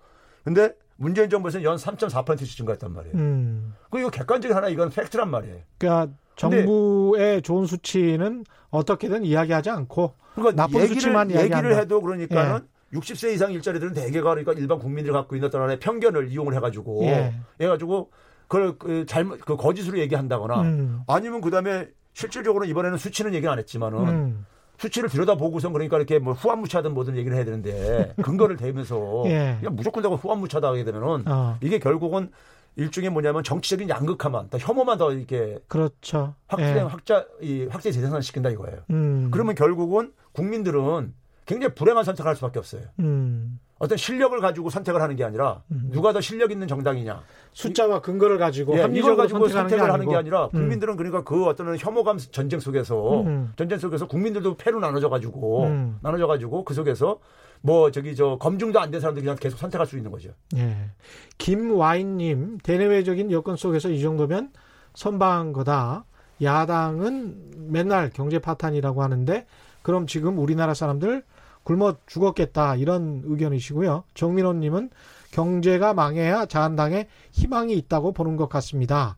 근데 0.44 0.72
문재인 0.96 1.28
정부에서는 1.28 1.62
연 1.62 1.76
3.4%씩 1.76 2.56
증가했단 2.56 2.90
말이에요. 2.94 3.16
음. 3.16 3.74
그 3.90 4.00
이거 4.00 4.08
객관적인 4.08 4.56
하나 4.56 4.68
이건 4.68 4.88
팩트란 4.88 5.30
말이에요. 5.30 5.58
그러니까 5.76 6.10
정부의 6.36 7.42
좋은 7.42 7.66
수치는 7.66 8.46
어떻게든 8.70 9.24
이야기하지 9.26 9.68
않고 9.68 10.14
그러니까 10.34 10.62
나쁜 10.62 10.76
얘기를, 10.80 10.94
수치만 10.94 11.30
얘기를 11.30 11.50
이야기한다. 11.50 11.80
해도 11.80 12.00
그러니까는 12.00 12.60
60세 12.98 13.32
이상 13.34 13.52
일자리들은 13.52 13.92
대개가 13.92 14.30
그러니까 14.30 14.52
일반 14.52 14.78
국민들이 14.78 15.12
갖고 15.12 15.36
있는 15.36 15.48
어떤 15.48 15.62
하나의 15.62 15.78
편견을 15.78 16.30
이용을 16.30 16.54
해가지고 16.54 17.04
예. 17.04 17.34
해가지고 17.60 18.10
그걸 18.48 18.78
그 18.78 19.06
잘못 19.06 19.40
그 19.40 19.56
거짓으로 19.56 19.98
얘기한다거나 19.98 20.62
음. 20.62 21.00
아니면 21.06 21.40
그다음에 21.40 21.88
실질적으로 22.12 22.64
이번에는 22.64 22.96
수치는 22.98 23.34
얘기는 23.34 23.50
안 23.50 23.58
했지만은 23.58 24.08
음. 24.08 24.46
수치를 24.78 25.08
들여다보고선 25.08 25.72
그러니까 25.72 25.96
이렇게 25.96 26.18
뭐 26.18 26.34
후한무치하든 26.34 26.92
뭐든 26.94 27.16
얘기를 27.16 27.36
해야 27.36 27.44
되는데 27.44 28.14
근거를 28.22 28.56
대면서 28.56 29.24
예. 29.26 29.56
그냥 29.60 29.74
무조건 29.74 30.02
자꾸 30.02 30.16
후한무치하다 30.16 30.68
하게 30.68 30.84
되면은 30.84 31.24
어. 31.26 31.58
이게 31.62 31.78
결국은 31.78 32.30
일종의 32.76 33.10
뭐냐면 33.10 33.42
정치적인 33.42 33.88
양극화만 33.88 34.50
더 34.50 34.58
혐오만 34.58 34.98
더 34.98 35.12
이렇게 35.12 35.58
그렇죠. 35.66 36.34
확대 36.46 36.76
예. 36.76 36.80
확자 36.80 37.24
이 37.40 37.66
확대 37.70 37.90
재생산 37.90 38.20
시킨다 38.20 38.50
이거예요. 38.50 38.80
음. 38.90 39.30
그러면 39.30 39.54
결국은 39.54 40.12
국민들은 40.32 41.14
굉장히 41.46 41.74
불행한 41.74 42.04
선택을 42.04 42.28
할 42.28 42.36
수밖에 42.36 42.58
없어요. 42.58 42.82
음. 42.98 43.58
어떤 43.78 43.98
실력을 43.98 44.38
가지고 44.40 44.70
선택을 44.70 45.02
하는 45.02 45.16
게 45.16 45.24
아니라 45.24 45.62
누가 45.68 46.12
더 46.12 46.20
실력 46.20 46.50
있는 46.50 46.66
정당이냐. 46.66 47.22
숫자와 47.52 48.00
근거를 48.00 48.38
가지고 48.38 48.76
예, 48.76 48.80
합리적으로 48.80 49.16
가지고 49.16 49.48
선택을 49.48 49.84
게 49.84 49.90
하는 49.90 50.08
게. 50.08 50.16
아니라 50.16 50.48
국민들은 50.48 50.96
그러니까 50.96 51.24
그 51.24 51.44
어떤 51.44 51.76
혐오감 51.78 52.18
전쟁 52.18 52.58
속에서 52.58 53.22
음. 53.22 53.52
전쟁 53.56 53.78
속에서 53.78 54.08
국민들도 54.08 54.56
패로 54.56 54.80
나눠져 54.80 55.08
가지고 55.10 55.64
음. 55.64 55.98
나눠져 56.02 56.26
가지고 56.26 56.64
그 56.64 56.72
속에서 56.74 57.20
뭐 57.60 57.90
저기 57.90 58.16
저 58.16 58.36
검증도 58.38 58.80
안 58.80 58.90
된 58.90 59.00
사람들이 59.00 59.24
그냥 59.24 59.36
계속 59.38 59.58
선택할 59.58 59.86
수 59.86 59.96
있는 59.96 60.10
거죠. 60.10 60.30
예. 60.56 60.90
김와인님, 61.38 62.58
대내외적인 62.62 63.30
여건 63.30 63.56
속에서 63.56 63.90
이 63.90 64.00
정도면 64.00 64.50
선방한 64.94 65.52
거다. 65.52 66.04
야당은 66.42 67.70
맨날 67.70 68.10
경제 68.10 68.38
파탄이라고 68.38 69.02
하는데, 69.02 69.46
그럼 69.82 70.06
지금 70.06 70.38
우리나라 70.38 70.74
사람들 70.74 71.24
굶어 71.66 71.96
죽었겠다. 72.06 72.76
이런 72.76 73.22
의견이시고요. 73.24 74.04
정민호님은 74.14 74.90
경제가 75.32 75.94
망해야 75.94 76.46
자한당에 76.46 77.08
희망이 77.32 77.74
있다고 77.74 78.12
보는 78.12 78.36
것 78.36 78.48
같습니다. 78.48 79.16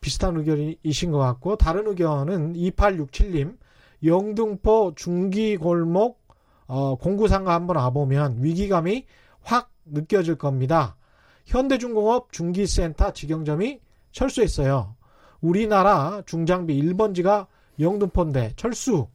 비슷한 0.00 0.36
의견이신 0.36 1.12
것 1.12 1.18
같고, 1.18 1.54
다른 1.54 1.86
의견은 1.86 2.54
2867님, 2.54 3.56
영등포 4.04 4.94
중기골목 4.96 6.20
어, 6.66 6.96
공구상가 6.96 7.54
한번 7.54 7.76
와보면 7.76 8.42
위기감이 8.42 9.06
확 9.42 9.70
느껴질 9.84 10.34
겁니다. 10.34 10.96
현대중공업 11.44 12.32
중기센터 12.32 13.12
직영점이 13.12 13.78
철수했어요. 14.10 14.96
우리나라 15.40 16.22
중장비 16.26 16.82
1번지가 16.82 17.46
영등포인데 17.78 18.54
철수, 18.56 19.06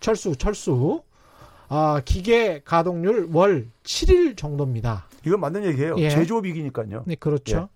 철수, 0.00 0.34
철수. 0.36 1.02
아, 1.68 2.00
기계 2.04 2.60
가동률 2.64 3.28
월 3.32 3.68
7일 3.84 4.36
정도입니다. 4.36 5.06
이건 5.26 5.40
맞는 5.40 5.64
얘기예요. 5.64 5.96
예. 5.98 6.10
제조업 6.10 6.46
위기니까요. 6.46 7.04
네, 7.06 7.14
그렇죠. 7.14 7.68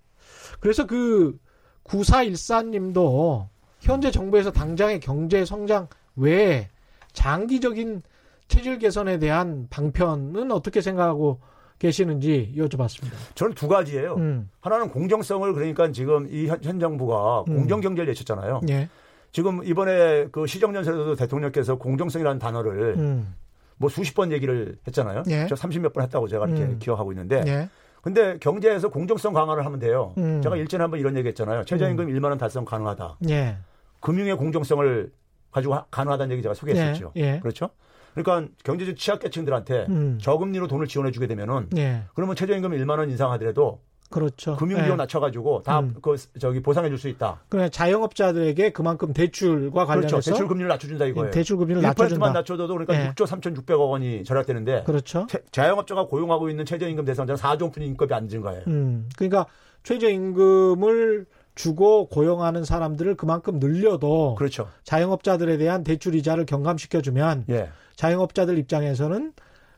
그래서 0.61 0.87
그 0.87 1.39
9414님도 1.85 3.49
현재 3.81 4.11
정부에서 4.11 4.53
당장의 4.53 5.01
경제 5.01 5.45
성장 5.45 5.89
외에 6.17 6.69
장기적인 7.13 8.03
체질 8.49 8.79
개선에 8.79 9.19
대한 9.19 9.67
방편은 9.71 10.53
어떻게 10.53 10.81
생각하고 10.81 11.41
계시는지 11.79 12.55
여쭤봤습니다. 12.57 13.13
저는 13.35 13.55
두 13.55 13.67
가지예요. 13.67 14.15
음, 14.15 14.49
하나는 14.61 14.89
공정성을 14.89 15.53
그러니까 15.53 15.91
지금 15.91 16.29
이 16.31 16.47
현, 16.47 16.63
현 16.63 16.79
정부가 16.79 17.45
음. 17.49 17.57
공정 17.57 17.81
경제를 17.81 18.07
내쳤잖아요. 18.13 18.61
예, 18.69 18.89
지금 19.33 19.65
이번에 19.65 20.29
그 20.31 20.47
시정연설에서도 20.47 21.17
대통령께서 21.17 21.77
공정성이라는 21.77 22.39
단어를 22.39 22.95
음, 22.99 23.35
뭐 23.83 23.91
수십 23.91 24.15
번 24.15 24.31
얘기를 24.31 24.77
했잖아요. 24.87 25.25
예. 25.29 25.47
저 25.49 25.57
30몇 25.57 25.93
번 25.93 26.05
했다고 26.05 26.29
제가 26.29 26.47
이렇게 26.47 26.63
음. 26.63 26.79
기억하고 26.79 27.11
있는데 27.13 27.43
예, 27.49 27.69
근데 28.01 28.39
경제에서 28.39 28.91
공정성 28.91 29.33
강화를 29.35 29.67
하면 29.67 29.81
돼요. 29.81 30.15
음. 30.19 30.41
제가 30.41 30.57
일전에 30.57 30.83
한번 30.83 31.01
이런 31.01 31.17
얘기 31.17 31.27
했잖아요. 31.29 31.65
최저임금 31.65 32.07
1만 32.07 32.27
원 32.27 32.39
달성 32.39 32.65
가능하다. 32.65 33.19
예, 33.31 33.57
금융의 33.99 34.37
공정성을 34.37 35.13
가지고 35.51 35.75
하- 35.75 35.85
가능하다는 35.91 36.33
얘기 36.33 36.43
제가 36.43 36.55
소개했었죠. 36.55 37.13
예, 37.17 37.21
예. 37.35 37.41
그렇죠? 37.41 37.71
그러니까 38.15 38.53
경제적 38.63 38.97
취약계층들한테 38.97 39.87
음. 39.89 40.19
저금리로 40.23 40.69
돈을 40.69 40.87
지원해 40.87 41.11
주게 41.11 41.27
되면은 41.27 41.71
예, 41.77 42.03
그러면 42.15 42.37
최저임금 42.37 42.71
1만 42.71 42.99
원 42.99 43.11
인상하더라도 43.11 43.81
그렇죠. 44.13 44.57
금융비용 44.57 44.93
예. 44.93 44.97
낮춰가지고 44.97 45.63
다 45.65 45.81
음. 45.81 45.95
그 46.01 46.15
저기 46.39 46.63
보상해 46.63 46.89
줄 46.89 46.99
수 46.99 47.09
있다. 47.09 47.41
그래 47.49 47.69
자영업자들에게 47.69 48.71
그만큼 48.71 49.13
대출과 49.13 49.87
관련해서 49.87 50.17
그렇죠. 50.17 50.31
대출 50.31 50.47
금리를 50.47 50.69
낮춰준다 50.69 51.05
이거예요. 51.07 51.31
대출 51.33 51.57
금리를 51.57 51.83
1%만 51.83 51.89
낮춰준다. 51.97 52.33
낮춰줘도 52.33 52.73
그러니까 52.75 52.95
예. 52.95 53.11
6조 53.11 53.27
3,600억 53.27 53.91
원이 53.91 54.23
절약되는데 54.25 54.85
그렇죠. 54.85 55.27
태- 55.29 55.43
자영업자가 55.51 56.07
고용하고 56.07 56.49
있는 56.49 56.65
최저임금 56.65 57.05
대상자는 57.05 57.41
4조 57.41 57.73
분 57.73 57.83
인건비 57.83 58.15
안 58.15 58.29
증가해요. 58.29 58.63
음, 58.69 59.09
그러니까 59.17 59.47
최저임금을 59.85 61.27
주고 61.55 62.07
고용하는 62.09 62.65
사람들을 62.65 63.15
그만큼 63.17 63.59
늘려도 63.59 64.37
그렇죠. 64.37 64.69
자영업자들에 64.85 65.59
대한 65.59 65.85
대출 65.85 66.15
이자를 66.15 66.47
경감시켜주면 66.47 67.45
예. 67.51 67.69
자영업자들 67.97 68.57
입장에서는 68.59 69.33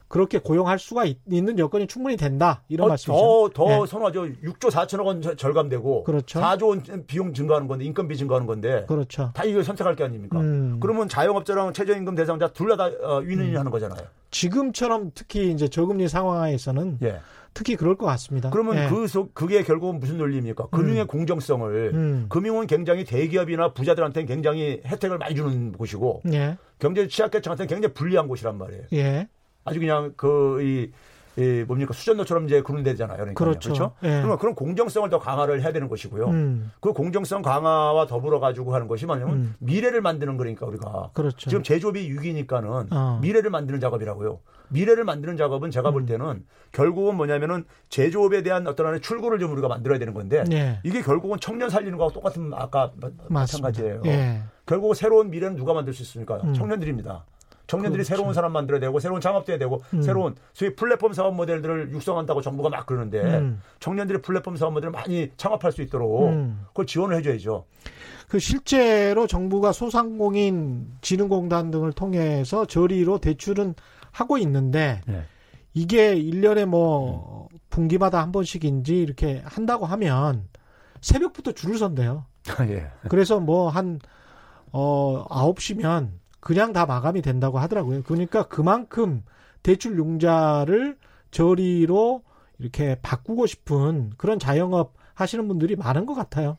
그렇게 0.09 0.39
고용할 0.39 0.79
수가 0.79 1.05
있, 1.07 1.19
는 1.27 1.59
여건이 1.59 1.87
충분히 1.87 2.17
된다 2.17 2.63
이런 2.69 2.87
어, 2.87 2.89
말씀이죠. 2.91 3.19
더, 3.19 3.49
더 3.67 3.83
예. 3.83 3.87
선호하죠. 3.87 4.23
6조 4.45 4.71
4천억 4.71 5.07
원 5.07 5.23
절- 5.23 5.37
절감되고 5.37 6.05
그렇죠. 6.05 6.41
4조 6.41 6.69
원 6.69 7.07
비용 7.07 7.33
증가하는 7.33 7.67
건데 7.67 7.85
인건비 7.85 8.17
증가하는 8.17 8.47
건데 8.47 8.85
그렇죠. 8.87 9.31
다 9.35 9.45
이거 9.45 9.63
선택할 9.63 9.97
게 9.97 10.05
아닙니까? 10.05 10.39
음. 10.41 10.79
그러면 10.81 11.09
자영업자랑 11.09 11.73
최저임금 11.73 12.15
대상자 12.15 12.49
둘 12.49 12.75
다 12.77 12.87
어, 13.03 13.19
윈윈이 13.19 13.55
하는 13.55 13.71
거잖아요. 13.71 14.01
지금처럼 14.31 15.13
특히 15.15 15.51
이제 15.53 15.69
저금리 15.69 16.09
상황하에서는 16.09 16.99
예. 17.03 17.21
특히 17.55 17.77
그럴 17.77 17.97
것 17.97 18.05
같습니다. 18.07 18.51
그러면 18.51 18.77
예. 18.77 18.89
그 18.89 19.07
속, 19.07 19.33
그게 19.33 19.63
결국은 19.63 20.01
무슨 20.01 20.19
논리입니까? 20.19 20.67
금융의 20.71 21.07
공정성을 21.07 21.91
음. 21.95 22.27
금융은 22.29 22.67
굉장히 22.67 23.05
대기업이나 23.05 23.73
부자들한테는 23.75 24.27
굉장히 24.27 24.81
혜택을 24.85 25.19
많이 25.19 25.37
주는 25.37 25.71
곳이고 25.73 26.23
예, 26.33 26.57
경제 26.81 27.07
취약계층한테는 27.07 27.69
굉장히 27.69 27.95
불리한 27.95 28.27
곳이란 28.27 28.59
말이에요. 28.59 28.83
예, 28.95 29.29
아주 29.65 29.81
그냥 29.81 30.13
그이 30.17 30.91
이 31.37 31.65
뭡니까 31.67 31.93
수전노처럼 31.93 32.45
이제 32.47 32.63
그런 32.63 32.85
데잖아요. 32.85 33.17
그러니까 33.17 33.45
그렇죠. 33.45 33.73
그렇죠. 33.73 33.93
예. 34.05 34.09
그러면 34.19 34.39
그런 34.39 34.55
공정성을 34.55 35.11
더 35.11 35.19
강화를 35.19 35.63
해야 35.63 35.73
되는 35.73 35.89
것이고요. 35.89 36.27
음, 36.29 36.71
그 36.79 36.93
공정성 36.93 37.43
강화와 37.43 38.07
더불어 38.07 38.39
가지고 38.39 38.73
하는 38.73 38.87
것이 38.87 39.05
뭐냐면 39.05 39.35
음. 39.35 39.55
미래를 39.59 40.01
만드는 40.01 40.37
거니까 40.37 40.65
우리가 40.67 41.11
그렇죠. 41.13 41.51
지금 41.51 41.65
제조업이 41.65 42.09
6위니까는 42.09 42.87
어. 42.93 43.19
미래를 43.21 43.51
만드는 43.51 43.81
작업이라고요. 43.81 44.39
미래를 44.69 45.03
만드는 45.03 45.37
작업은 45.37 45.73
제가 45.73 45.91
음. 45.91 45.93
볼 45.95 46.07
때는 46.07 46.45
결국은 46.71 47.17
뭐냐면은 47.17 47.65
제조업에 47.89 48.43
대한 48.45 48.65
어떤 48.69 48.87
하나의 48.87 49.01
출구를 49.01 49.41
좀 49.41 49.51
우리가 49.55 49.67
만들어야 49.67 49.99
되는 49.99 50.15
건데 50.15 50.45
예. 50.53 50.79
이게 50.85 51.03
결국은 51.03 51.39
청년 51.41 51.69
살리는 51.69 51.99
거하고 51.99 52.15
똑같은 52.15 52.53
아까 52.55 52.93
마- 53.01 53.11
마찬가지예요. 53.29 54.03
예. 54.07 54.41
결국 54.67 54.95
새로운 54.95 55.31
미래는 55.31 55.57
누가 55.57 55.75
만들 55.75 55.93
수 55.95 56.03
있습니까? 56.03 56.37
음. 56.45 56.55
청년들입니다. 56.55 57.25
청년들이 57.67 58.03
그렇죠. 58.05 58.17
새로운 58.17 58.35
사람 58.35 58.53
만들어야 58.53 58.81
되고 58.81 58.99
새로운 59.01 59.21
창업도 59.21 59.53
해야 59.53 59.59
되고 59.59 59.83
음. 59.95 60.03
새로운 60.03 60.35
소위 60.53 60.75
플랫폼 60.75 61.13
사업 61.13 61.35
모델들을 61.35 61.93
육성한다고 61.93 62.43
정부가 62.43 62.69
막 62.69 62.87
그러는데 62.87 63.21
음. 63.23 63.63
청년들이 63.81 64.21
플랫폼 64.23 64.57
사업 64.57 64.73
모델을 64.75 64.91
많이 64.93 65.31
창업할 65.37 65.73
수 65.73 65.83
있도록 65.83 66.29
음. 66.29 66.65
그걸 66.69 66.87
지원을 66.87 67.17
해줘야죠. 67.19 67.65
그 68.29 68.39
실제로 68.39 69.27
정부가 69.27 69.73
소상공인 69.73 70.89
진흥공단 71.01 71.71
등을 71.71 71.93
통해서 71.93 72.65
저리로 72.67 73.19
대출은 73.19 73.75
하고 74.11 74.39
있는데 74.39 75.01
네. 75.07 75.25
이게 75.73 76.15
1년에 76.15 76.67
뭐 76.67 77.49
분기마다 77.71 78.21
한 78.23 78.31
번씩인지 78.33 78.97
이렇게 79.01 79.43
한다고 79.45 79.87
하면 79.87 80.49
새벽부터 81.01 81.53
줄을 81.53 81.79
선대요. 81.79 82.27
예. 82.69 82.89
그래서 83.09 83.41
뭐 83.41 83.69
한 83.71 83.99
어, 84.77 85.25
9시면 85.29 86.11
그냥 86.45 86.75
다 86.75 86.85
마감이 86.85 87.23
된다고 87.23 87.59
하더라고요. 87.59 88.03
그러니까 88.03 88.43
그만큼 88.43 89.23
대출 89.63 89.97
융자를 89.97 90.99
저리로 91.31 92.23
이렇게 92.59 92.99
바꾸고 93.01 93.47
싶은 93.47 94.13
그런 94.19 94.39
자영업 94.39 94.93
하시는 95.15 95.49
분들이 95.49 95.75
많은 95.75 96.05
것 96.05 96.13
같아요. 96.13 96.59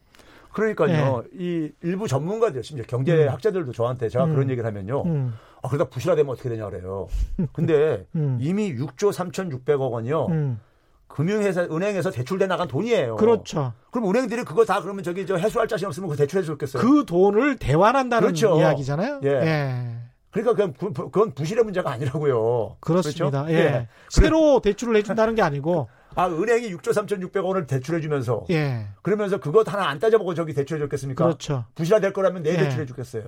그러니까요. 0.54 1.24
이 1.34 1.70
일부 1.84 2.08
전문가들, 2.08 2.64
심지어 2.64 2.84
경제학자들도 2.88 3.74
저한테 3.74 4.10
제가 4.10 4.26
음. 4.26 4.34
그런 4.34 4.50
얘기를 4.50 4.68
하면요. 4.68 5.04
음, 5.04 5.36
아, 5.62 5.68
그러다 5.68 5.88
부실화되면 5.92 6.34
어떻게 6.34 6.50
되냐 6.50 6.68
그래요. 6.68 7.08
근데 7.54 8.08
음, 8.16 8.40
이미 8.42 8.74
6조 8.74 9.14
3,600억 9.14 9.92
원이요. 9.92 10.26
음. 10.32 10.60
금융회사, 11.08 11.62
은행에서 11.64 12.12
대출돼 12.12 12.48
나간 12.48 12.68
돈이에요. 12.68 13.16
그렇죠. 13.16 13.74
그럼 13.92 14.10
은행들이 14.10 14.44
그거 14.44 14.66
다 14.66 14.82
그러면 14.82 15.04
저기 15.04 15.26
저 15.26 15.36
해소할 15.38 15.68
자신 15.68 15.88
없으면 15.88 16.10
그 16.10 16.16
대출해 16.18 16.44
줬겠어요. 16.44 16.82
그 16.84 17.06
돈을 17.06 17.58
대환한다는 17.58 18.28
그렇죠. 18.28 18.58
이야기잖아요. 18.60 19.22
예. 19.24 19.30
예. 19.30 19.98
그러니까 20.32 20.52
그건, 20.54 20.74
부- 20.74 21.10
그건 21.12 21.32
부실의 21.34 21.64
문제가 21.64 21.92
아니라고요. 21.92 22.78
그렇습니다. 22.82 23.44
그렇죠? 23.46 23.54
예. 23.54 23.88
새로 24.10 24.60
대출을 24.60 24.98
해준다는 24.98 25.36
게 25.36 25.42
아니고, 25.42 25.88
아, 26.16 26.28
은행이 26.28 26.70
6조 26.76 26.92
3,600원을 26.94 27.68
대출해 27.68 28.02
주면서 28.02 28.44
예. 28.50 28.88
그러면서 29.02 29.38
그거 29.40 29.64
하나 29.66 29.88
안 29.88 30.00
따져보고 30.00 30.34
저기 30.34 30.54
대출해 30.54 30.80
줬겠습니까? 30.82 31.24
그렇죠. 31.24 31.66
부실화 31.76 32.00
될 32.02 32.12
거라면 32.12 32.44
내 32.44 32.52
예. 32.52 32.58
대출해 32.58 32.86
주겠어요. 32.86 33.24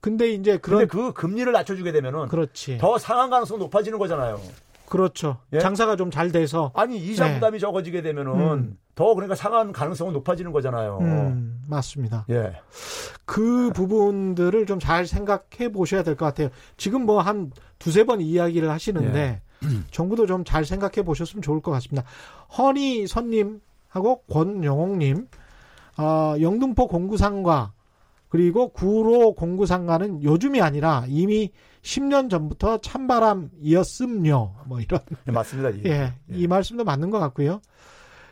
근데 0.00 0.30
이제 0.30 0.58
그런데 0.60 0.86
그런, 0.86 1.12
그 1.14 1.20
금리를 1.20 1.50
낮춰주게 1.52 1.92
되면은 1.92 2.28
그렇지. 2.28 2.76
더 2.78 2.98
상한 2.98 3.30
가능성 3.30 3.58
높아지는 3.58 3.98
거잖아요. 3.98 4.40
그렇죠. 4.92 5.38
예? 5.54 5.58
장사가 5.58 5.96
좀 5.96 6.10
잘 6.10 6.30
돼서, 6.30 6.70
아니 6.74 6.98
이자 6.98 7.26
네. 7.28 7.34
부담이 7.34 7.58
적어지게 7.58 8.02
되면은 8.02 8.32
음. 8.34 8.78
더 8.94 9.14
그러니까 9.14 9.34
상한 9.34 9.72
가능성은 9.72 10.12
높아지는 10.12 10.52
거잖아요. 10.52 10.98
음, 11.00 11.62
맞습니다. 11.66 12.26
예. 12.28 12.52
그 13.24 13.70
부분들을 13.72 14.66
좀 14.66 14.78
잘 14.78 15.06
생각해 15.06 15.70
보셔야 15.72 16.02
될 16.02 16.14
것 16.16 16.26
같아요. 16.26 16.50
지금 16.76 17.06
뭐 17.06 17.20
한 17.22 17.50
두세 17.78 18.04
번 18.04 18.20
이야기를 18.20 18.68
하시는데 18.70 19.40
정부도 19.90 20.26
좀 20.26 20.44
잘 20.44 20.64
생각해 20.66 21.02
보셨으면 21.04 21.40
좋을 21.40 21.60
것 21.62 21.70
같습니다. 21.70 22.06
허니 22.58 23.06
선님하고 23.06 24.22
권영옥님, 24.30 25.26
어, 25.98 26.34
영등포 26.40 26.88
공구상과 26.88 27.72
그리고 28.28 28.68
구로 28.68 29.34
공구상가는 29.34 30.22
요즘이 30.22 30.60
아니라 30.60 31.04
이미 31.08 31.50
10년 31.82 32.30
전부터 32.30 32.78
찬바람이었음요. 32.78 34.54
뭐 34.66 34.80
이런 34.80 35.00
예, 35.28 35.32
맞습니다. 35.32 35.76
예. 35.84 35.90
예, 35.90 36.14
이 36.28 36.46
말씀도 36.46 36.84
맞는 36.84 37.10
것 37.10 37.18
같고요. 37.18 37.60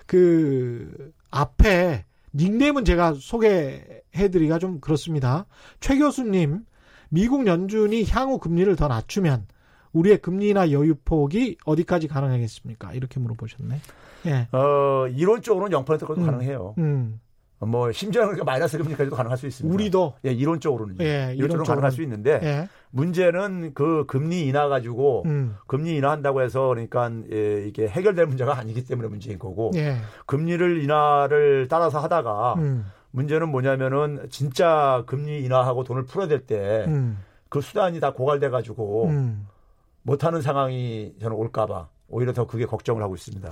그 0.07 1.13
앞에 1.31 2.05
닉네임은 2.35 2.85
제가 2.85 3.15
소개해드리기가 3.15 4.59
좀 4.59 4.81
그렇습니다. 4.81 5.47
최 5.81 5.99
교수님, 5.99 6.65
미국 7.09 7.47
연준이 7.47 8.05
향후 8.05 8.39
금리를 8.39 8.75
더 8.77 8.89
낮추면 8.89 9.47
우리의 9.93 10.19
금리나 10.19 10.71
여유폭이 10.71 11.59
어디까지 11.65 12.07
가능하겠습니까? 12.07 12.93
이렇게 12.93 13.19
물어보셨네. 13.19 13.81
예, 14.27 14.49
어, 14.53 15.09
이론적으로는 15.09 15.77
0%까지도 15.85 16.15
음. 16.15 16.27
가능해요. 16.27 16.75
음, 16.79 17.21
뭐 17.67 17.93
심지어는 17.93 18.43
마이너스 18.45 18.79
금리까지도 18.79 19.15
가능할 19.15 19.37
수 19.37 19.47
있습니다. 19.47 19.75
우리도 19.75 20.15
예, 20.25 20.33
이론적으로는 20.33 20.97
예, 21.01 21.35
이론적으로. 21.37 21.65
가능할 21.65 21.93
수 21.93 22.03
있는데 22.03 22.41
예, 22.43 22.69
문제는 22.91 23.73
그 23.75 24.05
금리 24.07 24.47
인하 24.47 24.69
가지고 24.69 25.25
음, 25.27 25.57
금리 25.67 25.95
인하한다고 25.97 26.41
해서 26.41 26.69
그러니까 26.69 27.11
예, 27.31 27.67
이게 27.67 27.87
해결될 27.87 28.27
문제가 28.27 28.57
아니기 28.57 28.85
때문에 28.85 29.09
문제인 29.09 29.39
거고 29.39 29.73
예, 29.75 29.97
금리를 30.25 30.83
인하를 30.83 31.69
따라서 31.69 31.99
하다가 32.01 32.55
음, 32.55 32.87
문제는 33.11 33.51
뭐냐면은 33.51 34.27
진짜 34.31 35.03
금리 35.07 35.45
인하하고 35.45 35.85
돈을 35.85 36.05
풀어야 36.05 36.29
될때그 36.29 36.91
음, 36.91 37.19
수단이 37.61 38.01
다 38.01 38.15
고갈돼 38.15 38.49
가지고 38.49 39.09
음. 39.09 39.47
못하는 40.03 40.41
상황이 40.41 41.15
저는 41.21 41.37
올까봐 41.37 41.89
오히려 42.11 42.33
더 42.33 42.47
그게 42.47 42.67
걱정을 42.67 43.03
하고 43.03 43.15
있습니다. 43.15 43.49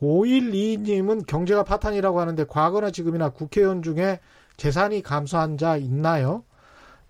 5122님은 0.00 1.26
경제가 1.26 1.64
파탄이라고 1.64 2.20
하는데 2.20 2.44
과거나 2.44 2.90
지금이나 2.90 3.30
국회의원 3.30 3.82
중에 3.82 4.20
재산이 4.56 5.02
감소한 5.02 5.58
자 5.58 5.76
있나요? 5.76 6.44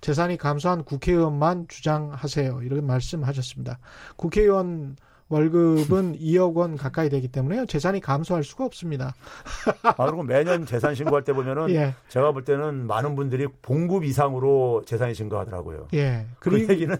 재산이 0.01 0.37
감소한 0.37 0.85
국회의원만 0.85 1.67
주장하세요. 1.69 2.63
이런 2.63 2.87
말씀하셨습니다. 2.87 3.79
국회의원 4.17 4.97
월급은 5.29 6.19
2억 6.21 6.55
원 6.55 6.77
가까이 6.77 7.09
되기 7.09 7.29
때문에요. 7.29 7.67
재산이 7.67 8.01
감소할 8.01 8.45
수가 8.45 8.65
없습니다. 8.65 9.15
아, 9.83 10.07
그리고 10.07 10.23
매년 10.23 10.67
재산 10.67 10.95
신고할 10.95 11.25
때 11.25 11.33
보면은 11.33 11.71
예, 11.75 11.95
제가 12.09 12.33
볼 12.33 12.45
때는 12.45 12.87
많은 12.87 13.17
분들이 13.17 13.47
봉급 13.63 14.05
이상으로 14.05 14.85
재산이 14.87 15.15
증가하더라고요. 15.15 15.89
예. 15.95 16.27
그 16.39 16.51
그리고, 16.51 16.73
얘기는 16.73 16.97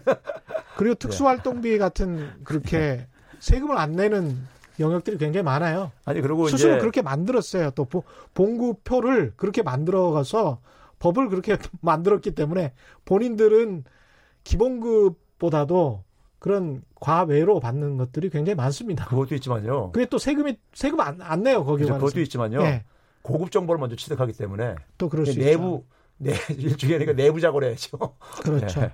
그리고 0.75 0.95
특수활동비 0.99 1.77
같은 1.77 2.31
그렇게 2.43 3.07
세금을 3.39 3.77
안 3.77 3.93
내는 3.93 4.37
영역들이 4.79 5.17
굉장히 5.17 5.43
많아요. 5.43 5.91
아니 6.05 6.21
그리고 6.21 6.47
스스로 6.47 6.73
이제 6.73 6.79
그렇게 6.79 7.01
만들었어요. 7.01 7.71
또 7.71 7.85
보- 7.85 8.03
봉구표를 8.33 9.33
그렇게 9.35 9.63
만들어가서 9.63 10.59
법을 10.99 11.29
그렇게 11.29 11.57
만들었기 11.81 12.31
때문에 12.31 12.73
본인들은 13.05 13.83
기본급보다도 14.43 16.03
그런 16.39 16.83
과외로 16.95 17.59
받는 17.59 17.97
것들이 17.97 18.29
굉장히 18.29 18.55
많습니다. 18.55 19.05
그것도 19.05 19.35
있지만요. 19.35 19.91
그게 19.91 20.05
또 20.05 20.17
세금이 20.17 20.57
세금 20.73 20.99
안, 20.99 21.19
안 21.21 21.43
내요 21.43 21.63
거기 21.65 21.81
그죠, 21.83 21.93
관해서. 21.93 22.05
그것도 22.05 22.21
있지만요. 22.21 22.61
예, 22.61 22.83
고급 23.23 23.51
정보를 23.51 23.79
먼저 23.79 23.95
취득하기 23.95 24.33
때문에 24.33 24.75
또 24.97 25.09
그럴 25.09 25.25
수 25.25 25.37
내부 25.39 25.83
내 26.17 26.31
일종의 26.57 26.99
그러니까 26.99 27.13
내부 27.13 27.39
작업을 27.39 27.63
해야죠. 27.65 27.97
그렇죠. 28.43 28.81
예. 28.81 28.91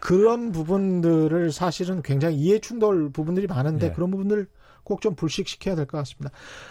그런 0.00 0.52
부분들을 0.52 1.52
사실은 1.52 2.02
굉장히 2.02 2.36
이해 2.36 2.58
충돌 2.58 3.10
부분들이 3.10 3.46
많은데 3.46 3.86
예. 3.86 3.92
그런 3.92 4.10
부분들 4.10 4.46
꼭 4.84 5.00
좀 5.00 5.14
불식시켜야 5.14 5.74
될 5.74 5.84
것 5.86 5.98
같습니다. 5.98 6.30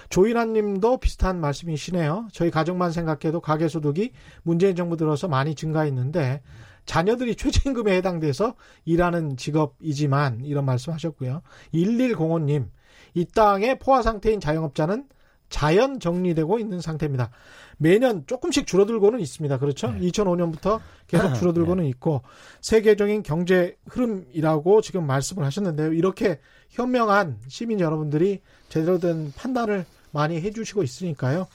조인환 0.09 0.51
님도 0.53 0.97
비슷한 0.97 1.39
말씀이시네요. 1.39 2.30
저희 2.34 2.49
가정만 2.49 2.91
생각해도 2.91 3.41
가계소득이 3.41 4.11
문재인 4.41 4.76
정부 4.76 4.97
들어서 4.97 5.28
많이 5.28 5.53
증가했는데 5.53 6.41
자녀들이 6.86 7.36
최저임금에 7.36 7.95
해당돼서 7.97 8.55
일하는 8.86 9.38
직업이지만 9.38 10.41
이런 10.45 10.65
말씀 10.65 10.93
하셨고요. 10.93 11.41
1105님, 11.76 12.70
이 13.13 13.26
땅에 13.26 13.76
포화 13.78 14.01
상태인 14.01 14.39
자영업자는 14.39 15.07
자연 15.49 15.99
정리되고 15.99 16.59
있는 16.59 16.82
상태입니다. 16.82 17.30
매년 17.78 18.25
조금씩 18.25 18.65
줄어들고는 18.67 19.19
있습니다. 19.19 19.57
그렇죠? 19.59 19.88
2005년부터 19.88 20.80
계속 21.07 21.34
줄어들고는 21.36 21.86
있고 21.86 22.21
세계적인 22.61 23.23
경제 23.23 23.78
흐름이라고 23.88 24.82
지금 24.82 25.05
말씀을 25.05 25.45
하셨는데요. 25.45 25.93
이렇게 25.93 26.39
현명한 26.69 27.38
시민 27.47 27.80
여러분들이 27.80 28.41
제대로 28.69 28.97
된 28.97 29.32
판단을 29.36 29.86
많이 30.11 30.41
해주시고 30.41 30.84
있으니까요. 30.84 31.47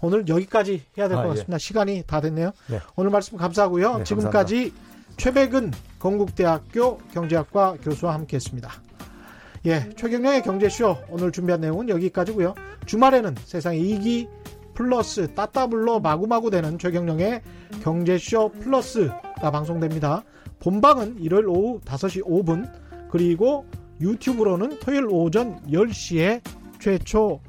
오늘 0.00 0.26
여기까지 0.26 0.82
해야 0.98 1.08
될것 1.08 1.24
아, 1.24 1.28
예. 1.28 1.30
같습니다. 1.30 1.58
시간이 1.58 2.04
다 2.06 2.20
됐네요. 2.20 2.52
네. 2.68 2.80
오늘 2.96 3.10
말씀 3.10 3.36
감사하고요. 3.36 3.98
네, 3.98 4.04
지금까지 4.04 4.72
최백은 5.16 5.72
건국대학교 5.98 6.98
경제학과 7.12 7.76
교수와 7.82 8.14
함께했습니다. 8.14 8.70
예, 9.66 9.90
최경영의 9.94 10.42
경제쇼 10.42 10.96
오늘 11.10 11.30
준비한 11.30 11.60
내용은 11.60 11.90
여기까지고요. 11.90 12.54
주말에는 12.86 13.36
세상에 13.44 13.76
이기 13.76 14.26
플러스 14.80 15.34
따따블로 15.34 16.00
마구마구 16.00 16.48
되는 16.50 16.78
최경영의 16.78 17.42
경제쇼 17.82 18.48
플러스가 18.60 19.50
방송됩니다. 19.50 20.24
본방은 20.58 21.18
일요일 21.18 21.48
오후 21.48 21.80
5시 21.80 22.24
5분 22.24 22.66
그리고 23.10 23.66
유튜브로는 24.00 24.78
토요일 24.78 25.06
오전 25.10 25.60
10시에 25.66 26.40
최초 26.80 27.40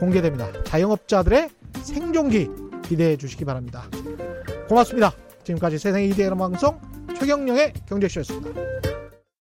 공개됩니다. 0.00 0.64
자영업자들의 0.64 1.50
생존기 1.82 2.48
기대해 2.82 3.16
주시기 3.16 3.44
바랍니다. 3.44 3.84
고맙습니다. 4.68 5.12
지금까지 5.44 5.78
세상의 5.78 6.08
이대한 6.08 6.36
방송 6.36 6.80
최경령의 7.16 7.74
경제쇼였습니다. 7.86 8.91